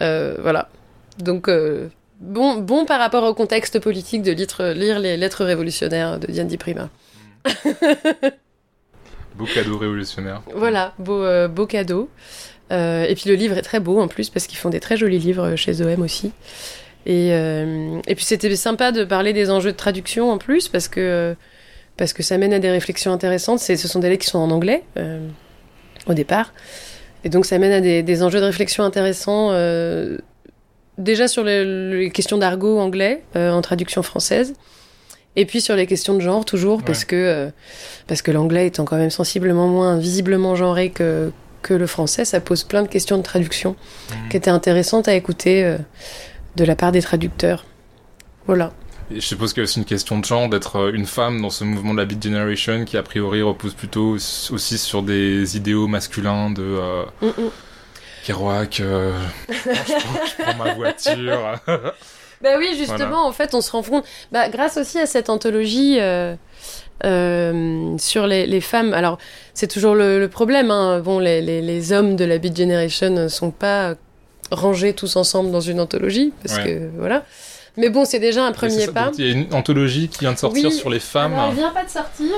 [0.00, 0.68] Euh, voilà.
[1.18, 1.88] Donc, euh,
[2.20, 6.48] bon, bon par rapport au contexte politique de lire, lire les lettres révolutionnaires de Diane
[6.48, 6.88] Di Prima.
[9.36, 10.40] Beau cadeau révolutionnaire.
[10.54, 12.08] Voilà, beau, beau cadeau.
[12.70, 15.18] Et puis le livre est très beau en plus parce qu'ils font des très jolis
[15.18, 16.32] livres chez OM aussi.
[17.04, 21.36] Et, et puis c'était sympa de parler des enjeux de traduction en plus parce que,
[21.96, 23.58] parce que ça mène à des réflexions intéressantes.
[23.60, 25.26] C'est- Ce sont des lettres qui sont en anglais euh,
[26.06, 26.52] au départ.
[27.24, 29.48] Et donc ça mène à des, des enjeux de réflexion intéressants.
[29.52, 30.18] euh,
[30.98, 31.64] déjà sur les,
[31.98, 34.54] les questions d'argot anglais euh, en traduction française.
[35.38, 37.50] Et puis sur les questions de genre toujours parce que euh,
[38.06, 41.30] parce que l'anglais étant quand même sensiblement moins visiblement genré que
[41.60, 43.76] que le français, ça pose plein de questions de traduction
[44.10, 44.28] Mhm.
[44.30, 45.76] qui étaient intéressantes à écouter euh,
[46.56, 47.66] de la part des traducteurs.
[48.46, 48.72] Voilà.
[49.10, 51.40] Et je suppose qu'il y a aussi une question de genre d'être euh, une femme
[51.40, 54.14] dans ce mouvement de la Beat Generation qui a priori repose plutôt
[54.50, 57.50] aussi sur des idéaux masculins de euh, Mm, mm.
[58.24, 59.12] Kerouac, euh,
[59.48, 61.60] je, prends, je prends ma voiture.
[62.42, 63.20] Bah oui, justement, Voilà.
[63.22, 66.34] en fait, on se rend compte, bah, grâce aussi à cette anthologie euh,
[67.06, 68.92] euh, sur les, les femmes.
[68.92, 69.16] Alors,
[69.54, 70.70] c'est toujours le, le problème.
[70.70, 71.00] Hein.
[71.00, 73.94] Bon, les, les, les hommes de la Beat Generation ne sont pas
[74.50, 76.64] rangés tous ensemble dans une anthologie, parce Ouais.
[76.64, 77.24] que voilà.
[77.76, 79.12] Mais bon, c'est déjà un premier ça, pas.
[79.18, 81.56] Il y a une anthologie qui vient de sortir Oui, sur les femmes, Alors, elle
[81.56, 82.32] vient pas de sortir,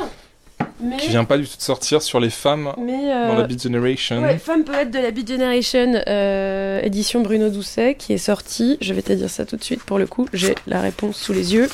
[0.81, 3.45] mais qui vient pas du tout de sortir sur les femmes mais euh, dans la
[3.45, 4.23] Beat Generation.
[4.23, 8.79] Ouais, Femme poète de la Beat Generation, euh, édition Bruno Doucet, qui est sortie.
[8.81, 10.27] Je vais te dire ça tout de suite pour le coup.
[10.33, 11.69] J'ai la réponse sous les yeux.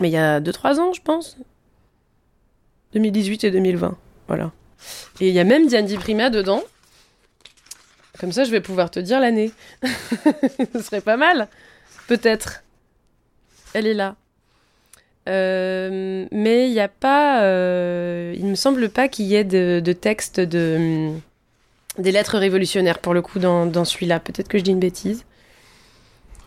[0.00, 1.36] Mais il y a 2-3 ans, je pense.
[2.94, 3.96] 2018 et 2020.
[4.28, 4.50] Voilà.
[5.20, 6.62] Et il y a même Diane Di Prima dedans.
[8.18, 9.52] Comme ça, je vais pouvoir te dire l'année.
[10.74, 11.48] Ce serait pas mal.
[12.16, 12.62] Peut-être.
[13.74, 14.16] Elle est là.
[15.28, 17.42] Euh, mais il n'y a pas.
[17.42, 21.10] euh, il me semble pas qu'il y ait de, de texte de.
[21.98, 24.20] des lettres révolutionnaires pour le coup dans, dans celui-là.
[24.20, 25.24] Peut-être que je dis une bêtise.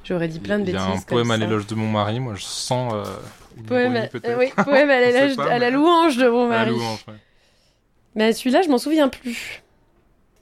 [0.04, 0.88] J'aurais dit plein de Il y bêtises.
[0.88, 3.04] a un poème à l'éloge de mon mari, moi je sens euh,
[3.58, 6.46] une Poème, à- euh, oui, poème à, On sait l'éloge- à la louange de mon
[6.48, 6.70] À la mari.
[6.72, 7.14] louange, ouais.
[8.14, 9.64] Mais celui-là, je m'en souviens plus.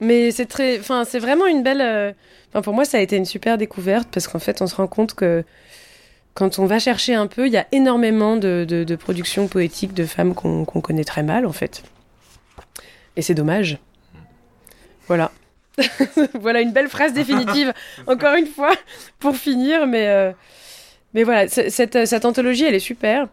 [0.00, 1.80] Mais c'est très, enfin, c'est vraiment une belle.
[2.54, 4.86] Enfin, pour moi, ça a été une super découverte parce qu'en fait, on se rend
[4.86, 5.42] compte que
[6.34, 9.92] quand on va chercher un peu, il y a énormément de, de, de productions poétiques
[9.92, 11.82] de femmes qu'on connaît très mal, en fait.
[13.16, 13.78] Et c'est dommage.
[15.08, 15.32] Voilà.
[16.34, 17.72] voilà une belle phrase définitive,
[18.06, 18.72] encore une fois,
[19.18, 19.88] pour finir.
[19.88, 20.30] Mais, euh,
[21.12, 23.26] mais voilà, cette anthologie, elle est super.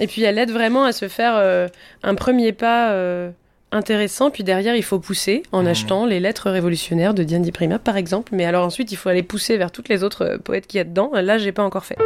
[0.00, 1.68] Et puis, elle aide vraiment à se faire euh,
[2.02, 3.30] un premier pas euh,
[3.72, 4.30] intéressant.
[4.30, 5.68] Puis derrière, il faut pousser en Mhm.
[5.68, 8.34] achetant les lettres révolutionnaires de Diane Di Prima, par exemple.
[8.34, 10.80] Mais alors ensuite, il faut aller pousser vers toutes les autres euh, poètes qu'il y
[10.80, 11.10] a dedans.
[11.14, 11.96] Là, j'ai pas encore fait.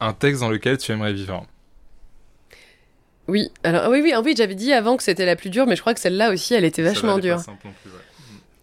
[0.00, 1.46] Un texte dans lequel tu aimerais vivre.
[3.28, 5.80] Oui, alors oui, oui, oui, j'avais dit avant que c'était la plus dure, mais je
[5.80, 7.40] crois que celle-là aussi, elle était vachement pas dure.
[7.40, 7.96] simple non plus, ouais.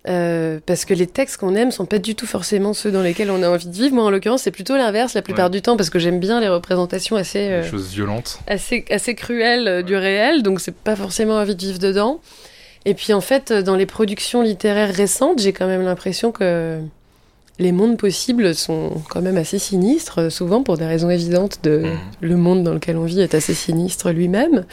[0.09, 3.31] Euh, parce que les textes qu'on aime sont pas du tout forcément ceux dans lesquels
[3.31, 3.95] on a envie de vivre.
[3.95, 5.51] Moi, en l'occurrence, c'est plutôt l'inverse la plupart Ouais.
[5.51, 8.39] du temps, parce que j'aime bien les représentations assez, euh, choses violentes.
[8.47, 12.19] assez, assez cruelles euh, du réel, donc c'est pas forcément envie de vivre dedans.
[12.83, 16.79] Et puis en fait, euh, dans les productions littéraires récentes, j'ai quand même l'impression que
[17.59, 21.77] les mondes possibles sont quand même assez sinistres, euh, souvent pour des raisons évidentes de
[21.77, 21.97] Mhm.
[22.19, 24.65] le monde dans lequel on vit est assez sinistre lui-même.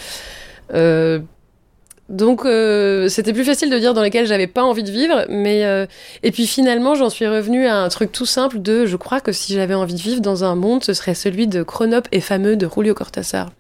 [2.11, 5.65] Donc euh, c'était plus facile de dire dans lesquels j'avais pas envie de vivre, mais
[5.65, 5.87] euh,
[6.25, 9.31] et puis finalement j'en suis revenue à un truc tout simple de je crois que
[9.31, 12.57] si j'avais envie de vivre dans un monde, ce serait celui de Chronope et fameux
[12.57, 13.53] de Julio Cortázar.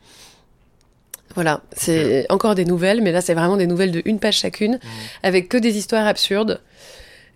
[1.37, 4.81] Voilà, c'est encore des nouvelles, mais là c'est vraiment des nouvelles de une page chacune,
[5.23, 6.61] avec que des histoires absurdes.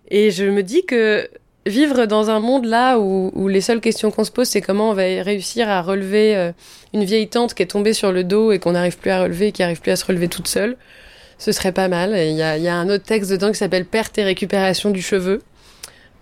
[0.09, 1.31] Et je me dis que
[1.67, 4.91] vivre dans un monde là où, où les seules questions qu'on se pose, c'est comment
[4.91, 6.53] on va réussir à relever euh,
[6.93, 9.53] une vieille tante qui est tombée sur le dos et qu'on n'arrive plus à relever,
[9.53, 10.77] qui n'arrive plus à se relever toute seule,
[11.39, 12.11] ce serait pas mal.
[12.17, 15.03] Il y a, y a un autre texte dedans qui s'appelle Perte et récupération du
[15.03, 15.41] cheveu.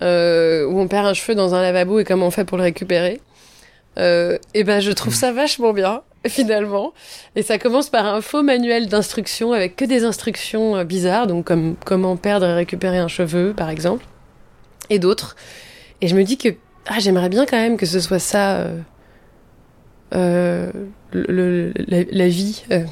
[0.03, 2.65] euh, où on perd un cheveu dans un lavabo et comment on fait pour le
[2.65, 3.21] récupérer.
[3.99, 6.93] Euh, et ben je trouve ça vachement bien finalement.
[7.37, 11.45] Et ça commence par un faux manuel d'instruction avec que des instructions euh, bizarres, donc
[11.45, 14.05] comme comment perdre et récupérer un cheveu par exemple,
[14.93, 15.37] et d'autres.
[16.01, 16.49] Et je me dis que
[16.87, 18.59] ah j'aimerais bien quand même que ce soit ça.
[18.59, 18.81] Euh,
[20.15, 20.71] euh,
[21.13, 22.65] le, la, la, vie.
[22.71, 22.85] Euh.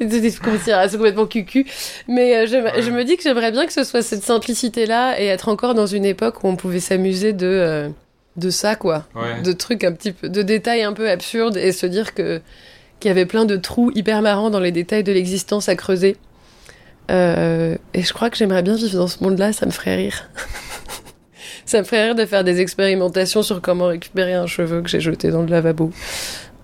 [0.00, 1.66] c'est complètement cucu.
[2.06, 5.48] Mais je, je, me dis que j'aimerais bien que ce soit cette simplicité-là et être
[5.48, 7.90] encore dans une époque où on pouvait s'amuser de,
[8.36, 9.06] de ça, quoi.
[9.14, 9.42] Ouais.
[9.42, 12.40] De trucs un petit peu, de détails un peu absurdes et se dire que
[13.00, 16.16] qu'il y avait plein de trous hyper marrants dans les détails de l'existence à creuser.
[17.10, 20.30] Euh, et je crois que j'aimerais bien vivre dans ce monde-là, ça me ferait rire.
[21.66, 25.00] ça me ferait rire de faire des expérimentations sur comment récupérer un cheveu que j'ai
[25.00, 25.90] jeté dans le lavabo.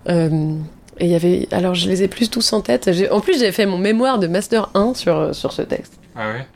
[0.08, 0.54] Euh,
[0.98, 1.48] et il y avait.
[1.50, 2.90] Alors, je les ai plus tous en tête.
[3.10, 5.94] En plus, j'ai fait mon mémoire de Master 1 sur, sur ce texte.
[6.14, 6.46] Ah ouais?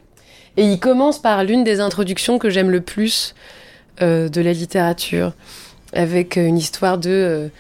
[0.56, 3.35] Et il commence par l'une des introductions que j'aime le plus
[4.02, 5.32] euh, de la littérature,
[5.93, 7.51] avec une histoire de.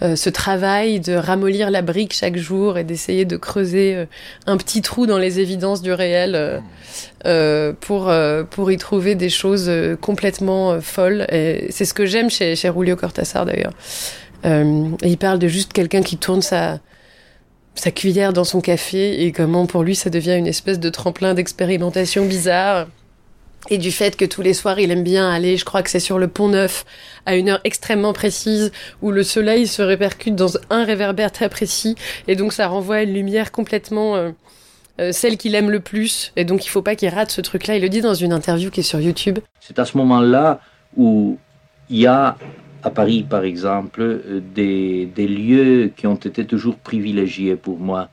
[0.00, 4.06] Euh, ce travail de ramollir la brique chaque jour et d'essayer de creuser euh,
[4.46, 6.60] un petit trou dans les évidences du réel euh,
[7.26, 8.12] euh pour
[8.50, 9.70] pour y trouver des choses
[10.00, 11.26] complètement folles.
[11.30, 13.72] C'est ce que j'aime chez chez Julio Cortázar d'ailleurs.
[14.44, 16.78] il parle de juste quelqu'un qui tourne sa
[17.74, 21.34] sa cuillère dans son café et comment pour lui ça devient une espèce de tremplin
[21.34, 22.86] d'expérimentation bizarre
[23.70, 26.00] et du fait que tous les soirs il aime bien aller, je crois que c'est
[26.00, 26.84] sur le pont neuf,
[27.26, 28.72] à une heure extrêmement précise,
[29.02, 33.02] où le soleil se répercute dans un réverbère très précis, et donc ça renvoie à
[33.02, 34.30] une lumière complètement euh,
[35.00, 37.76] euh, celle qu'il aime le plus, et donc il faut pas qu'il rate ce truc-là.
[37.76, 39.38] Il le dit dans une interview qui est sur YouTube.
[39.60, 40.60] C'est à ce moment-là
[40.96, 41.38] où
[41.90, 42.36] il y a
[42.82, 44.20] à Paris, par exemple,
[44.54, 48.08] des, des, lieux qui ont été toujours privilégiés pour moi.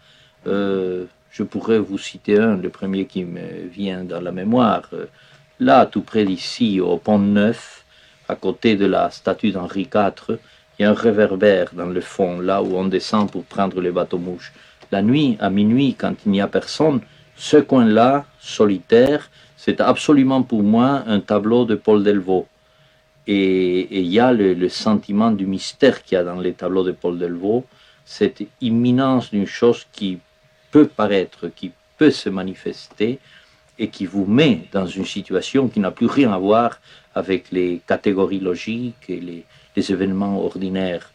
[0.48, 4.90] Euh, je pourrais vous citer un, le premier qui me vient dans la mémoire.
[5.60, 7.86] Là, tout près d'ici, au pont Neuf,
[8.28, 10.38] à côté de la statue d'Henri IV,
[10.78, 13.92] il y a un réverbère dans le fond, là où on descend pour prendre les
[13.92, 14.52] bateaux-mouches.
[14.92, 17.00] La nuit, à minuit, quand il n'y a personne,
[17.38, 22.48] ce coin-là, solitaire, c'est absolument pour moi un tableau de Paul Delvaux.
[23.26, 26.84] Et il y a le, le sentiment du mystère qu'il y a dans les tableaux
[26.84, 27.66] de Paul Delvaux,
[28.04, 30.20] cette imminence d'une chose qui
[30.72, 33.20] peut paraître, qui peut se manifester,
[33.80, 36.80] et qui vous met dans une situation qui n'a plus rien à voir
[37.14, 39.44] avec les catégories logiques et les,
[39.76, 41.12] les événements ordinaires.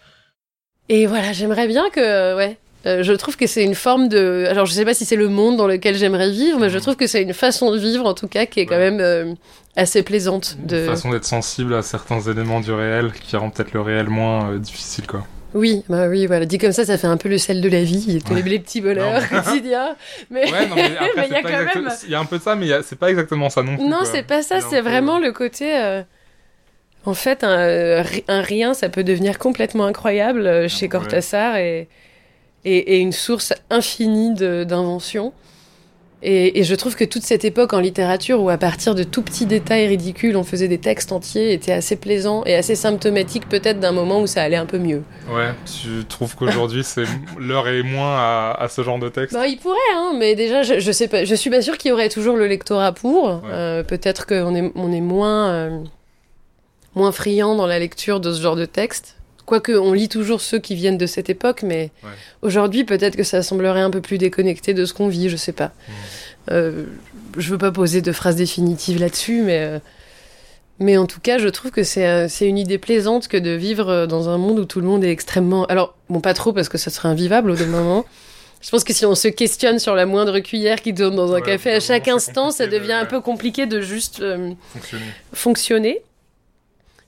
[0.88, 4.46] Et voilà, j'aimerais bien que, ouais, euh, je trouve que c'est une forme de.
[4.48, 6.96] Alors, je sais pas si c'est le monde dans lequel j'aimerais vivre, mais je trouve
[6.96, 9.34] que c'est une façon de vivre, en tout cas, qui est quand même euh,
[9.76, 10.56] assez plaisante.
[10.64, 10.80] De...
[10.80, 14.52] Une façon d'être sensible à certains éléments du réel qui rend peut-être le réel moins
[14.52, 15.26] euh, difficile, quoi.
[15.54, 16.46] Oui, bah oui, voilà.
[16.46, 18.42] Dit comme ça, ça fait un peu le sel de la vie, tous ouais.
[18.42, 19.96] les petits bonheurs quotidiens.
[20.30, 21.74] Mais ouais, non, mais après, il y a quand exact...
[21.74, 21.88] même.
[22.04, 23.86] Il y a un peu de ça, mais c'est pas exactement ça non plus.
[23.86, 24.60] Non, c'est pas ça.
[24.60, 25.26] C'est vraiment peu...
[25.26, 25.76] le côté.
[25.76, 26.02] Euh...
[27.04, 31.88] En fait, un, un, rien, ça peut devenir complètement incroyable euh, chez Cortázar et,
[32.66, 35.32] et, et, une source infinie d'inventions.
[36.22, 39.22] Et, et, je trouve que toute cette époque en littérature, où à partir de tout
[39.22, 43.80] petits détails ridicules, on faisait des textes entiers, était assez plaisant et assez symptomatique peut-être
[43.80, 45.02] d'un moment où ça allait un peu mieux.
[45.30, 47.04] Ouais, tu trouves qu'aujourd'hui, c'est
[47.38, 49.32] l'heure est moins à, à, ce genre de texte?
[49.34, 51.88] Bah, Il pourrait, hein, mais déjà, je, je sais pas, je suis pas sûre qu'il
[51.88, 53.24] y aurait toujours le lectorat pour.
[53.24, 53.50] Ouais.
[53.50, 55.78] Euh, peut-être qu'on est, on est moins, euh,
[56.94, 59.16] moins friand dans la lecture de ce genre de texte.
[59.50, 62.10] Quoique, on lit toujours ceux qui viennent de cette époque, mais ouais.
[62.42, 65.50] aujourd'hui, peut-être que ça semblerait un peu plus déconnecté de ce qu'on vit, je sais
[65.50, 65.66] pas.
[65.88, 65.92] Mmh.
[66.52, 66.84] Euh,
[67.36, 69.78] je veux pas poser de phrase définitive là-dessus, mais, euh,
[70.78, 74.06] mais en tout cas, je trouve que c'est euh, une idée plaisante que de vivre
[74.06, 75.64] dans un monde où tout le monde est extrêmement.
[75.66, 78.04] Alors, bon, pas trop, parce que ça serait invivable au bout d'un moment.
[78.62, 81.40] Je pense que si on se questionne sur la moindre cuillère qui tourne dans un
[81.40, 85.04] Ouais, café à chaque instant, ça de- devient un peu compliqué de juste euh, Fonctionner.
[85.32, 86.02] fonctionner.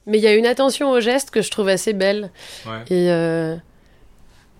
[0.07, 2.31] Mais il y a une attention au geste que je trouve assez belle.
[2.67, 2.79] Ouais.
[2.91, 3.55] Et, euh,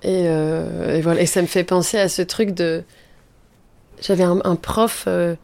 [0.03, 1.21] et, euh, et voilà.
[1.21, 2.85] Et ça me fait penser à ce truc de.
[4.01, 5.35] J'avais un, un prof euh,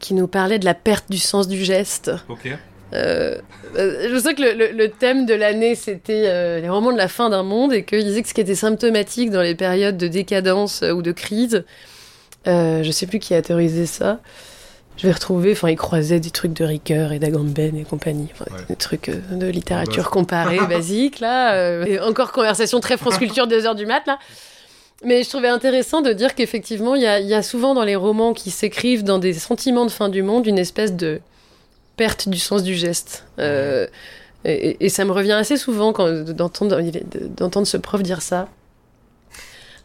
[0.00, 2.10] qui nous parlait de la perte du sens du geste.
[2.28, 2.48] Ok.
[2.92, 7.30] Je sais que le, le- le thème de l'année c'était les romans de la fin
[7.30, 10.82] d'un monde et qu'il disait que ce qui était symptomatique dans les périodes de décadence
[10.82, 11.64] ou de crise,
[12.46, 14.20] je sais plus qui a théorisé ça.
[14.98, 18.46] Je vais retrouver, enfin, il croisait des trucs de Ricoeur et d'Agamben et compagnie, Ouais.
[18.68, 21.54] des trucs euh, de littérature bah, comparée, basique, là.
[21.54, 24.18] euh, et encore conversation très France Culture, deux heures du mat, là.
[25.04, 27.82] Mais je trouvais intéressant de dire qu'effectivement, il y a, il y a souvent dans
[27.82, 31.20] les romans qui s'écrivent dans des sentiments de fin du monde une espèce de
[31.96, 33.24] perte du sens du geste.
[33.40, 33.88] Euh,
[34.44, 38.48] et, et- ça me revient assez souvent d'entendre ce prof dire ça.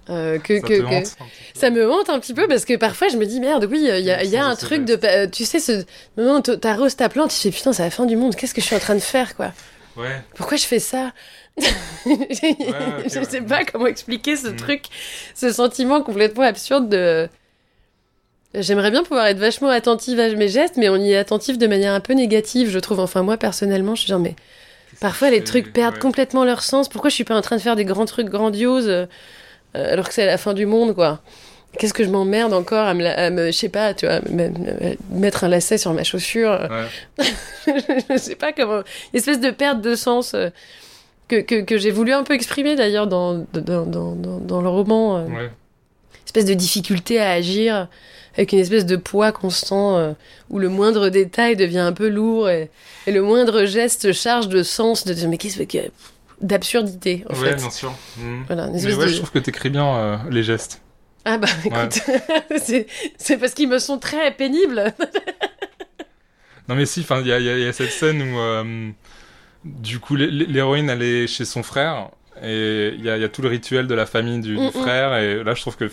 [0.09, 1.09] Euh, que, Ça que, que-
[1.53, 4.05] ça me hante un petit peu parce que parfois je me dis merde, oui, il
[4.05, 5.25] y a, y a un truc de.
[5.27, 5.83] Tu sais, ce
[6.15, 8.53] moment où t'arroses ta plante, tu te dis putain, c'est la fin du monde, qu'est-ce
[8.53, 9.51] que je suis en train de faire, quoi?
[9.97, 10.21] Ouais.
[10.35, 11.11] Pourquoi je fais ça?
[11.57, 11.65] Ok,
[12.05, 13.41] Je sais ouais.
[13.41, 14.55] pas comment expliquer ce Mm.
[14.55, 14.83] truc,
[15.35, 17.27] ce sentiment complètement absurde de.
[18.53, 21.67] J'aimerais bien pouvoir être vachement attentive à mes gestes, mais on y est attentif de
[21.67, 22.99] manière un peu négative, je trouve.
[22.99, 24.35] Enfin, moi, personnellement, je suis genre, mais
[25.01, 25.99] parfois les trucs perdent Ouais.
[25.99, 26.87] complètement leur sens.
[26.89, 29.05] Pourquoi je suis pas en train de faire des grands trucs grandioses euh,
[29.73, 31.19] alors que c'est la fin du monde, quoi
[31.79, 34.49] Qu'est-ce que je m'emmerde encore à me, à me- je sais pas, tu vois, me-
[34.49, 36.67] me- mettre un lacet sur ma chaussure
[37.19, 37.25] Ouais.
[38.09, 38.79] je sais pas comment.
[39.13, 40.49] Une espèce de perte de sens euh,
[41.27, 44.69] que, que, que j'ai voulu un peu exprimer d'ailleurs dans, dans, dans, dans, dans le
[44.69, 45.17] roman.
[45.17, 45.51] euh, Ouais.
[46.25, 47.87] espèce de difficulté à agir
[48.35, 50.13] avec une espèce de poids constant euh,
[50.49, 52.69] où le moindre détail devient un peu lourd et,
[53.07, 55.77] et le moindre geste charge de sens, de dire mais qu'est-ce que.
[56.41, 57.55] D'absurdité en Ouais, fait.
[57.55, 57.93] bien sûr.
[58.17, 58.43] Mhm.
[58.47, 60.81] Voilà, Mais ouais, de- je trouve que t'écris bien euh, les gestes.
[61.25, 61.99] Ah bah écoute,
[62.63, 62.87] c'est-
[63.17, 64.93] c'est parce qu'ils me sont très pénibles.
[66.69, 68.89] Non mais si, enfin, il y a, y y cette scène où, euh,
[69.63, 72.09] du coup, l'hé- l'héroïne, elle est chez son frère,
[72.43, 74.61] et il y a, il y a tout le rituel de la famille du, du
[74.61, 74.71] Mm, mm.
[74.71, 75.85] frère, et là, je trouve que,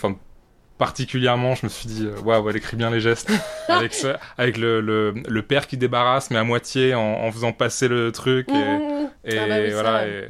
[0.78, 3.30] particulièrement, je me suis dit, euh, waouh, elle écrit bien les gestes,
[3.68, 7.52] avec, ce- avec le, le, le père qui débarrasse, mais à moitié, en, en faisant
[7.52, 9.10] passer le truc, et, Mmh.
[9.24, 10.28] et Ah bah oui, voilà, et,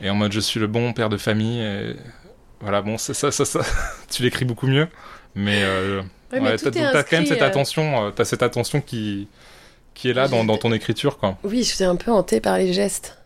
[0.00, 1.96] et en mode, je suis le bon père de famille, et
[2.60, 3.60] voilà, bon, ça, ça, ça, ça
[4.10, 4.88] tu l'écris beaucoup mieux,
[5.34, 6.02] mais, euh,
[6.32, 9.28] Ouais, ouais, t'as t'as quand même cette euh, attention, euh, t'as cette attention qui,
[9.94, 11.38] qui est là dans, dans ton écriture, quoi.
[11.44, 13.18] Oui, je suis un peu hantée par les gestes.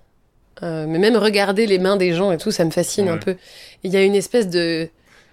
[0.63, 3.37] Euh, mais même regarder les mains des gens et tout, ça me fascine un peu.
[3.85, 4.91] Il y a une espèce de,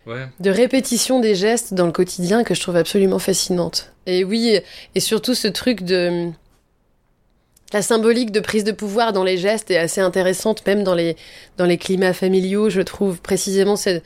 [0.08, 0.28] Ouais.
[0.40, 3.92] de répétition des gestes dans le quotidien que je trouve absolument fascinante.
[4.06, 4.60] Et oui,
[4.94, 6.30] et surtout ce truc de...
[7.74, 11.18] La symbolique de prise de pouvoir dans les gestes est assez intéressante, même dans les,
[11.58, 13.20] dans les climats familiaux, je trouve.
[13.22, 14.04] Précisément, c'est-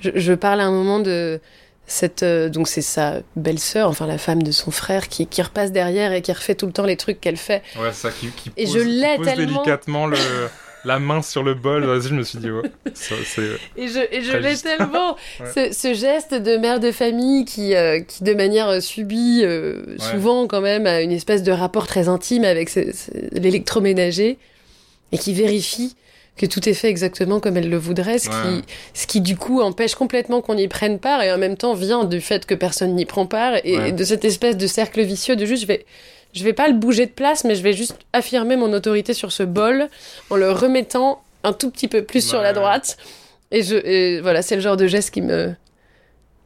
[0.00, 1.38] je, je parle à un moment de
[1.86, 2.22] cette...
[2.22, 6.12] euh, donc c'est sa belle-sœur, enfin la femme de son frère, qui, qui repasse derrière
[6.12, 7.62] et qui refait tout le temps les trucs qu'elle fait.
[7.78, 9.62] Ouais, ça qui, qui Et pose, je qui pose tellement.
[9.62, 10.16] délicatement le,
[10.84, 11.84] la main sur le bol.
[11.84, 12.62] Vas-y, je me suis dit, ouais.
[12.94, 13.42] ça, c'est...
[13.76, 15.16] Et je, et je l'ai tellement.
[15.40, 15.70] Ouais.
[15.72, 19.96] ce, ce geste de mère de famille qui, euh, qui de manière euh, subie, euh,
[19.98, 22.70] souvent quand même, a une espèce de rapport très intime avec
[23.32, 24.38] l'électroménager
[25.12, 25.96] et qui vérifie
[26.36, 28.34] que tout est fait exactement comme elle le voudrait, ce, Ouais.
[28.42, 28.64] qui,
[29.00, 32.02] ce qui du coup empêche complètement qu'on y prenne part et en même temps vient
[32.04, 33.88] du fait que personne n'y prend part et, Ouais.
[33.90, 35.86] et de cette espèce de cercle vicieux de juste je vais
[36.34, 39.32] je vais pas le bouger de place mais je vais juste affirmer mon autorité sur
[39.32, 39.88] ce bol
[40.30, 42.96] en le remettant un tout petit peu plus sur la droite.
[43.50, 45.54] Et je et voilà c'est le genre de geste qui me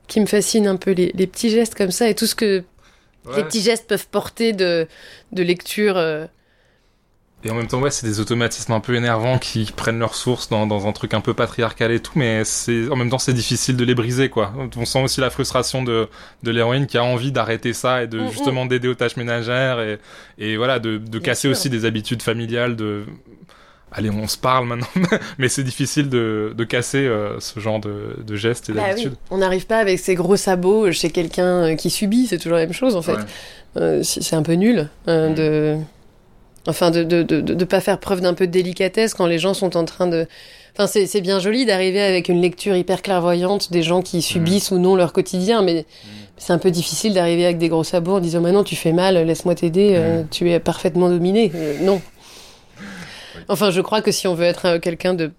[0.09, 2.65] qui me fascine un peu les, les petits gestes comme ça et tout ce que
[3.37, 4.87] les petits gestes peuvent porter de
[5.33, 6.27] de lecture euh,
[7.45, 10.49] Et en même temps, ouais, c'est des automatismes un peu énervants qui prennent leur source
[10.49, 13.33] dans, dans un truc un peu patriarcal et tout, mais c'est en même temps, c'est
[13.33, 14.53] difficile de les briser, quoi.
[14.77, 16.09] On sent aussi la frustration de,
[16.43, 19.81] de l'héroïne qui a envie d'arrêter ça et de Mm, justement d'aider aux tâches ménagères
[19.81, 19.99] et,
[20.39, 21.51] et voilà, de, de casser sûr.
[21.53, 23.05] aussi des habitudes familiales de...
[23.93, 24.87] Allez, on se parle maintenant,
[25.39, 28.89] mais c'est difficile de, de casser euh, ce genre de, de gestes et Bah oui.
[28.91, 29.15] d'habitudes.
[29.31, 32.65] On n'arrive pas avec ses gros sabots chez quelqu'un euh, qui subit, c'est toujours la
[32.65, 33.13] même chose en fait.
[33.13, 33.19] Ouais.
[33.77, 35.35] Euh, c'est un peu nul euh, Mm.
[35.37, 35.77] de.
[36.67, 39.39] Enfin, de de, de, de, de pas faire preuve d'un peu de délicatesse quand les
[39.39, 40.27] gens sont en train de.
[40.75, 44.71] Enfin, c'est c'est bien joli d'arriver avec une lecture hyper clairvoyante des gens qui subissent
[44.71, 45.87] ou non leur quotidien, mais
[46.37, 49.17] c'est un peu difficile d'arriver avec des gros sabots en disant Maintenant, tu fais mal,
[49.27, 51.51] laisse-moi t'aider, euh, tu es parfaitement dominé.
[51.55, 52.01] Euh, non.
[53.49, 55.33] Enfin, je crois que si on veut être euh, quelqu'un de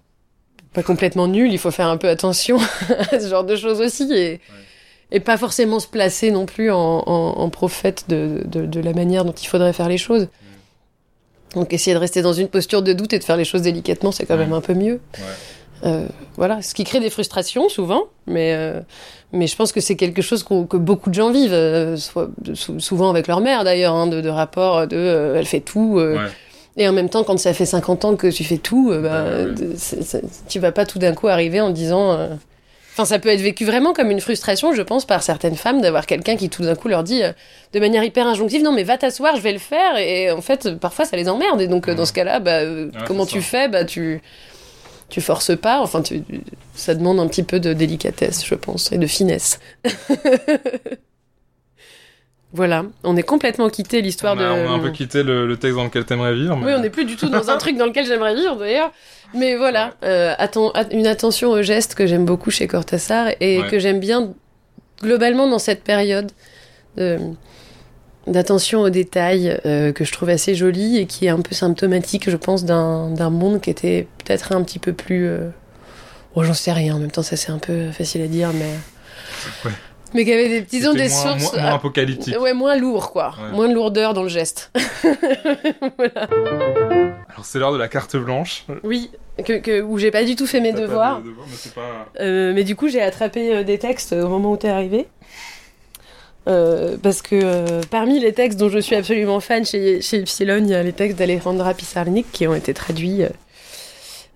[0.72, 2.58] pas complètement nul, il faut faire un peu attention
[3.12, 4.40] à ce genre de choses aussi et,
[5.10, 8.92] et pas forcément se placer non plus en, en- en prophète de, de- de la
[8.92, 10.28] manière dont il faudrait faire les choses.
[11.54, 14.12] Donc essayer de rester dans une posture de doute et de faire les choses délicatement,
[14.12, 15.00] c'est quand même un peu mieux.
[15.18, 15.24] Ouais.
[15.86, 16.06] Euh,
[16.36, 18.80] voilà, ce qui crée des frustrations souvent, mais, euh,
[19.32, 22.28] mais je pense que c'est quelque chose que beaucoup de gens vivent, euh, soit,
[22.78, 25.98] souvent avec leur mère d'ailleurs, hein, de, de rapport de euh, elle fait tout.
[25.98, 26.30] euh, Ouais.
[26.76, 29.44] et en même temps, quand ça fait 50 ans que tu fais tout, bah, Ouais,
[29.46, 29.54] ouais.
[29.76, 32.28] c'est- tu vas pas tout d'un coup arriver en disant.
[33.00, 35.80] Euh, Enfin, ça peut être vécu vraiment comme une frustration, je pense, par certaines femmes
[35.80, 37.32] d'avoir quelqu'un qui tout d'un coup leur dit euh,
[37.72, 39.96] de manière hyper injonctive Non, mais va t'asseoir, je vais le faire.
[39.98, 41.60] Et en fait, parfois, ça les emmerde.
[41.60, 43.46] Et donc, euh, dans ce cas-là, bah, euh, Ouais, comment tu ça.
[43.46, 43.68] fais?
[43.68, 44.20] Bah, tu,
[45.08, 45.80] tu forces pas.
[45.80, 46.22] Enfin, tu,
[46.74, 49.58] ça demande un petit peu de délicatesse, je pense, et de finesse.
[52.52, 54.42] voilà, on est complètement quitté l'histoire de.
[54.42, 56.56] on a un peu quitté le, le texte dans lequel t'aimerais vivre.
[56.56, 58.90] Oui, mais- on n'est plus du tout dans un truc dans lequel j'aimerais vivre d'ailleurs.
[59.34, 63.68] Mais voilà, euh, atten- une attention aux gestes que j'aime beaucoup chez Cortassar et Ouais.
[63.68, 64.32] que j'aime bien
[65.00, 66.32] globalement dans cette période
[66.96, 67.18] de-
[68.26, 72.28] d'attention aux détails euh, que je trouve assez jolie et qui est un peu symptomatique,
[72.28, 75.48] je pense, d'un d'un monde qui était peut-être un petit peu plus euh,
[76.36, 76.94] Oh, j'en sais rien.
[76.94, 78.70] En même temps, ça c'est un peu facile à dire, mais.
[79.64, 79.74] Ouais.
[80.14, 81.52] Mais qu'il y avait des, disons, des moins, sources.
[81.52, 82.38] moins- moins apocalyptique.
[82.40, 83.34] Ouais, moins lourd, quoi.
[83.40, 83.52] Ouais.
[83.52, 84.72] Moins de lourdeur dans le geste.
[85.96, 86.28] voilà.
[87.28, 88.64] Alors c'est l'heure de la carte blanche.
[88.82, 89.10] Oui,
[89.44, 91.20] que, que, où j'ai pas du tout fait mes devoirs.
[91.22, 92.08] de devoirs, mais c'est pas...
[92.20, 95.06] Euh, mais du coup, j'ai attrapé euh, des textes au moment où t'es arrivé.
[96.48, 100.58] Euh, parce que euh, parmi les textes dont je suis absolument fan chez, chez Epsilon,
[100.58, 103.22] il y a les textes d'Alejandra Pissarnik qui ont été traduits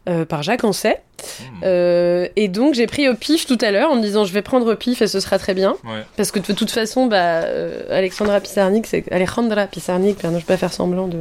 [0.08, 1.00] euh, par Jacques Ancet.
[1.40, 1.44] Hmm.
[1.64, 4.42] Euh, et donc j'ai pris au pif tout à l'heure en me disant je vais
[4.42, 5.76] prendre au pif et ce sera très bien.
[5.84, 6.02] Ouais.
[6.16, 10.46] Parce que de toute façon, bah, euh, Alexandra Pissarnik, c'est Alejandra Pissarnik, pardon, je vais
[10.46, 11.18] pas faire semblant de.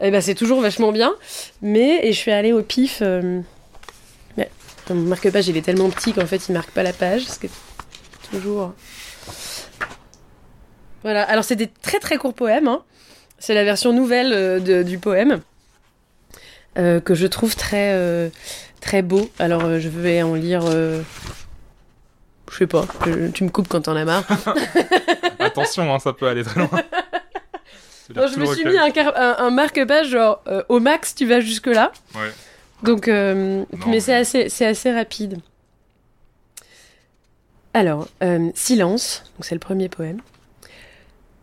[0.00, 1.12] Eh ben, c'est toujours vachement bien.
[1.60, 3.02] Mais, et je suis allée au pif.
[4.36, 4.48] Mais,
[4.88, 7.22] mon marque-page, il est tellement petit qu'en fait, il marque pas la page.
[7.26, 7.50] Ce qui est
[8.32, 8.72] toujours.
[11.02, 12.68] Voilà, alors c'est des très très courts poèmes.
[12.68, 12.82] hein.
[13.38, 15.40] C'est la version nouvelle de- du poème.
[16.80, 18.28] Euh, que je trouve très, euh,
[18.80, 19.30] très beau.
[19.38, 20.62] Alors, euh, je vais en lire.
[20.62, 21.02] Je
[22.56, 22.84] sais pas,
[23.32, 24.24] tu me coupes quand t'en as marre.
[25.38, 26.70] Attention, hein, ça peut aller très loin.
[28.12, 31.38] Non, je me suis mis un, car- un, un marque-page, genre au max, tu vas
[31.38, 31.92] jusque-là.
[32.16, 32.32] Ouais.
[32.82, 33.14] Donc, Non,
[33.72, 35.38] mais mais- c'est assez, c'est assez rapide.
[37.72, 40.20] Alors, euh, silence, donc c'est le premier poème.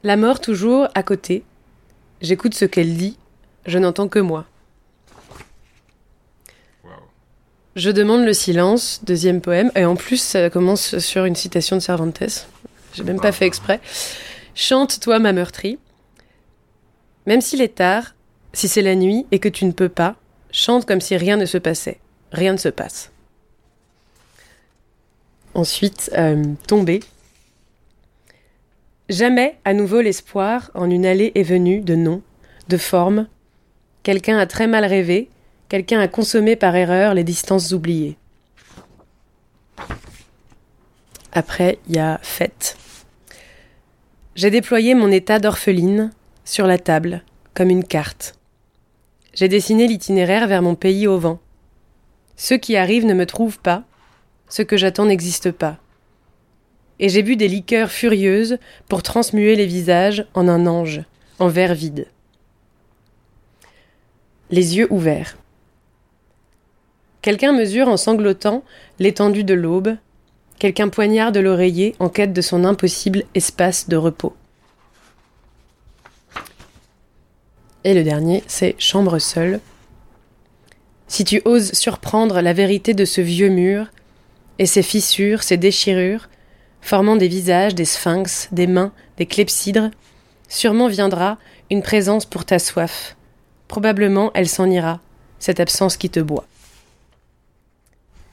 [0.04, 1.46] La mort toujours à côté.
[2.20, 3.18] J'écoute ce qu'elle dit,
[3.66, 4.44] je n'entends que moi.
[6.84, 6.94] Waouh.
[7.78, 11.82] Je demande le silence, deuxième poème, et en plus ça commence sur une citation de
[11.82, 12.48] Cervantes.
[12.96, 13.80] J'ai même pas fait exprès.
[14.56, 15.78] Chante, toi, ma meurtrie.
[17.28, 18.16] Même s'il est tard,
[18.52, 20.16] si c'est la nuit et que tu ne peux pas,
[20.52, 22.00] chante comme si rien ne se passait.
[22.32, 23.12] Rien ne se passe.
[25.54, 27.02] Ensuite, euh, tomber.
[29.08, 32.24] Jamais à nouveau l'espoir en une allée est venue de nom,
[32.70, 33.28] de forme.
[34.02, 35.30] Quelqu'un a très mal rêvé,
[35.70, 38.18] quelqu'un a consommé par erreur les distances oubliées.
[41.32, 42.78] Après, il y a fête.
[44.36, 46.12] J'ai déployé mon état d'orpheline
[46.46, 47.24] sur la table,
[47.54, 48.36] comme une carte.
[49.34, 51.40] J'ai dessiné l'itinéraire vers mon pays au vent.
[52.36, 53.84] Ceux qui arrivent ne me trouvent pas,
[54.50, 55.78] ce que j'attends n'existe pas.
[57.00, 58.58] Et j'ai bu des liqueurs furieuses
[58.90, 61.04] pour transmuer les visages en un ange,
[61.40, 62.08] en verre vide.
[64.50, 65.38] Les yeux ouverts.
[67.28, 68.64] Quelqu'un mesure en sanglotant
[69.00, 69.98] l'étendue de l'aube,
[70.60, 74.34] quelqu'un poignarde l'oreiller en quête de son impossible espace de repos.
[77.84, 79.60] Et le dernier, c'est Chambre seule.
[81.10, 83.88] Si tu oses surprendre la vérité de ce vieux mur,
[84.58, 86.30] et ses fissures, ses déchirures,
[86.80, 89.92] formant des visages, des sphinx, des mains, des clepsydres,
[90.48, 91.38] sûrement viendra
[91.70, 93.18] une présence pour ta soif.
[93.68, 95.02] Probablement elle s'en ira,
[95.40, 96.48] cette absence qui te boit.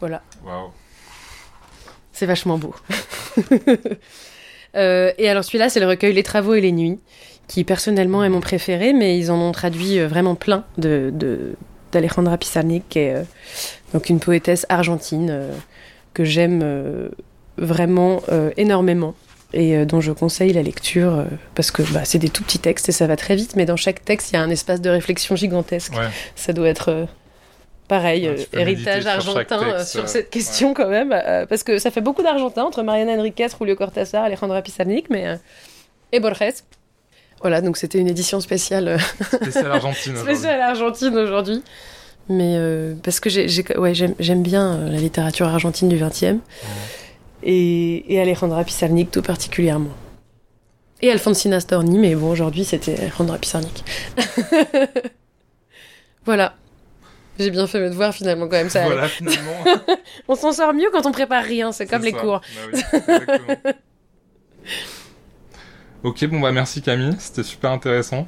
[0.05, 0.21] Voilà.
[0.45, 0.69] Waouh.
[2.13, 2.75] C'est vachement beau.
[4.77, 6.99] Euh, et alors celui-là, c'est le recueil Les Travaux et les Nuits,
[7.47, 11.55] qui personnellement est mon préféré, mais ils en ont traduit euh, vraiment plein de de-
[11.93, 13.23] d'Alejandra Pizarnik, qui est euh,
[13.93, 15.53] donc une poétesse argentine euh,
[16.13, 17.09] que j'aime
[17.57, 18.21] vraiment
[18.57, 19.15] énormément
[19.53, 21.25] et dont je conseille la lecture
[21.55, 23.77] parce que bah, c'est des tout petits textes et ça va très vite, mais dans
[23.77, 25.93] chaque texte, il y a un espace de réflexion gigantesque.
[25.93, 26.09] Ouais.
[26.35, 27.07] Ça doit être
[27.89, 31.91] pareil, euh, héritage argentin euh, texte, sur cette question quand même, euh, parce que ça
[31.91, 35.37] fait beaucoup d'argentin entre Mariana Enriquez, Julio Cortázar, Alejandra Pizarnik, mais euh,
[36.13, 36.63] et Borges.
[37.41, 38.99] Voilà, donc c'était une édition spéciale, euh,
[39.37, 40.17] Spécial Argentine.
[40.17, 41.63] spéciale argentine aujourd'hui.
[42.31, 42.57] Mais
[43.03, 46.39] parce que j'ai, j'ai- ouais, j'aime, bien la littérature argentine du XXe
[47.43, 49.91] et, et Alejandra Pizarnik tout particulièrement.
[51.03, 53.85] Et Alfonsina Storni, mais bon, aujourd'hui c'était Alejandra Pizarnik.
[56.25, 56.55] voilà.
[57.39, 58.69] J'ai bien fait mes devoirs finalement quand même.
[58.71, 59.65] Ça, Voilà, finalement.
[60.29, 62.19] On s'en sort mieux quand on prépare rien, c'est comme les ça.
[62.19, 62.41] cours.
[62.73, 62.81] Bah
[63.65, 63.73] oui,
[66.03, 68.27] ok, bon bah merci Camille, c'était super intéressant.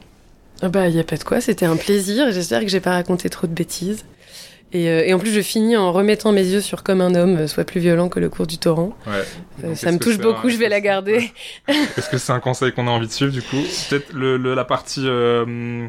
[0.62, 2.32] Ah bah, y a pas de quoi, c'était un plaisir.
[2.32, 4.04] J'espère que j'ai pas raconté trop de bêtises.
[4.72, 7.36] Et, euh, et en plus, je finis en remettant mes yeux sur Comme un homme
[7.36, 8.96] euh, soit plus violent que le cours du torrent.
[9.06, 9.22] Ouais.
[9.64, 11.30] Euh, ça me touche beaucoup, un- je vais la garder.
[11.68, 13.62] Est-ce que c'est un conseil qu'on a envie de suivre du coup?
[13.90, 15.86] Peut-être le, le- la partie euh,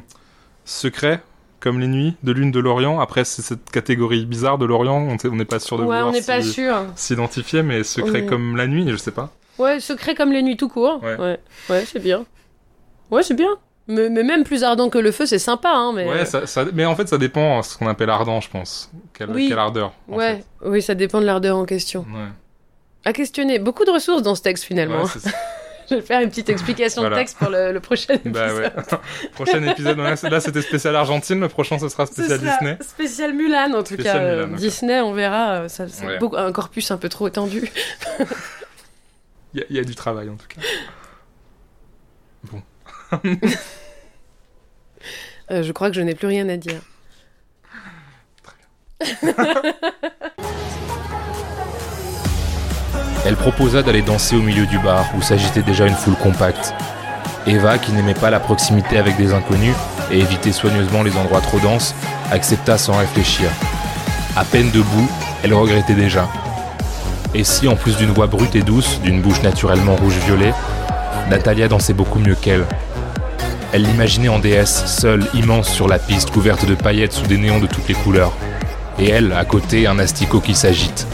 [0.65, 1.21] secret,
[1.67, 2.99] comme les nuits, de lune de l'Orient.
[3.01, 6.41] Après, c'est cette catégorie bizarre de l'Orient, on n'est pas sûr de ouais, on pas
[6.41, 6.85] sûr.
[6.95, 9.31] s'identifier, mais secret comme la nuit, je sais pas.
[9.59, 11.03] Ouais, secret comme les nuits tout court.
[11.03, 11.17] Ouais.
[11.17, 11.39] Ouais,
[11.69, 12.25] ouais, c'est bien.
[13.11, 13.49] Ouais, c'est bien.
[13.89, 15.91] Mais, mais même plus ardent que le feu, c'est sympa, hein.
[15.93, 16.07] Mais...
[16.07, 18.89] Ouais, ça, ça- mais en fait, ça dépend ce qu'on appelle ardent, je pense.
[19.13, 19.47] Quelle, Oui.
[19.49, 19.93] quelle ardeur.
[20.07, 22.05] Ouais, oui, ça dépend de l'ardeur en question.
[22.13, 22.27] Ouais.
[23.05, 23.59] À questionner.
[23.59, 25.03] Beaucoup de ressources dans ce texte finalement.
[25.03, 25.09] Ouais.
[25.89, 27.15] je vais faire une petite explication Voilà.
[27.15, 28.33] de texte pour le, le prochain épisode.
[28.33, 28.71] Bah ouais.
[29.33, 32.77] Prochain épisode, là c'était spécial Argentine, le prochain ce sera Ce spécial sera Disney.
[32.81, 34.23] Spécial Mulan en tout Spécial cas.
[34.23, 34.57] Euh, Mulan.
[34.57, 35.51] Disney, on verra.
[35.61, 36.17] euh, Ça, c'est Ouais.
[36.19, 37.69] beaucoup- un corpus un peu trop étendu.
[39.53, 40.61] Il y, a- il y a du travail en tout cas.
[45.49, 46.81] Euh, je crois que je n'ai plus rien à dire.
[53.27, 56.73] Elle proposa d'aller danser au milieu du bar où s'agitait déjà une foule compacte.
[57.45, 59.75] Eva, qui n'aimait pas la proximité avec des inconnus
[60.09, 61.93] et évitait soigneusement les endroits trop denses,
[62.31, 63.49] accepta sans réfléchir.
[64.37, 65.09] À peine debout,
[65.43, 66.29] elle regrettait déjà.
[67.33, 70.53] Et si, en plus d'une voix brute et douce, d'une bouche naturellement rouge-violet,
[71.29, 72.65] Natalia dansait beaucoup mieux qu'elle.
[73.73, 77.59] Elle l'imaginait en déesse, seule, immense sur la piste, couverte de paillettes sous des néons
[77.59, 78.31] de toutes les couleurs.
[78.99, 81.05] Et elle, à côté, un asticot qui s'agite.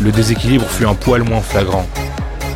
[0.00, 1.84] Le déséquilibre fut un poil moins flagrant.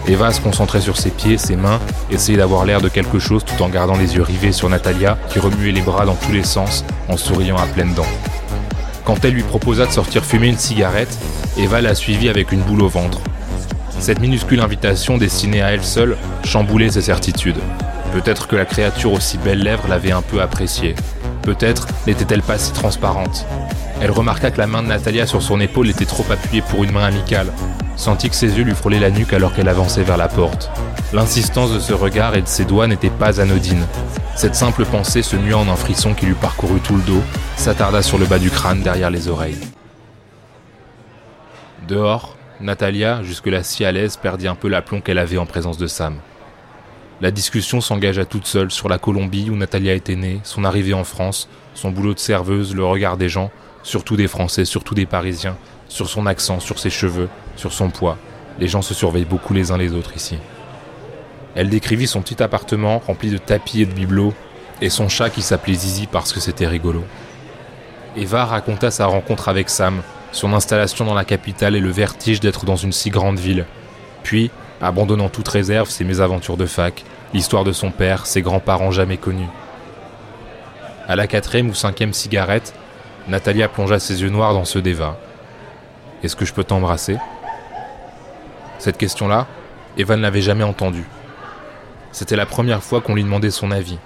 [0.07, 3.61] Eva se concentrait sur ses pieds, ses mains, essayait d'avoir l'air de quelque chose tout
[3.63, 6.85] en gardant les yeux rivés sur Natalia, qui remuait les bras dans tous les sens,
[7.09, 8.07] en souriant à pleines dents.
[9.05, 11.17] Quand elle lui proposa de sortir fumer une cigarette,
[11.59, 13.21] Eva la suivit avec une boule au ventre.
[13.99, 17.59] Cette minuscule invitation destinée à elle seule chamboulait ses certitudes.
[18.13, 20.95] Peut-être que la créature aux si belles lèvres l'avait un peu appréciée.
[21.43, 23.47] Peut-être n'était-elle pas si transparente.
[24.03, 26.91] Elle remarqua que la main de Natalia sur son épaule était trop appuyée pour une
[26.91, 27.53] main amicale,
[27.95, 30.73] sentit que ses yeux lui frôlaient la nuque alors qu'elle avançait vers la porte.
[31.13, 33.87] L'insistance de ce regard et de ses doigts n'était pas anodine.
[34.35, 37.23] Cette simple pensée se mua en un frisson qui lui parcourut tout le dos,
[37.55, 39.61] s'attarda sur le bas du crâne derrière les oreilles.
[41.87, 45.87] Dehors, Natalia, jusque-là si à l'aise, perdit un peu l'aplomb qu'elle avait en présence de
[45.87, 46.17] Sam.
[47.21, 51.05] La discussion s'engagea toute seule sur la Colombie où Natalia était née, son arrivée en
[51.05, 53.53] France, son boulot de serveuse, le regard des gens,
[53.83, 55.57] surtout des Français, surtout des Parisiens,
[55.89, 58.19] sur son accent, sur ses cheveux, sur son poids.
[58.59, 60.39] Les gens se surveillent beaucoup les uns les autres ici.
[61.55, 64.35] Elle décrivit son petit appartement rempli de tapis et de bibelots,
[64.81, 67.05] et son chat qui s'appelait Zizi parce que c'était rigolo.
[68.17, 70.03] Eva raconta sa rencontre avec Sam,
[70.33, 73.67] son installation dans la capitale et le vertige d'être dans une si grande ville.
[74.23, 74.51] Puis,
[74.81, 79.49] abandonnant toute réserve, ses mésaventures de fac, l'histoire de son père, ses grands-parents jamais connus.
[81.07, 82.75] À la quatrième ou cinquième cigarette,
[83.29, 85.17] Natalia plongea ses yeux noirs dans ceux d'Eva.
[86.23, 87.19] Est-ce que je peux t'embrasser?
[88.79, 89.47] Cette question-là,
[89.97, 91.07] Eva ne l'avait jamais entendue.
[92.11, 93.99] C'était la première fois qu'on lui demandait son avis.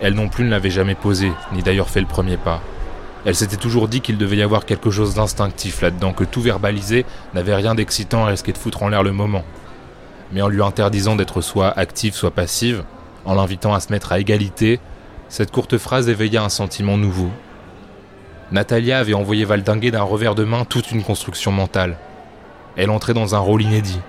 [0.00, 2.60] Elle non plus ne l'avait jamais posé, ni d'ailleurs fait le premier pas.
[3.24, 7.06] Elle s'était toujours dit qu'il devait y avoir quelque chose d'instinctif là-dedans, que tout verbaliser
[7.34, 9.44] n'avait rien d'excitant et risquait de foutre en l'air le moment.
[10.32, 12.84] Mais en lui interdisant d'être soit active, soit passive,
[13.24, 14.78] en l'invitant à se mettre à égalité,
[15.28, 17.30] cette courte phrase éveilla un sentiment nouveau.
[18.52, 21.96] Natalia avait envoyé valdinguer d'un revers de main toute une construction mentale.
[22.76, 24.00] Elle entrait dans un rôle inédit.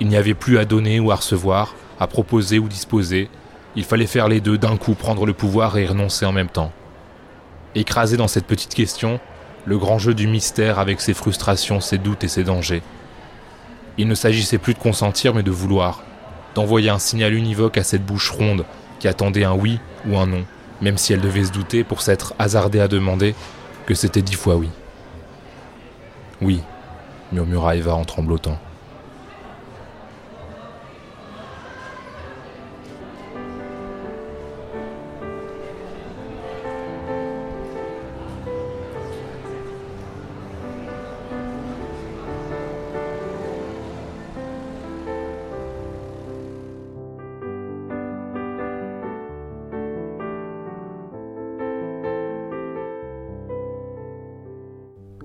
[0.00, 3.30] Il n'y avait plus à donner ou à recevoir, à proposer ou disposer.
[3.76, 6.72] Il fallait faire les deux d'un coup, prendre le pouvoir et renoncer en même temps.
[7.76, 9.20] Écrasé dans cette petite question,
[9.64, 12.82] le grand jeu du mystère avec ses frustrations, ses doutes et ses dangers.
[13.96, 16.02] Il ne s'agissait plus de consentir mais de vouloir,
[16.56, 18.64] d'envoyer un signal univoque à cette bouche ronde
[18.98, 20.44] qui attendait un oui ou un non,
[20.82, 23.34] même si elle devait se douter pour s'être hasardée à demander
[23.86, 24.68] que c'était dix fois oui.
[26.40, 26.60] Oui,
[27.30, 28.58] murmura Eva en tremblotant.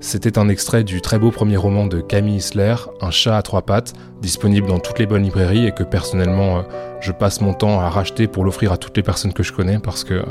[0.07, 3.63] C'était un extrait du très beau premier roman de Camille Isler, Un chat à trois
[3.63, 6.61] pattes, disponible dans toutes les bonnes librairies et que personnellement euh,
[7.01, 9.79] je passe mon temps à racheter pour l'offrir à toutes les personnes que je connais
[9.79, 10.23] parce que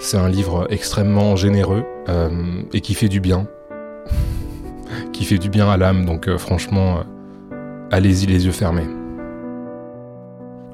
[0.00, 2.28] c'est un livre extrêmement généreux euh,
[2.72, 3.46] et qui fait du bien.
[5.12, 8.88] qui fait du bien à l'âme, donc euh, franchement, euh, allez-y les yeux fermés.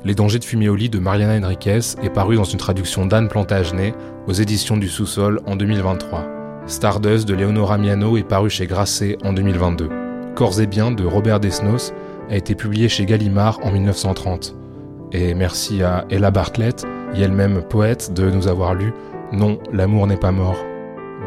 [0.03, 3.29] Les dangers de fumer au lit de Mariana Enriquez est paru dans une traduction d'Anne
[3.29, 3.93] Plantagenet
[4.27, 6.40] aux éditions du Sous-sol en 2023.
[6.71, 9.91] Stardust de Leonora Miano est paru chez Grasset en 2022.
[10.37, 11.93] Corps et biens de Robert Desnos
[12.31, 14.55] a été publié chez Gallimard en 1930.
[15.11, 16.87] Et merci à Ella Bartlett,
[17.17, 18.93] et elle-même poète, de nous avoir lu
[19.33, 20.59] Non, l'amour n'est pas mort.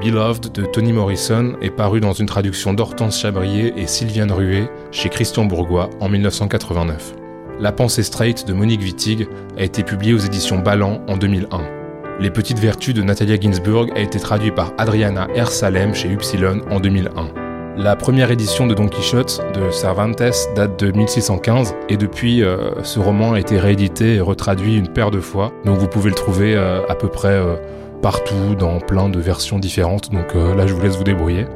[0.02, 5.10] Beloved de Toni Morrison est paru dans une traduction d'Hortense Chabrier et Sylviane Ruet chez
[5.10, 7.16] Christian Bourgois en 1989.
[7.60, 11.83] La pensée straight de Monique Wittig a été publiée aux éditions Ballant en 2001.
[12.20, 15.50] Les petites vertus de Natalia Ginsburg a été traduit par Adriana R.
[15.50, 17.44] Salem chez Upsilon en 2001.
[17.76, 20.22] La première édition de Don Quichotte de Cervantes
[20.56, 25.10] date de 1615 et depuis euh, ce roman a été réédité et retraduit une paire
[25.10, 25.52] de fois.
[25.66, 27.56] Donc vous pouvez le trouver euh, à peu près euh,
[28.04, 30.12] partout dans plein de versions différentes.
[30.12, 31.48] Donc là je vous laisse vous débrouiller.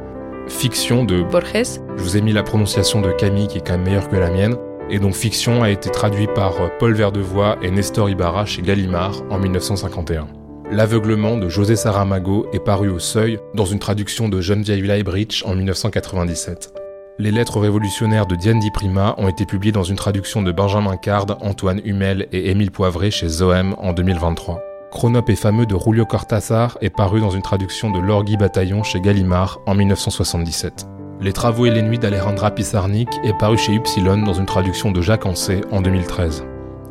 [0.48, 1.78] Fiction de Borges.
[1.96, 4.30] Je vous ai mis la prononciation de Camille qui est quand même meilleure que la
[4.30, 4.56] mienne.
[4.90, 9.38] Et donc Fiction a été traduit par Paul Verdevoix et Nestor Ibarra chez Gallimard en
[9.38, 10.37] 1951.
[10.70, 15.54] L'aveuglement de José Saramago est paru au Seuil dans une traduction de Geneviève Leibridge en
[15.54, 16.74] 1997.
[17.18, 20.98] Les lettres révolutionnaires de Diane Di Prima ont été publiées dans une traduction de Benjamin
[20.98, 24.60] Card, Antoine Humel et Émile Poivré chez Zoem en 2023.
[24.90, 29.00] Chronop est fameux de Julio Cortázar est paru dans une traduction de Lorgui Bataillon chez
[29.00, 30.86] Gallimard en 1977.
[31.22, 35.00] Les travaux et les nuits d'Alejandra Pissarnik est paru chez Upsilon dans une traduction de
[35.00, 36.44] Jacques Ancet en 2013.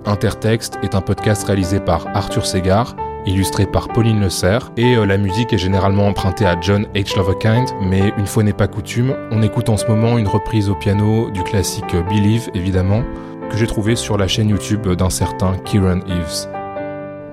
[0.06, 2.96] Intertexte est un podcast réalisé par Arthur Segar
[3.28, 7.18] illustré par Pauline Le Serre, et euh, la musique est généralement empruntée à John H.
[7.18, 10.76] Loverkind, mais une fois n'est pas coutume, on écoute en ce moment une reprise au
[10.76, 13.04] piano du classique Believe, évidemment,
[13.50, 16.48] que j'ai trouvé sur la chaîne YouTube d'un certain Kieran Eves.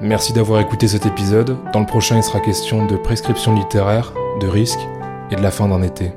[0.00, 1.56] Merci d'avoir écouté cet épisode.
[1.72, 4.80] Dans le prochain, il sera question de prescription littéraire, de risque
[5.30, 6.12] et de la fin d'un été.